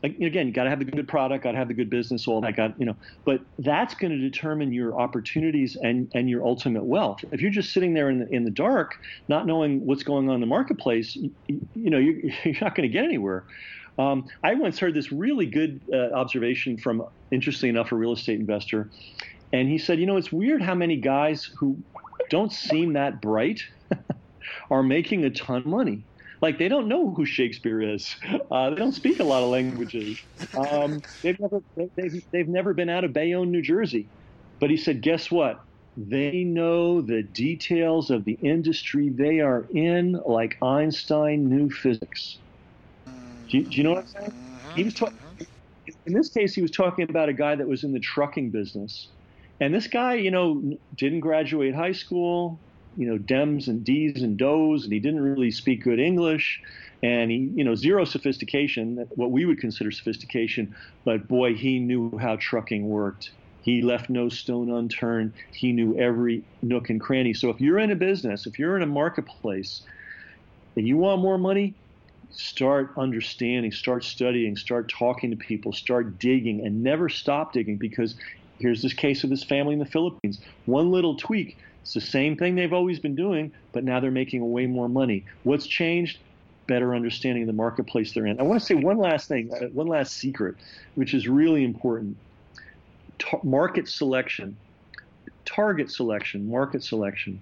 again, 0.03 0.47
you 0.47 0.53
got 0.53 0.63
to 0.63 0.69
have 0.69 0.79
the 0.79 0.85
good 0.85 1.07
product, 1.07 1.43
got 1.43 1.51
to 1.51 1.57
have 1.57 1.67
the 1.67 1.73
good 1.73 1.89
business, 1.89 2.27
all 2.27 2.41
that. 2.41 2.55
Got 2.55 2.79
you 2.79 2.85
know, 2.85 2.95
but 3.25 3.41
that's 3.59 3.93
going 3.93 4.11
to 4.11 4.17
determine 4.17 4.73
your 4.73 4.99
opportunities 4.99 5.77
and 5.81 6.11
and 6.13 6.29
your 6.29 6.45
ultimate 6.45 6.83
wealth. 6.83 7.23
If 7.31 7.41
you're 7.41 7.51
just 7.51 7.73
sitting 7.73 7.93
there 7.93 8.09
in 8.09 8.19
the 8.19 8.29
in 8.29 8.43
the 8.43 8.51
dark, 8.51 8.95
not 9.27 9.45
knowing 9.45 9.85
what's 9.85 10.03
going 10.03 10.29
on 10.29 10.35
in 10.35 10.41
the 10.41 10.47
marketplace, 10.47 11.15
you, 11.15 11.31
you 11.47 11.89
know, 11.89 11.97
you're, 11.97 12.19
you're 12.43 12.61
not 12.61 12.75
going 12.75 12.89
to 12.89 12.93
get 12.93 13.03
anywhere. 13.03 13.43
Um, 13.99 14.27
I 14.43 14.55
once 14.55 14.79
heard 14.79 14.93
this 14.93 15.11
really 15.11 15.45
good 15.45 15.81
uh, 15.93 16.11
observation 16.13 16.77
from, 16.77 17.05
interestingly 17.29 17.69
enough, 17.69 17.91
a 17.91 17.95
real 17.95 18.13
estate 18.13 18.39
investor, 18.39 18.89
and 19.53 19.67
he 19.67 19.77
said, 19.77 19.99
you 19.99 20.05
know, 20.05 20.17
it's 20.17 20.31
weird 20.31 20.61
how 20.61 20.73
many 20.73 20.95
guys 20.95 21.51
who 21.59 21.77
don't 22.29 22.53
seem 22.53 22.93
that 22.93 23.21
bright 23.21 23.61
are 24.71 24.81
making 24.81 25.25
a 25.25 25.29
ton 25.29 25.57
of 25.57 25.65
money 25.65 26.03
like 26.41 26.57
they 26.57 26.67
don't 26.67 26.87
know 26.87 27.13
who 27.13 27.25
Shakespeare 27.25 27.81
is. 27.81 28.15
Uh, 28.49 28.71
they 28.71 28.75
don't 28.75 28.91
speak 28.93 29.19
a 29.19 29.23
lot 29.23 29.43
of 29.43 29.49
languages. 29.49 30.19
Um, 30.57 31.01
they've 31.23 31.39
never 31.39 31.61
they've, 31.95 32.23
they've 32.31 32.47
never 32.47 32.73
been 32.73 32.89
out 32.89 33.03
of 33.03 33.13
Bayonne, 33.13 33.51
New 33.51 33.61
Jersey. 33.61 34.07
But 34.59 34.69
he 34.69 34.77
said, 34.77 35.01
guess 35.01 35.31
what? 35.31 35.59
They 35.97 36.43
know 36.43 37.01
the 37.01 37.23
details 37.23 38.09
of 38.09 38.25
the 38.25 38.37
industry 38.41 39.09
they 39.09 39.39
are 39.39 39.65
in, 39.73 40.19
like 40.25 40.57
Einstein 40.61 41.49
knew 41.49 41.69
physics. 41.69 42.37
Do 43.49 43.57
you, 43.57 43.63
do 43.65 43.77
you 43.77 43.83
know 43.83 43.91
what 43.91 43.99
I'm 43.99 44.07
saying? 44.07 44.33
He 44.75 44.83
was 44.83 44.93
talking. 44.93 45.17
In 46.05 46.13
this 46.13 46.29
case, 46.29 46.53
he 46.53 46.61
was 46.61 46.71
talking 46.71 47.09
about 47.09 47.27
a 47.27 47.33
guy 47.33 47.55
that 47.55 47.67
was 47.67 47.83
in 47.83 47.91
the 47.91 47.99
trucking 47.99 48.51
business, 48.51 49.09
and 49.59 49.73
this 49.73 49.87
guy, 49.87 50.13
you 50.13 50.31
know, 50.31 50.63
didn't 50.95 51.19
graduate 51.19 51.75
high 51.75 51.91
school, 51.91 52.61
you 52.97 53.07
know 53.07 53.17
dems 53.17 53.67
and 53.67 53.83
d's 53.83 54.21
and 54.21 54.37
does 54.37 54.83
and 54.83 54.93
he 54.93 54.99
didn't 54.99 55.21
really 55.21 55.51
speak 55.51 55.83
good 55.83 55.99
english. 55.99 56.61
And 57.03 57.31
he 57.31 57.51
you 57.55 57.63
know 57.63 57.75
zero 57.75 58.05
sophistication 58.05 59.07
what 59.15 59.31
we 59.31 59.45
would 59.45 59.59
consider 59.59 59.91
sophistication 59.91 60.75
but 61.03 61.27
boy 61.27 61.53
he 61.55 61.79
knew 61.79 62.17
how 62.17 62.35
trucking 62.37 62.87
worked. 62.87 63.31
He 63.63 63.83
left 63.83 64.09
no 64.09 64.27
stone 64.27 64.71
unturned. 64.71 65.33
He 65.53 65.71
knew 65.71 65.95
every 65.97 66.43
nook 66.63 66.89
and 66.89 66.99
cranny. 66.99 67.33
So 67.33 67.49
if 67.49 67.61
you're 67.61 67.79
in 67.79 67.91
a 67.91 67.95
business 67.95 68.45
if 68.45 68.59
you're 68.59 68.75
in 68.75 68.83
a 68.83 68.87
marketplace 68.87 69.81
and 70.75 70.87
you 70.87 70.97
want 70.97 71.21
more 71.21 71.37
money 71.37 71.73
start 72.33 72.93
understanding 72.97 73.73
start 73.73 74.05
studying 74.05 74.55
start 74.55 74.87
talking 74.87 75.31
to 75.31 75.35
people 75.35 75.73
start 75.73 76.17
digging 76.17 76.65
and 76.65 76.81
never 76.81 77.09
stop 77.09 77.51
digging 77.51 77.75
because 77.75 78.15
here's 78.57 78.81
this 78.81 78.93
case 78.93 79.25
of 79.25 79.29
this 79.29 79.43
family 79.43 79.73
in 79.73 79.79
the 79.79 79.85
philippines. 79.85 80.39
One 80.65 80.91
little 80.91 81.15
tweak 81.15 81.57
it's 81.82 81.93
the 81.93 82.01
same 82.01 82.38
thing 82.38 82.55
they've 82.55 82.73
always 82.73 82.99
been 82.99 83.15
doing, 83.15 83.51
but 83.71 83.84
now 83.84 83.99
they're 83.99 84.11
making 84.11 84.49
way 84.51 84.67
more 84.67 84.88
money. 84.88 85.25
What's 85.43 85.65
changed? 85.65 86.19
Better 86.67 86.93
understanding 86.93 87.43
of 87.43 87.47
the 87.47 87.53
marketplace 87.53 88.13
they're 88.13 88.27
in. 88.27 88.39
I 88.39 88.43
want 88.43 88.59
to 88.59 88.65
say 88.65 88.75
one 88.75 88.97
last 88.97 89.27
thing, 89.27 89.51
uh, 89.51 89.67
one 89.67 89.88
last 89.88 90.13
secret, 90.13 90.55
which 90.95 91.13
is 91.13 91.27
really 91.27 91.63
important. 91.63 92.17
market 93.43 93.88
selection, 93.88 94.55
target 95.43 95.91
selection, 95.91 96.49
market 96.49 96.84
selection. 96.84 97.41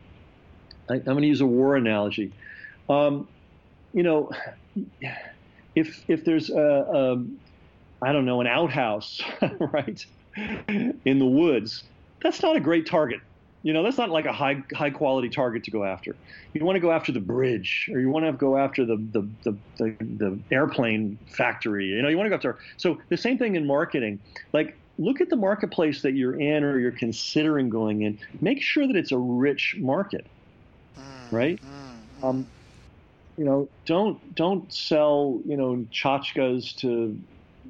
I, 0.90 0.96
am 0.96 1.04
going 1.04 1.22
to 1.22 1.28
use 1.28 1.42
a 1.42 1.46
war 1.46 1.76
analogy. 1.76 2.32
Um, 2.90 3.28
you 3.94 4.04
know, 4.04 4.32
if 5.76 6.04
if 6.08 6.24
there's 6.24 6.50
a, 6.50 6.58
a 6.58 7.24
I 8.02 8.14
don't 8.14 8.26
know 8.26 8.40
an 8.40 8.48
outhouse, 8.48 9.22
right, 9.60 10.04
in 10.38 11.20
the 11.20 11.26
woods, 11.26 11.84
that's 12.22 12.42
not 12.42 12.56
a 12.56 12.62
great 12.62 12.88
target 12.88 13.20
you 13.62 13.74
know, 13.74 13.84
that's 13.84 13.98
not 13.98 14.10
like 14.10 14.26
a 14.26 14.32
high 14.32 14.64
high 14.74 14.90
quality 14.90 15.30
target 15.30 15.64
to 15.66 15.72
go 15.72 15.84
after. 15.84 16.16
You 16.54 16.64
want 16.64 16.78
to 16.78 16.80
go 16.80 16.92
after 16.92 17.12
the 17.12 17.20
bridge, 17.20 17.90
or 17.94 18.00
you 18.00 18.10
want 18.10 18.26
to 18.26 18.32
go 18.32 18.58
after 18.58 18.86
the 18.86 18.96
the, 18.96 19.30
the 19.44 19.58
the, 19.78 19.98
the 20.00 20.40
airplane 20.52 21.18
factory. 21.28 21.88
You 21.88 22.02
know, 22.02 22.10
you 22.10 22.18
want 22.18 22.28
to 22.28 22.30
go 22.30 22.36
after. 22.36 22.58
So 22.78 22.98
the 23.10 23.18
same 23.18 23.38
thing 23.38 23.56
in 23.56 23.68
marketing. 23.68 24.20
Like, 24.54 24.78
look 24.98 25.20
at 25.20 25.30
the 25.30 25.36
marketplace 25.36 26.02
that 26.04 26.14
you're 26.14 26.40
in 26.40 26.64
or 26.64 26.80
you're 26.80 26.92
considering 26.92 27.70
going 27.70 28.02
in. 28.04 28.20
Make 28.40 28.62
sure 28.62 28.88
that 28.88 28.96
it's 28.96 29.12
a 29.12 29.18
rich 29.18 29.76
market, 29.80 30.26
mm, 30.98 31.32
right? 31.32 31.60
Mm, 32.22 32.30
um, 32.30 32.48
you 33.38 33.44
know, 33.44 33.70
don't 33.86 34.36
don't 34.36 34.72
sell 34.72 35.42
you 35.46 35.58
know 35.58 35.86
tchotchkes 35.92 36.76
to 36.78 37.20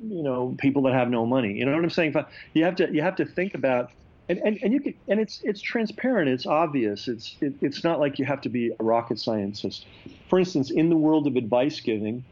you 0.07 0.23
know 0.23 0.55
people 0.59 0.83
that 0.83 0.93
have 0.93 1.09
no 1.09 1.25
money. 1.25 1.53
You 1.53 1.65
know 1.65 1.73
what 1.73 1.83
I'm 1.83 1.89
saying? 1.89 2.13
You 2.53 2.63
have 2.65 2.75
to 2.75 2.93
you 2.93 3.01
have 3.01 3.15
to 3.15 3.25
think 3.25 3.55
about 3.55 3.91
and, 4.29 4.39
and, 4.39 4.59
and 4.61 4.73
you 4.73 4.79
can 4.79 4.93
and 5.07 5.19
it's 5.19 5.41
it's 5.43 5.59
transparent 5.59 6.29
it's 6.29 6.45
obvious 6.45 7.07
it's 7.07 7.35
it, 7.41 7.53
it's 7.61 7.83
not 7.83 7.99
like 7.99 8.19
you 8.19 8.25
have 8.25 8.41
to 8.41 8.49
be 8.49 8.71
a 8.79 8.83
rocket 8.83 9.19
scientist. 9.19 9.85
For 10.29 10.39
instance 10.39 10.71
in 10.71 10.89
the 10.89 10.95
world 10.95 11.27
of 11.27 11.35
advice 11.35 11.79
giving 11.81 12.23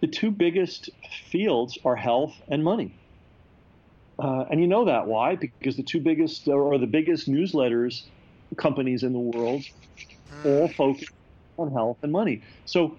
the 0.00 0.08
two 0.08 0.30
biggest 0.30 0.90
fields 1.30 1.78
are 1.84 1.94
health 1.94 2.34
and 2.48 2.64
money. 2.64 2.92
Uh, 4.18 4.44
and 4.50 4.60
you 4.60 4.66
know 4.66 4.84
that 4.86 5.06
why? 5.06 5.36
Because 5.36 5.76
the 5.76 5.82
two 5.82 6.00
biggest 6.00 6.48
or 6.48 6.76
the 6.78 6.86
biggest 6.86 7.28
newsletters 7.28 8.02
companies 8.56 9.04
in 9.04 9.12
the 9.12 9.18
world 9.18 9.62
all 10.44 10.68
focus 10.68 11.08
on 11.56 11.70
health 11.72 11.98
and 12.02 12.10
money. 12.10 12.42
So 12.64 12.96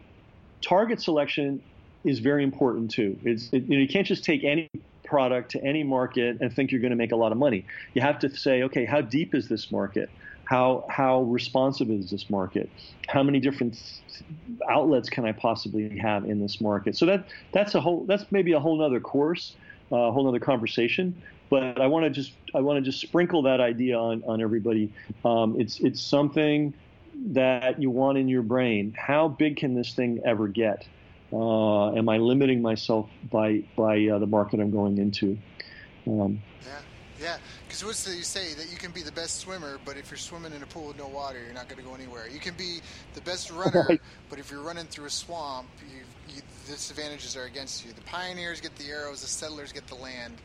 target 0.61 1.01
selection 1.01 1.61
is 2.03 2.19
very 2.19 2.43
important 2.43 2.91
too. 2.91 3.17
It's 3.23 3.49
it, 3.51 3.63
you, 3.63 3.75
know, 3.75 3.81
you 3.81 3.87
can't 3.87 4.07
just 4.07 4.23
take 4.23 4.43
any 4.43 4.69
product 5.13 5.51
to 5.51 5.63
any 5.63 5.83
market 5.83 6.37
and 6.41 6.51
think 6.51 6.71
you're 6.71 6.81
going 6.81 6.89
to 6.89 6.97
make 6.97 7.11
a 7.11 7.15
lot 7.15 7.31
of 7.31 7.37
money. 7.37 7.63
You 7.93 8.01
have 8.01 8.17
to 8.17 8.35
say, 8.35 8.63
okay, 8.63 8.83
how 8.83 9.01
deep 9.01 9.35
is 9.35 9.47
this 9.47 9.71
market? 9.71 10.09
How 10.45 10.85
how 10.89 11.21
responsive 11.21 11.91
is 11.91 12.09
this 12.09 12.31
market? 12.31 12.67
How 13.07 13.21
many 13.21 13.39
different 13.39 13.79
outlets 14.67 15.09
can 15.11 15.23
I 15.23 15.31
possibly 15.31 15.99
have 15.99 16.25
in 16.25 16.41
this 16.41 16.59
market? 16.59 16.97
So 16.97 17.05
that 17.05 17.27
that's 17.51 17.75
a 17.75 17.81
whole 17.81 18.05
that's 18.05 18.25
maybe 18.31 18.53
a 18.53 18.59
whole 18.59 18.81
other 18.81 18.99
course, 18.99 19.55
uh, 19.91 19.97
a 19.97 20.11
whole 20.11 20.27
other 20.27 20.39
conversation. 20.39 21.21
But 21.51 21.79
I 21.79 21.85
want 21.85 22.05
to 22.05 22.09
just 22.09 22.33
I 22.55 22.61
want 22.61 22.83
to 22.83 22.91
just 22.91 22.99
sprinkle 22.99 23.43
that 23.43 23.61
idea 23.61 23.95
on 23.99 24.23
on 24.25 24.41
everybody. 24.41 24.89
Um, 25.23 25.61
it's 25.61 25.79
it's 25.79 26.01
something 26.01 26.73
that 27.27 27.79
you 27.79 27.91
want 27.91 28.17
in 28.17 28.27
your 28.27 28.41
brain. 28.41 28.95
How 28.97 29.27
big 29.27 29.57
can 29.57 29.75
this 29.75 29.93
thing 29.93 30.21
ever 30.25 30.47
get? 30.47 30.87
Uh, 31.33 31.93
am 31.93 32.09
I 32.09 32.17
limiting 32.17 32.61
myself 32.61 33.09
by 33.31 33.63
by 33.75 34.05
uh, 34.07 34.19
the 34.19 34.27
market 34.27 34.59
I'm 34.59 34.69
going 34.69 34.99
into? 34.99 35.37
Um, 36.05 36.41
yeah, 36.63 36.79
yeah. 37.19 37.37
Because 37.65 37.83
what's 37.83 38.03
the, 38.03 38.15
you 38.15 38.21
say 38.21 38.53
that 38.53 38.71
you 38.71 38.77
can 38.77 38.91
be 38.91 39.01
the 39.01 39.11
best 39.11 39.39
swimmer, 39.39 39.79
but 39.83 39.97
if 39.97 40.11
you're 40.11 40.17
swimming 40.19 40.53
in 40.53 40.61
a 40.61 40.67
pool 40.67 40.89
with 40.89 40.97
no 40.99 41.07
water, 41.07 41.39
you're 41.43 41.55
not 41.55 41.67
going 41.67 41.81
to 41.81 41.87
go 41.87 41.95
anywhere. 41.95 42.27
You 42.29 42.39
can 42.39 42.53
be 42.53 42.81
the 43.15 43.21
best 43.21 43.49
runner, 43.51 43.85
right. 43.89 44.01
but 44.29 44.37
if 44.37 44.51
you're 44.51 44.61
running 44.61 44.85
through 44.85 45.05
a 45.05 45.09
swamp, 45.09 45.67
you, 45.89 46.01
you, 46.35 46.41
the 46.65 46.73
disadvantages 46.73 47.35
are 47.35 47.45
against 47.45 47.83
you. 47.83 47.93
The 47.93 48.01
pioneers 48.01 48.61
get 48.61 48.75
the 48.75 48.89
arrows, 48.89 49.21
the 49.21 49.27
settlers 49.27 49.71
get 49.71 49.87
the 49.87 49.95
land. 49.95 50.35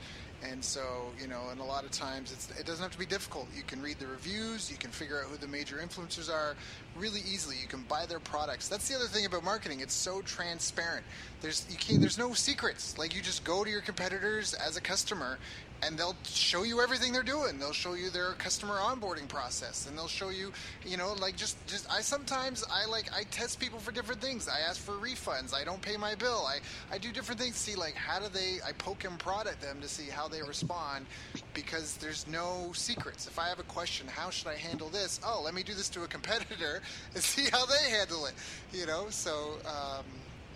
And 0.42 0.64
so, 0.64 1.10
you 1.20 1.26
know, 1.26 1.42
and 1.50 1.60
a 1.60 1.64
lot 1.64 1.84
of 1.84 1.90
times 1.90 2.48
it 2.58 2.64
doesn't 2.64 2.82
have 2.82 2.92
to 2.92 2.98
be 2.98 3.06
difficult. 3.06 3.48
You 3.56 3.62
can 3.62 3.82
read 3.82 3.98
the 3.98 4.06
reviews, 4.06 4.70
you 4.70 4.76
can 4.76 4.90
figure 4.90 5.20
out 5.20 5.28
who 5.28 5.36
the 5.36 5.48
major 5.48 5.76
influencers 5.76 6.32
are 6.32 6.54
really 6.96 7.20
easily. 7.20 7.56
You 7.60 7.66
can 7.66 7.82
buy 7.82 8.06
their 8.06 8.20
products. 8.20 8.68
That's 8.68 8.88
the 8.88 8.94
other 8.94 9.06
thing 9.06 9.26
about 9.26 9.42
marketing. 9.42 9.80
It's 9.80 9.94
so 9.94 10.22
transparent. 10.22 11.04
There's 11.40 11.66
you 11.68 11.76
can't, 11.76 12.00
there's 12.00 12.18
no 12.18 12.34
secrets. 12.34 12.96
Like 12.96 13.16
you 13.16 13.22
just 13.22 13.42
go 13.42 13.64
to 13.64 13.70
your 13.70 13.80
competitors 13.80 14.54
as 14.54 14.76
a 14.76 14.80
customer 14.80 15.38
and 15.82 15.98
they'll 15.98 16.16
show 16.24 16.62
you 16.62 16.80
everything 16.80 17.12
they're 17.12 17.22
doing. 17.22 17.58
They'll 17.58 17.72
show 17.72 17.94
you 17.94 18.10
their 18.10 18.32
customer 18.32 18.76
onboarding 18.76 19.28
process, 19.28 19.86
and 19.86 19.96
they'll 19.96 20.08
show 20.08 20.30
you, 20.30 20.52
you 20.84 20.96
know, 20.96 21.14
like 21.14 21.36
just 21.36 21.64
just 21.66 21.90
I 21.90 22.00
sometimes 22.00 22.64
I 22.70 22.86
like 22.86 23.10
I 23.14 23.24
test 23.24 23.60
people 23.60 23.78
for 23.78 23.92
different 23.92 24.20
things. 24.20 24.48
I 24.48 24.60
ask 24.60 24.80
for 24.80 24.92
refunds. 24.92 25.54
I 25.54 25.64
don't 25.64 25.80
pay 25.80 25.96
my 25.96 26.14
bill. 26.14 26.46
I 26.46 26.58
I 26.94 26.98
do 26.98 27.12
different 27.12 27.40
things. 27.40 27.56
See 27.56 27.74
like 27.74 27.94
how 27.94 28.18
do 28.18 28.28
they? 28.28 28.58
I 28.66 28.72
poke 28.72 29.04
and 29.04 29.18
prod 29.18 29.46
at 29.46 29.60
them 29.60 29.80
to 29.80 29.88
see 29.88 30.10
how 30.10 30.28
they 30.28 30.42
respond, 30.42 31.06
because 31.54 31.96
there's 31.96 32.26
no 32.26 32.70
secrets. 32.74 33.26
If 33.26 33.38
I 33.38 33.48
have 33.48 33.58
a 33.58 33.64
question, 33.64 34.06
how 34.08 34.30
should 34.30 34.48
I 34.48 34.56
handle 34.56 34.88
this? 34.88 35.20
Oh, 35.24 35.42
let 35.44 35.54
me 35.54 35.62
do 35.62 35.74
this 35.74 35.88
to 35.90 36.02
a 36.02 36.08
competitor 36.08 36.82
and 37.14 37.22
see 37.22 37.48
how 37.50 37.66
they 37.66 37.90
handle 37.90 38.26
it. 38.26 38.34
You 38.72 38.86
know, 38.86 39.06
so 39.10 39.58
um, 39.66 40.04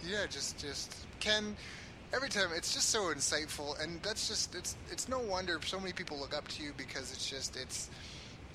yeah, 0.07 0.27
just 0.29 0.59
just 0.59 0.95
Ken 1.21 1.57
every 2.15 2.29
time 2.29 2.51
it's 2.55 2.75
just 2.75 2.91
so 2.91 3.05
insightful 3.05 3.81
and 3.83 4.03
that's 4.03 4.29
just 4.29 4.55
it's 4.55 4.77
it's 4.91 5.09
no 5.09 5.19
wonder 5.19 5.59
so 5.65 5.81
many 5.81 5.93
people 5.93 6.19
look 6.19 6.37
up 6.37 6.47
to 6.49 6.63
you 6.63 6.73
because 6.77 7.11
it's 7.13 7.29
just 7.29 7.57
it's 7.57 7.89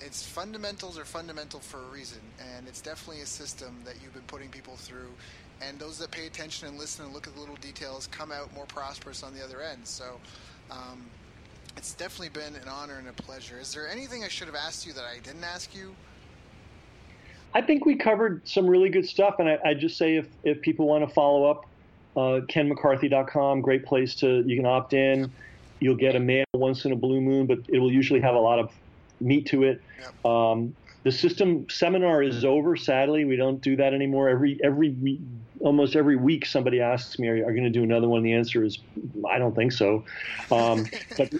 it's 0.00 0.24
fundamentals 0.24 0.96
are 0.96 1.04
fundamental 1.04 1.58
for 1.58 1.78
a 1.78 1.88
reason 1.92 2.20
and 2.54 2.68
it's 2.68 2.80
definitely 2.80 3.20
a 3.20 3.26
system 3.26 3.76
that 3.84 3.94
you've 4.02 4.14
been 4.14 4.22
putting 4.22 4.48
people 4.48 4.76
through 4.76 5.10
and 5.60 5.78
those 5.78 5.98
that 5.98 6.10
pay 6.10 6.26
attention 6.26 6.68
and 6.68 6.78
listen 6.78 7.04
and 7.04 7.14
look 7.14 7.26
at 7.26 7.34
the 7.34 7.40
little 7.40 7.56
details 7.56 8.06
come 8.08 8.32
out 8.32 8.52
more 8.54 8.66
prosperous 8.66 9.22
on 9.22 9.34
the 9.34 9.42
other 9.42 9.60
end. 9.60 9.80
So 9.84 10.04
um, 10.70 11.06
it's 11.76 11.94
definitely 11.94 12.28
been 12.28 12.54
an 12.56 12.68
honor 12.68 12.98
and 12.98 13.08
a 13.08 13.12
pleasure. 13.12 13.58
Is 13.58 13.72
there 13.74 13.88
anything 13.88 14.24
i 14.24 14.28
should 14.28 14.46
have 14.46 14.56
asked 14.56 14.86
you 14.86 14.92
that 14.94 15.04
i 15.04 15.18
didn't 15.18 15.44
ask 15.44 15.74
you? 15.74 15.94
I 17.54 17.62
think 17.62 17.86
we 17.86 17.96
covered 17.96 18.46
some 18.46 18.66
really 18.66 18.90
good 18.90 19.08
stuff, 19.08 19.36
and 19.38 19.48
I, 19.48 19.58
I 19.64 19.74
just 19.74 19.96
say 19.96 20.16
if, 20.16 20.26
if 20.44 20.60
people 20.60 20.86
want 20.86 21.08
to 21.08 21.12
follow 21.12 21.50
up 21.50 21.64
uh, 22.18 22.40
KenMcCarthy.com, 22.40 23.60
great 23.60 23.86
place 23.86 24.16
to, 24.16 24.42
you 24.44 24.56
can 24.56 24.66
opt 24.66 24.92
in. 24.92 25.32
You'll 25.78 25.96
get 25.96 26.16
a 26.16 26.20
mail 26.20 26.44
once 26.52 26.84
in 26.84 26.90
a 26.90 26.96
blue 26.96 27.20
moon, 27.20 27.46
but 27.46 27.60
it 27.68 27.78
will 27.78 27.92
usually 27.92 28.20
have 28.20 28.34
a 28.34 28.40
lot 28.40 28.58
of 28.58 28.72
meat 29.20 29.46
to 29.46 29.62
it. 29.62 29.80
Um, 30.24 30.74
the 31.04 31.12
system 31.12 31.66
seminar 31.70 32.22
is 32.22 32.44
over. 32.44 32.76
Sadly, 32.76 33.24
we 33.24 33.36
don't 33.36 33.60
do 33.60 33.76
that 33.76 33.94
anymore. 33.94 34.28
Every 34.28 34.58
every 34.64 34.90
week, 34.90 35.20
almost 35.60 35.94
every 35.94 36.16
week, 36.16 36.44
somebody 36.44 36.80
asks 36.80 37.20
me, 37.20 37.28
"Are 37.28 37.36
you 37.36 37.44
going 37.44 37.62
to 37.62 37.70
do 37.70 37.84
another 37.84 38.08
one?" 38.08 38.24
The 38.24 38.32
answer 38.32 38.64
is, 38.64 38.78
"I 39.30 39.38
don't 39.38 39.54
think 39.54 39.70
so." 39.70 40.04
Um, 40.50 40.86
but 41.16 41.32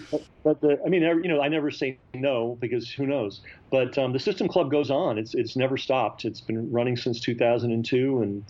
but 0.43 0.61
the, 0.61 0.79
I 0.85 0.87
mean, 0.87 1.03
you 1.03 1.27
know, 1.27 1.41
I 1.41 1.49
never 1.49 1.71
say 1.71 1.99
no 2.13 2.57
because 2.61 2.89
who 2.89 3.05
knows. 3.05 3.41
But 3.69 3.97
um, 3.97 4.13
the 4.13 4.19
System 4.19 4.47
Club 4.47 4.71
goes 4.71 4.89
on. 4.89 5.17
It's 5.17 5.35
it's 5.35 5.57
never 5.57 5.77
stopped. 5.77 6.23
It's 6.23 6.41
been 6.41 6.71
running 6.71 6.95
since 6.95 7.19
2002, 7.19 8.21
and 8.21 8.45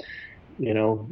you 0.59 0.73
know, 0.73 1.09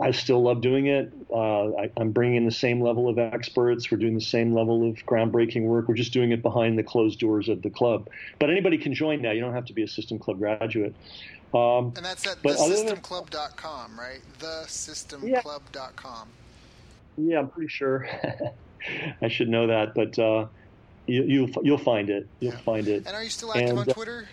I 0.00 0.12
still 0.12 0.42
love 0.42 0.60
doing 0.60 0.86
it. 0.86 1.12
Uh, 1.30 1.72
I, 1.74 1.90
am 1.96 2.12
bringing 2.12 2.36
in 2.36 2.44
the 2.44 2.50
same 2.50 2.80
level 2.80 3.08
of 3.08 3.18
experts. 3.18 3.90
We're 3.90 3.98
doing 3.98 4.14
the 4.14 4.20
same 4.20 4.54
level 4.54 4.88
of 4.88 4.96
groundbreaking 5.06 5.62
work. 5.64 5.88
We're 5.88 5.94
just 5.94 6.12
doing 6.12 6.30
it 6.30 6.42
behind 6.42 6.78
the 6.78 6.82
closed 6.82 7.18
doors 7.18 7.48
of 7.48 7.62
the 7.62 7.70
club. 7.70 8.08
But 8.38 8.50
anybody 8.50 8.78
can 8.78 8.94
join 8.94 9.22
now. 9.22 9.32
You 9.32 9.40
don't 9.40 9.54
have 9.54 9.66
to 9.66 9.72
be 9.72 9.82
a 9.82 9.88
System 9.88 10.18
Club 10.18 10.38
graduate. 10.38 10.94
Um, 11.52 11.92
and 11.96 12.04
that's 12.04 12.26
at 12.26 12.42
thesystemclub.com, 12.42 13.98
right? 13.98 14.20
Thesystemclub.com. 14.38 16.28
Yeah, 17.16 17.24
yeah 17.32 17.38
I'm 17.40 17.48
pretty 17.48 17.68
sure. 17.68 18.08
I 19.22 19.28
should 19.28 19.48
know 19.48 19.66
that, 19.66 19.94
but 19.94 20.18
uh, 20.18 20.46
you, 21.06 21.22
will 21.22 21.28
you'll, 21.28 21.50
you'll 21.62 21.78
find 21.78 22.10
it. 22.10 22.28
You'll 22.40 22.52
yeah. 22.52 22.60
find 22.60 22.86
it. 22.86 23.06
And 23.06 23.16
are 23.16 23.24
you 23.24 23.30
still 23.30 23.52
active 23.52 23.70
and, 23.70 23.78
on 23.80 23.90
uh, 23.90 23.92
Twitter? 23.92 24.28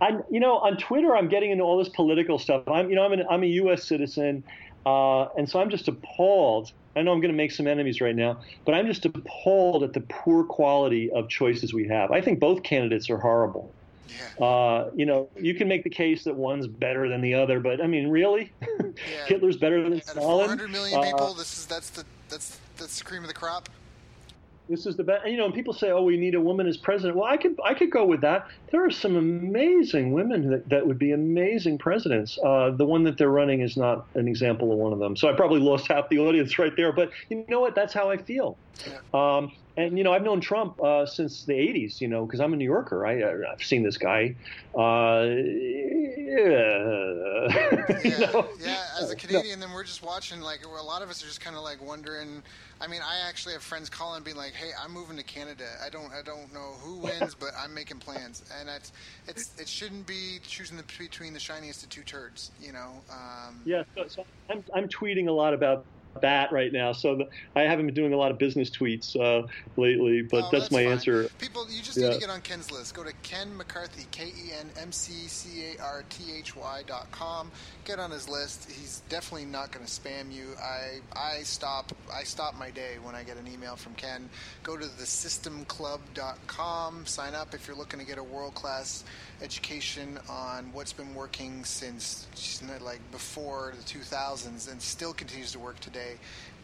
I'm, 0.00 0.22
you 0.30 0.40
know, 0.40 0.58
on 0.58 0.76
Twitter, 0.76 1.16
I'm 1.16 1.28
getting 1.28 1.50
into 1.50 1.64
all 1.64 1.78
this 1.78 1.88
political 1.88 2.38
stuff. 2.38 2.66
I'm, 2.68 2.90
you 2.90 2.96
know, 2.96 3.04
I'm, 3.04 3.12
an, 3.12 3.24
I'm 3.28 3.42
a 3.42 3.46
U.S. 3.46 3.84
citizen, 3.84 4.44
uh, 4.86 5.24
and 5.36 5.48
so 5.48 5.60
I'm 5.60 5.70
just 5.70 5.88
appalled. 5.88 6.72
I 6.96 7.02
know 7.02 7.12
I'm 7.12 7.20
going 7.20 7.32
to 7.32 7.36
make 7.36 7.52
some 7.52 7.66
enemies 7.66 8.00
right 8.00 8.14
now, 8.14 8.40
but 8.64 8.74
I'm 8.74 8.86
just 8.86 9.04
appalled 9.04 9.82
at 9.82 9.92
the 9.92 10.00
poor 10.02 10.44
quality 10.44 11.10
of 11.10 11.28
choices 11.28 11.72
we 11.72 11.86
have. 11.88 12.10
I 12.10 12.20
think 12.20 12.40
both 12.40 12.62
candidates 12.62 13.10
are 13.10 13.18
horrible. 13.18 13.72
Yeah. 14.08 14.46
Uh, 14.46 14.90
you 14.94 15.06
know, 15.06 15.28
you 15.36 15.54
can 15.54 15.68
make 15.68 15.84
the 15.84 15.90
case 15.90 16.24
that 16.24 16.34
one's 16.34 16.66
better 16.66 17.08
than 17.08 17.20
the 17.20 17.34
other, 17.34 17.60
but 17.60 17.80
I 17.80 17.86
mean, 17.86 18.08
really, 18.08 18.52
yeah. 18.62 18.86
Hitler's 19.26 19.56
better 19.56 19.88
than 19.88 20.00
Stalin. 20.00 20.46
400 20.48 20.70
million 20.70 21.02
people. 21.02 21.26
Uh, 21.26 21.32
this 21.34 21.58
is 21.58 21.66
that's 21.66 21.90
the 21.90 22.04
that's 22.28 22.58
that's 22.78 22.98
the 22.98 23.04
cream 23.04 23.22
of 23.22 23.28
the 23.28 23.34
crop 23.34 23.68
this 24.68 24.86
is 24.86 24.96
the 24.96 25.04
best. 25.04 25.26
You 25.26 25.36
know, 25.36 25.46
and 25.46 25.54
people 25.54 25.72
say, 25.72 25.90
"Oh, 25.90 26.02
we 26.02 26.16
need 26.16 26.34
a 26.34 26.40
woman 26.40 26.66
as 26.66 26.76
president." 26.76 27.16
Well, 27.16 27.26
I 27.26 27.36
could 27.36 27.58
I 27.64 27.74
could 27.74 27.90
go 27.90 28.04
with 28.04 28.20
that. 28.20 28.48
There 28.70 28.84
are 28.84 28.90
some 28.90 29.16
amazing 29.16 30.12
women 30.12 30.50
that, 30.50 30.68
that 30.68 30.86
would 30.86 30.98
be 30.98 31.12
amazing 31.12 31.78
presidents. 31.78 32.38
Uh, 32.44 32.70
the 32.70 32.84
one 32.84 33.04
that 33.04 33.18
they're 33.18 33.30
running 33.30 33.60
is 33.60 33.76
not 33.76 34.06
an 34.14 34.28
example 34.28 34.72
of 34.72 34.78
one 34.78 34.92
of 34.92 34.98
them. 34.98 35.16
So 35.16 35.28
I 35.28 35.32
probably 35.32 35.60
lost 35.60 35.88
half 35.88 36.08
the 36.08 36.18
audience 36.18 36.58
right 36.58 36.72
there. 36.76 36.92
But 36.92 37.10
you 37.28 37.44
know 37.48 37.60
what? 37.60 37.74
That's 37.74 37.94
how 37.94 38.10
I 38.10 38.16
feel. 38.16 38.56
Um, 39.14 39.52
and 39.78 39.96
you 39.96 40.02
know, 40.02 40.12
I've 40.12 40.24
known 40.24 40.40
Trump 40.40 40.82
uh, 40.82 41.06
since 41.06 41.44
the 41.44 41.52
'80s. 41.52 42.00
You 42.00 42.08
know, 42.08 42.26
because 42.26 42.40
I'm 42.40 42.52
a 42.52 42.56
New 42.56 42.64
Yorker. 42.64 43.06
I, 43.06 43.52
I've 43.52 43.62
seen 43.62 43.84
this 43.84 43.96
guy. 43.96 44.34
Uh, 44.74 45.26
yeah. 46.18 46.58
yeah, 48.04 48.18
know? 48.32 48.48
yeah. 48.60 48.84
As 49.00 49.12
a 49.12 49.16
Canadian, 49.22 49.60
then 49.60 49.72
we're 49.72 49.84
just 49.84 50.02
watching. 50.02 50.40
Like 50.40 50.64
a 50.64 50.68
lot 50.68 51.02
of 51.02 51.10
us 51.10 51.22
are 51.22 51.26
just 51.26 51.40
kind 51.40 51.54
of 51.54 51.62
like 51.62 51.80
wondering. 51.80 52.42
I 52.80 52.88
mean, 52.88 53.00
I 53.02 53.28
actually 53.28 53.54
have 53.54 53.62
friends 53.62 53.88
calling, 53.88 54.24
being 54.24 54.36
like, 54.36 54.52
"Hey, 54.52 54.70
I'm 54.82 54.92
moving 54.92 55.16
to 55.16 55.22
Canada. 55.22 55.64
I 55.84 55.90
don't, 55.90 56.12
I 56.12 56.22
don't 56.22 56.52
know 56.52 56.74
who 56.80 56.96
wins, 56.96 57.36
but 57.36 57.50
I'm 57.56 57.72
making 57.72 57.98
plans." 57.98 58.42
And 58.58 58.68
it's, 58.68 58.92
it's, 59.28 59.52
it 59.60 59.68
shouldn't 59.68 60.08
be 60.08 60.40
choosing 60.42 60.76
the, 60.76 60.84
between 60.98 61.34
the 61.34 61.40
shiniest 61.40 61.84
of 61.84 61.88
two 61.88 62.02
turds. 62.02 62.50
You 62.60 62.72
know. 62.72 63.00
Um, 63.12 63.60
yeah. 63.64 63.84
So, 63.94 64.06
so 64.08 64.24
I'm, 64.50 64.64
I'm 64.74 64.88
tweeting 64.88 65.28
a 65.28 65.32
lot 65.32 65.54
about 65.54 65.84
that 66.20 66.52
right 66.52 66.72
now. 66.72 66.92
So 66.92 67.16
the, 67.16 67.28
I 67.54 67.62
haven't 67.62 67.86
been 67.86 67.94
doing 67.94 68.12
a 68.12 68.16
lot 68.16 68.30
of 68.30 68.38
business 68.38 68.70
tweets 68.70 69.16
uh, 69.16 69.46
lately, 69.76 70.22
but 70.22 70.44
oh, 70.44 70.48
that's, 70.50 70.64
that's, 70.64 70.72
my 70.72 70.84
fine. 70.84 70.92
answer. 70.92 71.28
People, 71.38 71.66
you 71.70 71.82
just 71.82 71.98
yeah. 71.98 72.08
need 72.08 72.14
to 72.14 72.20
get 72.20 72.30
on 72.30 72.40
Ken's 72.40 72.70
list. 72.70 72.94
Go 72.94 73.04
to 73.04 73.12
Ken 73.22 73.54
McCarthy, 73.56 74.06
K 74.10 74.26
E 74.26 74.52
N 74.58 74.70
M 74.80 74.92
C 74.92 75.28
C 75.28 75.64
A 75.64 75.82
R 75.82 76.04
T 76.08 76.24
H 76.36 76.56
Y 76.56 76.82
dot 76.86 77.10
com. 77.10 77.50
Get 77.84 77.98
on 77.98 78.10
his 78.10 78.28
list. 78.28 78.70
He's 78.70 79.02
definitely 79.08 79.46
not 79.46 79.72
going 79.72 79.84
to 79.84 79.90
spam 79.90 80.32
you. 80.32 80.54
I 80.62 81.00
I 81.12 81.42
stop 81.42 81.92
I 82.12 82.22
stop 82.24 82.58
my 82.58 82.70
day 82.70 82.96
when 83.02 83.14
I 83.14 83.22
get 83.22 83.36
an 83.36 83.46
email 83.46 83.76
from 83.76 83.94
Ken. 83.94 84.28
Go 84.62 84.76
to 84.76 84.86
thesystemclub.com. 84.86 87.06
Sign 87.06 87.34
up 87.34 87.54
if 87.54 87.66
you're 87.66 87.76
looking 87.76 88.00
to 88.00 88.06
get 88.06 88.18
a 88.18 88.22
world 88.22 88.54
class 88.54 89.04
education 89.42 90.18
on 90.28 90.64
what's 90.72 90.92
been 90.92 91.14
working 91.14 91.64
since 91.64 92.26
like 92.80 93.00
before 93.12 93.74
the 93.76 93.84
2000s 93.84 94.70
and 94.70 94.82
still 94.82 95.12
continues 95.12 95.52
to 95.52 95.58
work 95.58 95.78
today 95.80 96.16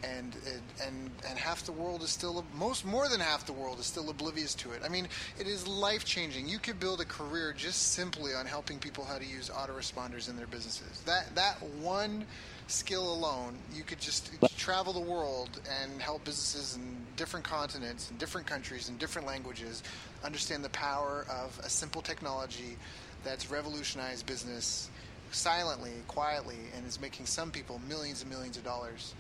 and 0.03 0.37
and 0.85 1.11
and 1.29 1.39
half 1.39 1.65
the 1.65 1.73
world 1.73 2.03
is 2.03 2.11
still 2.11 2.45
most 2.55 2.85
more 2.85 3.09
than 3.09 3.21
half 3.21 3.47
the 3.47 3.53
world 3.53 3.79
is 3.79 3.87
still 3.87 4.11
oblivious 4.11 4.55
to 4.55 4.73
it. 4.73 4.83
I 4.85 4.89
mean, 4.89 5.09
it 5.39 5.47
is 5.47 5.67
life 5.67 6.05
changing. 6.05 6.49
You 6.49 6.59
could 6.59 6.79
build 6.79 7.01
a 7.01 7.05
career 7.05 7.55
just 7.57 7.93
simply 7.93 8.35
on 8.35 8.47
helping 8.47 8.79
people 8.79 9.05
how 9.05 9.19
to 9.19 9.25
use 9.25 9.49
autoresponders 9.49 10.29
in 10.29 10.37
their 10.37 10.47
businesses. 10.47 11.01
That 11.07 11.35
that 11.35 11.63
one 11.81 12.27
skill 12.67 13.13
alone, 13.13 13.55
you 13.75 13.83
could 13.83 14.01
just 14.01 14.31
travel 14.57 14.93
the 14.93 15.01
world 15.01 15.61
and 15.83 16.01
help 16.01 16.25
businesses 16.25 16.77
in 16.77 16.97
different 17.17 17.45
continents, 17.45 18.11
in 18.11 18.17
different 18.17 18.47
countries, 18.47 18.89
in 18.89 18.97
different 18.97 19.27
languages 19.27 19.83
understand 20.25 20.65
the 20.65 20.71
power 20.71 21.27
of 21.31 21.59
a 21.63 21.69
simple 21.69 22.01
technology 22.01 22.77
that's 23.23 23.51
revolutionized 23.51 24.27
business 24.27 24.91
silently, 25.31 25.93
quietly, 26.09 26.57
and 26.77 26.87
is 26.87 27.01
making 27.01 27.27
some 27.27 27.51
people 27.51 27.81
millions 27.89 28.23
and 28.23 28.31
millions 28.31 28.57
of 28.57 28.65
dollars. 28.65 29.15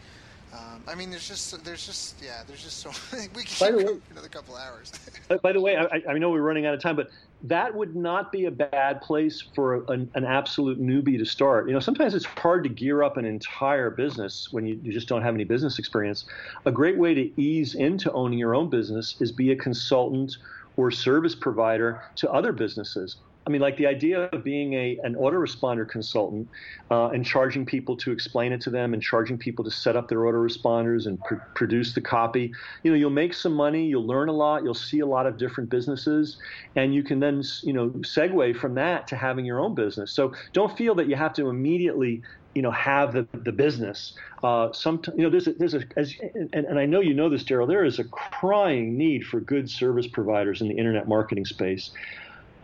Um, 0.54 0.82
I 0.86 0.94
mean, 0.94 1.10
there's 1.10 1.26
just, 1.26 1.64
there's 1.64 1.84
just, 1.84 2.22
yeah, 2.22 2.42
there's 2.46 2.62
just 2.62 2.78
so 2.78 2.90
we 3.34 3.42
can 3.42 3.58
by 3.58 3.76
keep 3.76 3.88
way, 3.88 4.00
another 4.12 4.28
couple 4.28 4.54
hours. 4.54 4.92
by 5.42 5.52
the 5.52 5.60
way, 5.60 5.76
I, 5.76 6.02
I, 6.08 6.18
know 6.18 6.30
we're 6.30 6.42
running 6.42 6.64
out 6.64 6.74
of 6.74 6.80
time, 6.80 6.94
but 6.94 7.10
that 7.42 7.74
would 7.74 7.96
not 7.96 8.30
be 8.30 8.44
a 8.44 8.50
bad 8.52 9.00
place 9.00 9.42
for 9.54 9.84
an, 9.92 10.08
an, 10.14 10.24
absolute 10.24 10.80
newbie 10.80 11.18
to 11.18 11.24
start. 11.24 11.66
You 11.66 11.74
know, 11.74 11.80
sometimes 11.80 12.14
it's 12.14 12.24
hard 12.24 12.62
to 12.64 12.70
gear 12.70 13.02
up 13.02 13.16
an 13.16 13.24
entire 13.24 13.90
business 13.90 14.52
when 14.52 14.64
you, 14.64 14.78
you 14.82 14.92
just 14.92 15.08
don't 15.08 15.22
have 15.22 15.34
any 15.34 15.44
business 15.44 15.80
experience. 15.80 16.24
A 16.66 16.70
great 16.72 16.98
way 16.98 17.14
to 17.14 17.40
ease 17.40 17.74
into 17.74 18.12
owning 18.12 18.38
your 18.38 18.54
own 18.54 18.70
business 18.70 19.16
is 19.20 19.32
be 19.32 19.50
a 19.50 19.56
consultant 19.56 20.36
or 20.76 20.90
service 20.92 21.34
provider 21.34 22.00
to 22.16 22.30
other 22.30 22.52
businesses. 22.52 23.16
I 23.46 23.50
mean, 23.50 23.60
like 23.60 23.76
the 23.76 23.86
idea 23.86 24.22
of 24.32 24.42
being 24.42 24.72
a 24.74 24.98
an 25.04 25.14
autoresponder 25.16 25.88
consultant 25.88 26.48
uh, 26.90 27.08
and 27.08 27.24
charging 27.24 27.66
people 27.66 27.96
to 27.98 28.10
explain 28.10 28.52
it 28.52 28.60
to 28.62 28.70
them 28.70 28.94
and 28.94 29.02
charging 29.02 29.36
people 29.36 29.64
to 29.64 29.70
set 29.70 29.96
up 29.96 30.08
their 30.08 30.20
autoresponders 30.20 31.06
and 31.06 31.20
pr- 31.24 31.34
produce 31.54 31.94
the 31.94 32.00
copy. 32.00 32.52
You 32.82 32.90
know, 32.90 32.96
you'll 32.96 33.10
make 33.10 33.34
some 33.34 33.52
money, 33.52 33.86
you'll 33.86 34.06
learn 34.06 34.28
a 34.28 34.32
lot, 34.32 34.64
you'll 34.64 34.72
see 34.74 35.00
a 35.00 35.06
lot 35.06 35.26
of 35.26 35.36
different 35.36 35.68
businesses, 35.68 36.38
and 36.74 36.94
you 36.94 37.02
can 37.02 37.20
then 37.20 37.42
you 37.62 37.72
know 37.72 37.90
segue 37.90 38.56
from 38.56 38.74
that 38.76 39.08
to 39.08 39.16
having 39.16 39.44
your 39.44 39.60
own 39.60 39.74
business. 39.74 40.12
So 40.12 40.32
don't 40.52 40.76
feel 40.76 40.94
that 40.94 41.08
you 41.08 41.16
have 41.16 41.34
to 41.34 41.48
immediately 41.48 42.22
you 42.54 42.62
know 42.62 42.70
have 42.70 43.12
the 43.12 43.26
the 43.32 43.52
business. 43.52 44.14
Uh, 44.42 44.72
some 44.72 45.02
you 45.16 45.24
know 45.24 45.30
there's 45.30 45.48
a, 45.48 45.52
there's 45.54 45.74
a 45.74 45.82
as 45.96 46.14
and, 46.34 46.52
and 46.52 46.78
I 46.78 46.86
know 46.86 47.00
you 47.00 47.14
know 47.14 47.28
this, 47.28 47.44
Daryl. 47.44 47.66
There 47.66 47.84
is 47.84 47.98
a 47.98 48.04
crying 48.04 48.96
need 48.96 49.24
for 49.24 49.40
good 49.40 49.68
service 49.68 50.06
providers 50.06 50.60
in 50.60 50.68
the 50.68 50.76
internet 50.76 51.08
marketing 51.08 51.44
space. 51.44 51.90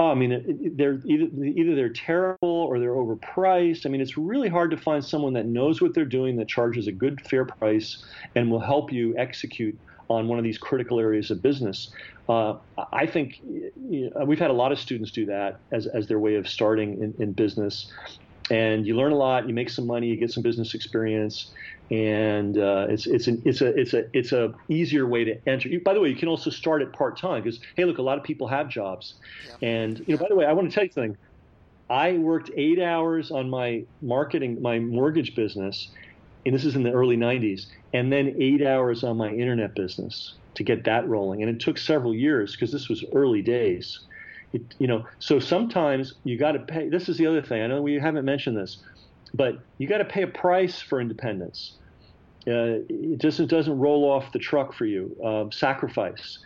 Oh, 0.01 0.11
I 0.11 0.14
mean, 0.14 0.72
they're 0.76 0.98
either 1.05 1.28
either 1.44 1.74
they're 1.74 1.92
terrible 1.92 2.38
or 2.48 2.78
they're 2.78 2.94
overpriced. 2.94 3.84
I 3.84 3.90
mean, 3.90 4.01
it's 4.01 4.16
really 4.16 4.48
hard 4.48 4.70
to 4.70 4.78
find 4.78 5.05
someone 5.05 5.34
that 5.34 5.44
knows 5.44 5.82
what 5.82 5.92
they're 5.92 6.07
doing, 6.07 6.36
that 6.36 6.48
charges 6.48 6.86
a 6.86 6.92
good 6.92 7.20
fair 7.28 7.44
price, 7.44 8.03
and 8.34 8.51
will 8.51 8.61
help 8.61 8.90
you 8.90 9.14
execute 9.18 9.78
on 10.09 10.26
one 10.26 10.38
of 10.38 10.44
these 10.44 10.57
critical 10.57 10.98
areas 10.98 11.30
of 11.30 11.42
business. 11.42 11.90
Uh, 12.30 12.55
I 12.94 13.05
think 13.05 13.42
you 13.42 14.11
know, 14.11 14.24
we've 14.24 14.38
had 14.38 14.48
a 14.48 14.55
lot 14.55 14.72
of 14.72 14.80
students 14.80 15.11
do 15.11 15.26
that 15.26 15.61
as, 15.70 15.86
as 15.86 16.09
their 16.09 16.18
way 16.18 16.36
of 16.36 16.48
starting 16.48 17.03
in, 17.03 17.14
in 17.18 17.32
business 17.32 17.92
and 18.51 18.86
you 18.86 18.96
learn 18.96 19.12
a 19.12 19.16
lot. 19.16 19.48
You 19.48 19.55
make 19.55 19.70
some 19.70 19.86
money. 19.86 20.09
You 20.09 20.16
get 20.16 20.32
some 20.32 20.42
business 20.42 20.74
experience, 20.74 21.51
and 21.90 22.59
uh, 22.59 22.86
it's 22.88 23.07
it's 23.07 23.28
an 23.28 23.40
it's 23.44 23.61
a 23.61 23.78
it's 23.78 23.94
a 23.94 24.05
it's 24.12 24.32
a 24.32 24.53
easier 24.68 25.07
way 25.07 25.24
to 25.24 25.48
enter. 25.48 25.68
You, 25.68 25.80
by 25.80 25.94
the 25.94 26.01
way, 26.01 26.09
you 26.09 26.16
can 26.16 26.28
also 26.28 26.51
start 26.51 26.82
at 26.82 26.92
part 26.92 27.16
time 27.16 27.42
because 27.42 27.61
hey, 27.76 27.84
look, 27.84 27.98
a 27.98 28.03
lot 28.03 28.18
of 28.18 28.24
people 28.24 28.48
have 28.48 28.68
jobs, 28.68 29.14
yeah. 29.46 29.68
and 29.68 29.98
you 30.07 30.16
know. 30.16 30.22
By 30.22 30.28
the 30.28 30.34
way, 30.34 30.44
I 30.44 30.53
want 30.53 30.68
to 30.68 30.74
tell 30.74 30.84
you 30.84 30.92
something. 30.92 31.16
I 31.88 32.18
worked 32.18 32.51
eight 32.57 32.80
hours 32.80 33.30
on 33.30 33.51
my 33.51 33.84
marketing, 34.03 34.62
my 34.62 34.78
mortgage 34.78 35.34
business, 35.34 35.88
and 36.44 36.55
this 36.55 36.64
is 36.64 36.76
in 36.76 36.82
the 36.82 36.92
early 36.92 37.16
'90s, 37.16 37.66
and 37.94 38.12
then 38.12 38.36
eight 38.38 38.64
hours 38.66 39.05
on 39.05 39.16
my 39.16 39.30
internet 39.30 39.74
business 39.74 40.34
to 40.55 40.64
get 40.64 40.84
that 40.84 41.09
rolling, 41.09 41.42
and 41.42 41.51
it 41.51 41.61
took 41.61 41.78
several 41.78 42.14
years 42.14 42.53
because 42.53 42.72
this 42.72 42.88
was 42.88 43.05
early 43.12 43.42
days. 43.42 44.01
It, 44.53 44.62
you 44.78 44.86
know, 44.86 45.07
so 45.18 45.38
sometimes 45.38 46.14
you 46.24 46.36
got 46.36 46.53
to 46.53 46.61
pay. 46.61 46.88
This 46.88 47.09
is 47.09 47.16
the 47.16 47.26
other 47.26 47.42
thing. 47.42 47.62
I 47.62 47.66
know 47.68 47.82
we 47.82 47.94
haven't 47.94 48.24
mentioned 48.24 48.57
this, 48.57 48.78
but 49.34 49.59
you 49.78 49.86
got 49.86 49.98
to 49.98 50.05
pay 50.05 50.22
a 50.22 50.26
price 50.26 50.80
for 50.80 51.01
independence. 51.01 51.74
Uh, 52.46 52.82
it 52.88 53.18
just 53.18 53.46
doesn't 53.46 53.78
roll 53.78 54.05
off 54.05 54.32
the 54.32 54.38
truck 54.38 54.72
for 54.72 54.86
you. 54.86 55.14
Um, 55.24 55.53
sacrifice 55.53 56.38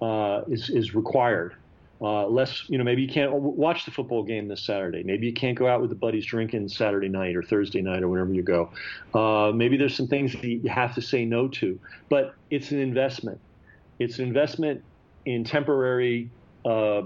uh, 0.00 0.42
is 0.48 0.70
is 0.70 0.94
required. 0.94 1.54
Uh, 2.00 2.26
less, 2.26 2.68
you 2.68 2.78
know, 2.78 2.82
maybe 2.82 3.00
you 3.00 3.08
can't 3.08 3.32
watch 3.32 3.84
the 3.84 3.92
football 3.92 4.24
game 4.24 4.48
this 4.48 4.60
Saturday. 4.66 5.04
Maybe 5.04 5.28
you 5.28 5.32
can't 5.32 5.56
go 5.56 5.68
out 5.68 5.80
with 5.80 5.88
the 5.88 5.94
buddies 5.94 6.26
drinking 6.26 6.68
Saturday 6.68 7.08
night 7.08 7.36
or 7.36 7.44
Thursday 7.44 7.80
night 7.80 8.02
or 8.02 8.08
whenever 8.08 8.34
you 8.34 8.42
go. 8.42 8.70
Uh, 9.14 9.52
maybe 9.52 9.76
there's 9.76 9.94
some 9.94 10.08
things 10.08 10.32
that 10.32 10.44
you 10.44 10.68
have 10.68 10.96
to 10.96 11.00
say 11.00 11.24
no 11.24 11.46
to, 11.46 11.78
but 12.08 12.34
it's 12.50 12.72
an 12.72 12.80
investment. 12.80 13.38
It's 14.00 14.18
an 14.18 14.26
investment 14.26 14.82
in 15.26 15.44
temporary 15.44 16.28
uh, 16.64 17.02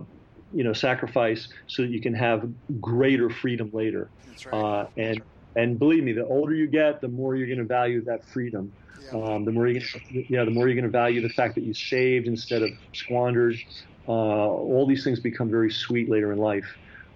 you 0.56 0.64
know 0.64 0.72
sacrifice 0.72 1.48
so 1.66 1.82
that 1.82 1.90
you 1.90 2.00
can 2.00 2.14
have 2.14 2.48
greater 2.80 3.28
freedom 3.28 3.70
later. 3.72 4.10
Right. 4.46 4.54
Uh, 4.54 4.86
and 4.96 5.22
and 5.54 5.78
believe 5.78 6.02
me, 6.02 6.12
the 6.12 6.26
older 6.26 6.54
you 6.54 6.66
get, 6.66 7.00
the 7.00 7.08
more 7.08 7.36
you're 7.36 7.46
going 7.46 7.58
to 7.58 7.64
value 7.64 8.02
that 8.04 8.24
freedom. 8.24 8.72
Yeah. 9.04 9.20
Um, 9.20 9.44
the 9.44 9.52
more 9.52 9.68
you 9.68 9.80
yeah, 10.10 10.44
the 10.44 10.50
more 10.50 10.66
you're 10.66 10.74
going 10.74 10.90
to 10.90 10.90
value 10.90 11.20
the 11.20 11.28
fact 11.28 11.54
that 11.56 11.64
you 11.64 11.74
saved 11.74 12.26
instead 12.26 12.62
of 12.62 12.70
squandered. 12.94 13.56
Uh, 14.08 14.12
all 14.12 14.86
these 14.86 15.04
things 15.04 15.20
become 15.20 15.50
very 15.50 15.70
sweet 15.70 16.08
later 16.08 16.32
in 16.32 16.38
life. 16.38 16.66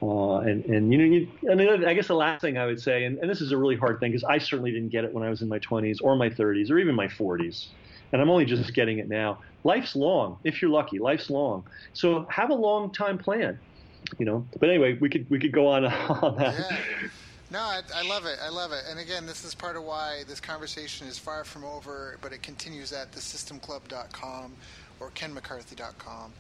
Uh, 0.03 0.39
and 0.41 0.65
and 0.67 0.93
you 0.93 0.99
know, 0.99 1.05
you, 1.05 1.87
I 1.87 1.95
guess 1.95 2.09
the 2.09 2.15
last 2.15 2.43
thing 2.43 2.59
I 2.59 2.67
would 2.67 2.81
say, 2.81 3.05
and, 3.05 3.19
and 3.19 3.31
this 3.31 3.41
is 3.41 3.53
a 3.53 3.57
really 3.57 3.77
hard 3.77 4.01
thing 4.01 4.13
because 4.13 4.25
I 4.25 4.39
certainly 4.39 4.71
didn't 4.71 4.91
get 4.91 5.05
it 5.05 5.15
when 5.15 5.25
I 5.25 5.31
was 5.31 5.41
in 5.41 5.49
my 5.49 5.59
20s 5.59 5.99
or 6.03 6.17
my 6.17 6.29
30s 6.29 6.71
or 6.71 6.79
even 6.79 6.95
my 6.95 7.07
40s 7.07 7.69
and 8.13 8.21
I'm 8.21 8.31
only 8.31 8.45
just 8.45 8.73
getting 8.75 8.99
it 8.99 9.09
now. 9.09 9.41
Life's 9.65 9.95
long, 9.95 10.39
if 10.45 10.63
you're 10.63 10.71
lucky. 10.71 10.99
Life's 10.99 11.31
long, 11.31 11.65
so 11.93 12.27
have 12.31 12.51
a 12.51 12.55
long 12.55 12.91
time 12.91 13.19
plan. 13.19 13.59
You 14.19 14.27
know, 14.27 14.47
but 14.59 14.69
anyway, 14.69 14.95
we 14.95 15.09
could 15.09 15.29
we 15.31 15.39
could 15.39 15.53
go 15.53 15.67
on 15.67 15.85
on 15.85 16.37
that. 16.37 16.59
Yeah. 16.59 17.09
No, 17.53 17.59
I, 17.59 17.81
I, 17.97 18.09
love 18.09 18.27
it. 18.27 18.39
I 18.41 18.49
love 18.49 18.71
it. 18.71 18.85
And 18.89 19.01
again, 19.01 19.27
this 19.27 19.45
is 19.45 19.57
part 19.57 19.75
of 19.75 19.83
why 19.83 20.23
this 20.29 20.39
conversation 20.39 21.09
is 21.09 21.19
far 21.19 21.43
from 21.43 21.65
over, 21.65 22.17
but 22.23 22.33
it 22.33 22.45
continues 22.45 22.93
at 22.93 23.11
thesystemclub.com 23.11 24.53
or 25.01 25.11
kenmccarthy.com. 25.11 26.33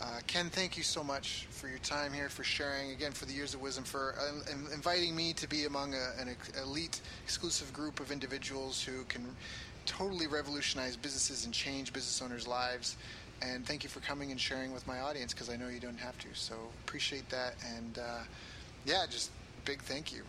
Uh, 0.00 0.20
Ken, 0.26 0.50
thank 0.50 0.76
you 0.76 0.82
so 0.82 1.02
much 1.02 1.46
for 1.50 1.68
your 1.68 1.78
time 1.78 2.12
here, 2.12 2.28
for 2.28 2.44
sharing, 2.44 2.90
again, 2.90 3.12
for 3.12 3.26
the 3.26 3.32
years 3.32 3.54
of 3.54 3.60
wisdom, 3.60 3.84
for 3.84 4.14
uh, 4.18 4.52
inviting 4.72 5.14
me 5.14 5.32
to 5.32 5.48
be 5.48 5.64
among 5.64 5.94
a, 5.94 6.10
an 6.20 6.36
elite, 6.62 7.00
exclusive 7.24 7.72
group 7.72 7.98
of 7.98 8.12
individuals 8.12 8.82
who 8.82 9.04
can 9.04 9.24
totally 9.86 10.26
revolutionize 10.26 10.96
businesses 10.96 11.44
and 11.44 11.54
change 11.54 11.92
business 11.92 12.20
owners' 12.22 12.46
lives. 12.46 12.96
And 13.42 13.66
thank 13.66 13.82
you 13.82 13.90
for 13.90 14.00
coming 14.00 14.30
and 14.30 14.40
sharing 14.40 14.72
with 14.72 14.86
my 14.86 15.00
audience 15.00 15.32
because 15.32 15.50
I 15.50 15.56
know 15.56 15.68
you 15.68 15.80
don't 15.80 15.98
have 15.98 16.18
to. 16.18 16.28
So 16.34 16.54
appreciate 16.84 17.28
that. 17.30 17.54
And 17.76 17.98
uh, 17.98 18.22
yeah, 18.84 19.04
just 19.08 19.30
big 19.64 19.82
thank 19.82 20.12
you. 20.12 20.22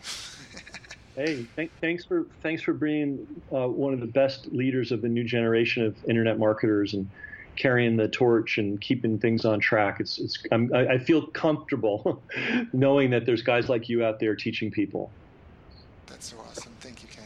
hey, 1.15 1.45
th- 1.55 1.71
thanks 1.81 2.03
for 2.05 2.25
thanks 2.41 2.61
for 2.61 2.73
being 2.73 3.25
uh, 3.53 3.67
one 3.67 3.93
of 3.93 3.99
the 3.99 4.07
best 4.07 4.47
leaders 4.51 4.91
of 4.91 5.01
the 5.01 5.09
new 5.09 5.23
generation 5.23 5.83
of 5.83 5.95
internet 6.05 6.39
marketers 6.39 6.93
and 6.93 7.09
carrying 7.55 7.95
the 7.95 8.07
torch 8.07 8.57
and 8.57 8.81
keeping 8.81 9.17
things 9.17 9.45
on 9.45 9.59
track. 9.59 9.99
It's 9.99 10.17
it's 10.17 10.37
I'm, 10.51 10.73
I 10.73 10.97
feel 10.97 11.27
comfortable 11.27 12.21
knowing 12.73 13.11
that 13.11 13.25
there's 13.25 13.41
guys 13.43 13.69
like 13.69 13.87
you 13.87 14.03
out 14.03 14.19
there 14.19 14.35
teaching 14.35 14.71
people. 14.71 15.11
That's 16.07 16.31
so 16.31 16.37
awesome. 16.39 16.71
Thank 16.79 17.01
you, 17.01 17.09
Ken. 17.09 17.25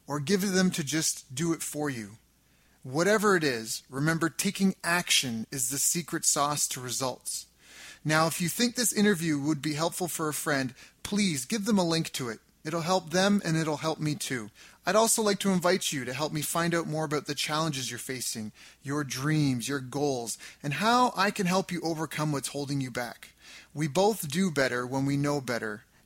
or 0.07 0.19
give 0.19 0.51
them 0.51 0.71
to 0.71 0.83
just 0.83 1.33
do 1.33 1.53
it 1.53 1.61
for 1.61 1.89
you. 1.89 2.17
Whatever 2.83 3.35
it 3.35 3.43
is, 3.43 3.83
remember 3.89 4.29
taking 4.29 4.75
action 4.83 5.45
is 5.51 5.69
the 5.69 5.77
secret 5.77 6.25
sauce 6.25 6.67
to 6.69 6.81
results. 6.81 7.45
Now, 8.03 8.25
if 8.25 8.41
you 8.41 8.49
think 8.49 8.75
this 8.75 8.91
interview 8.91 9.39
would 9.39 9.61
be 9.61 9.73
helpful 9.73 10.07
for 10.07 10.27
a 10.27 10.33
friend, 10.33 10.73
please 11.03 11.45
give 11.45 11.65
them 11.65 11.77
a 11.77 11.87
link 11.87 12.11
to 12.13 12.29
it. 12.29 12.39
It'll 12.63 12.81
help 12.81 13.11
them 13.11 13.41
and 13.45 13.55
it'll 13.57 13.77
help 13.77 13.99
me 13.99 14.15
too. 14.15 14.49
I'd 14.85 14.95
also 14.95 15.21
like 15.21 15.37
to 15.39 15.51
invite 15.51 15.91
you 15.91 16.05
to 16.05 16.13
help 16.13 16.33
me 16.33 16.41
find 16.41 16.73
out 16.73 16.87
more 16.87 17.05
about 17.05 17.27
the 17.27 17.35
challenges 17.35 17.91
you're 17.91 17.99
facing, 17.99 18.51
your 18.81 19.03
dreams, 19.03 19.67
your 19.67 19.79
goals, 19.79 20.39
and 20.63 20.73
how 20.73 21.13
I 21.15 21.29
can 21.29 21.45
help 21.45 21.71
you 21.71 21.81
overcome 21.81 22.31
what's 22.31 22.49
holding 22.49 22.81
you 22.81 22.89
back. 22.89 23.29
We 23.73 23.87
both 23.87 24.27
do 24.27 24.49
better 24.49 24.87
when 24.87 25.05
we 25.05 25.17
know 25.17 25.39
better, 25.39 25.83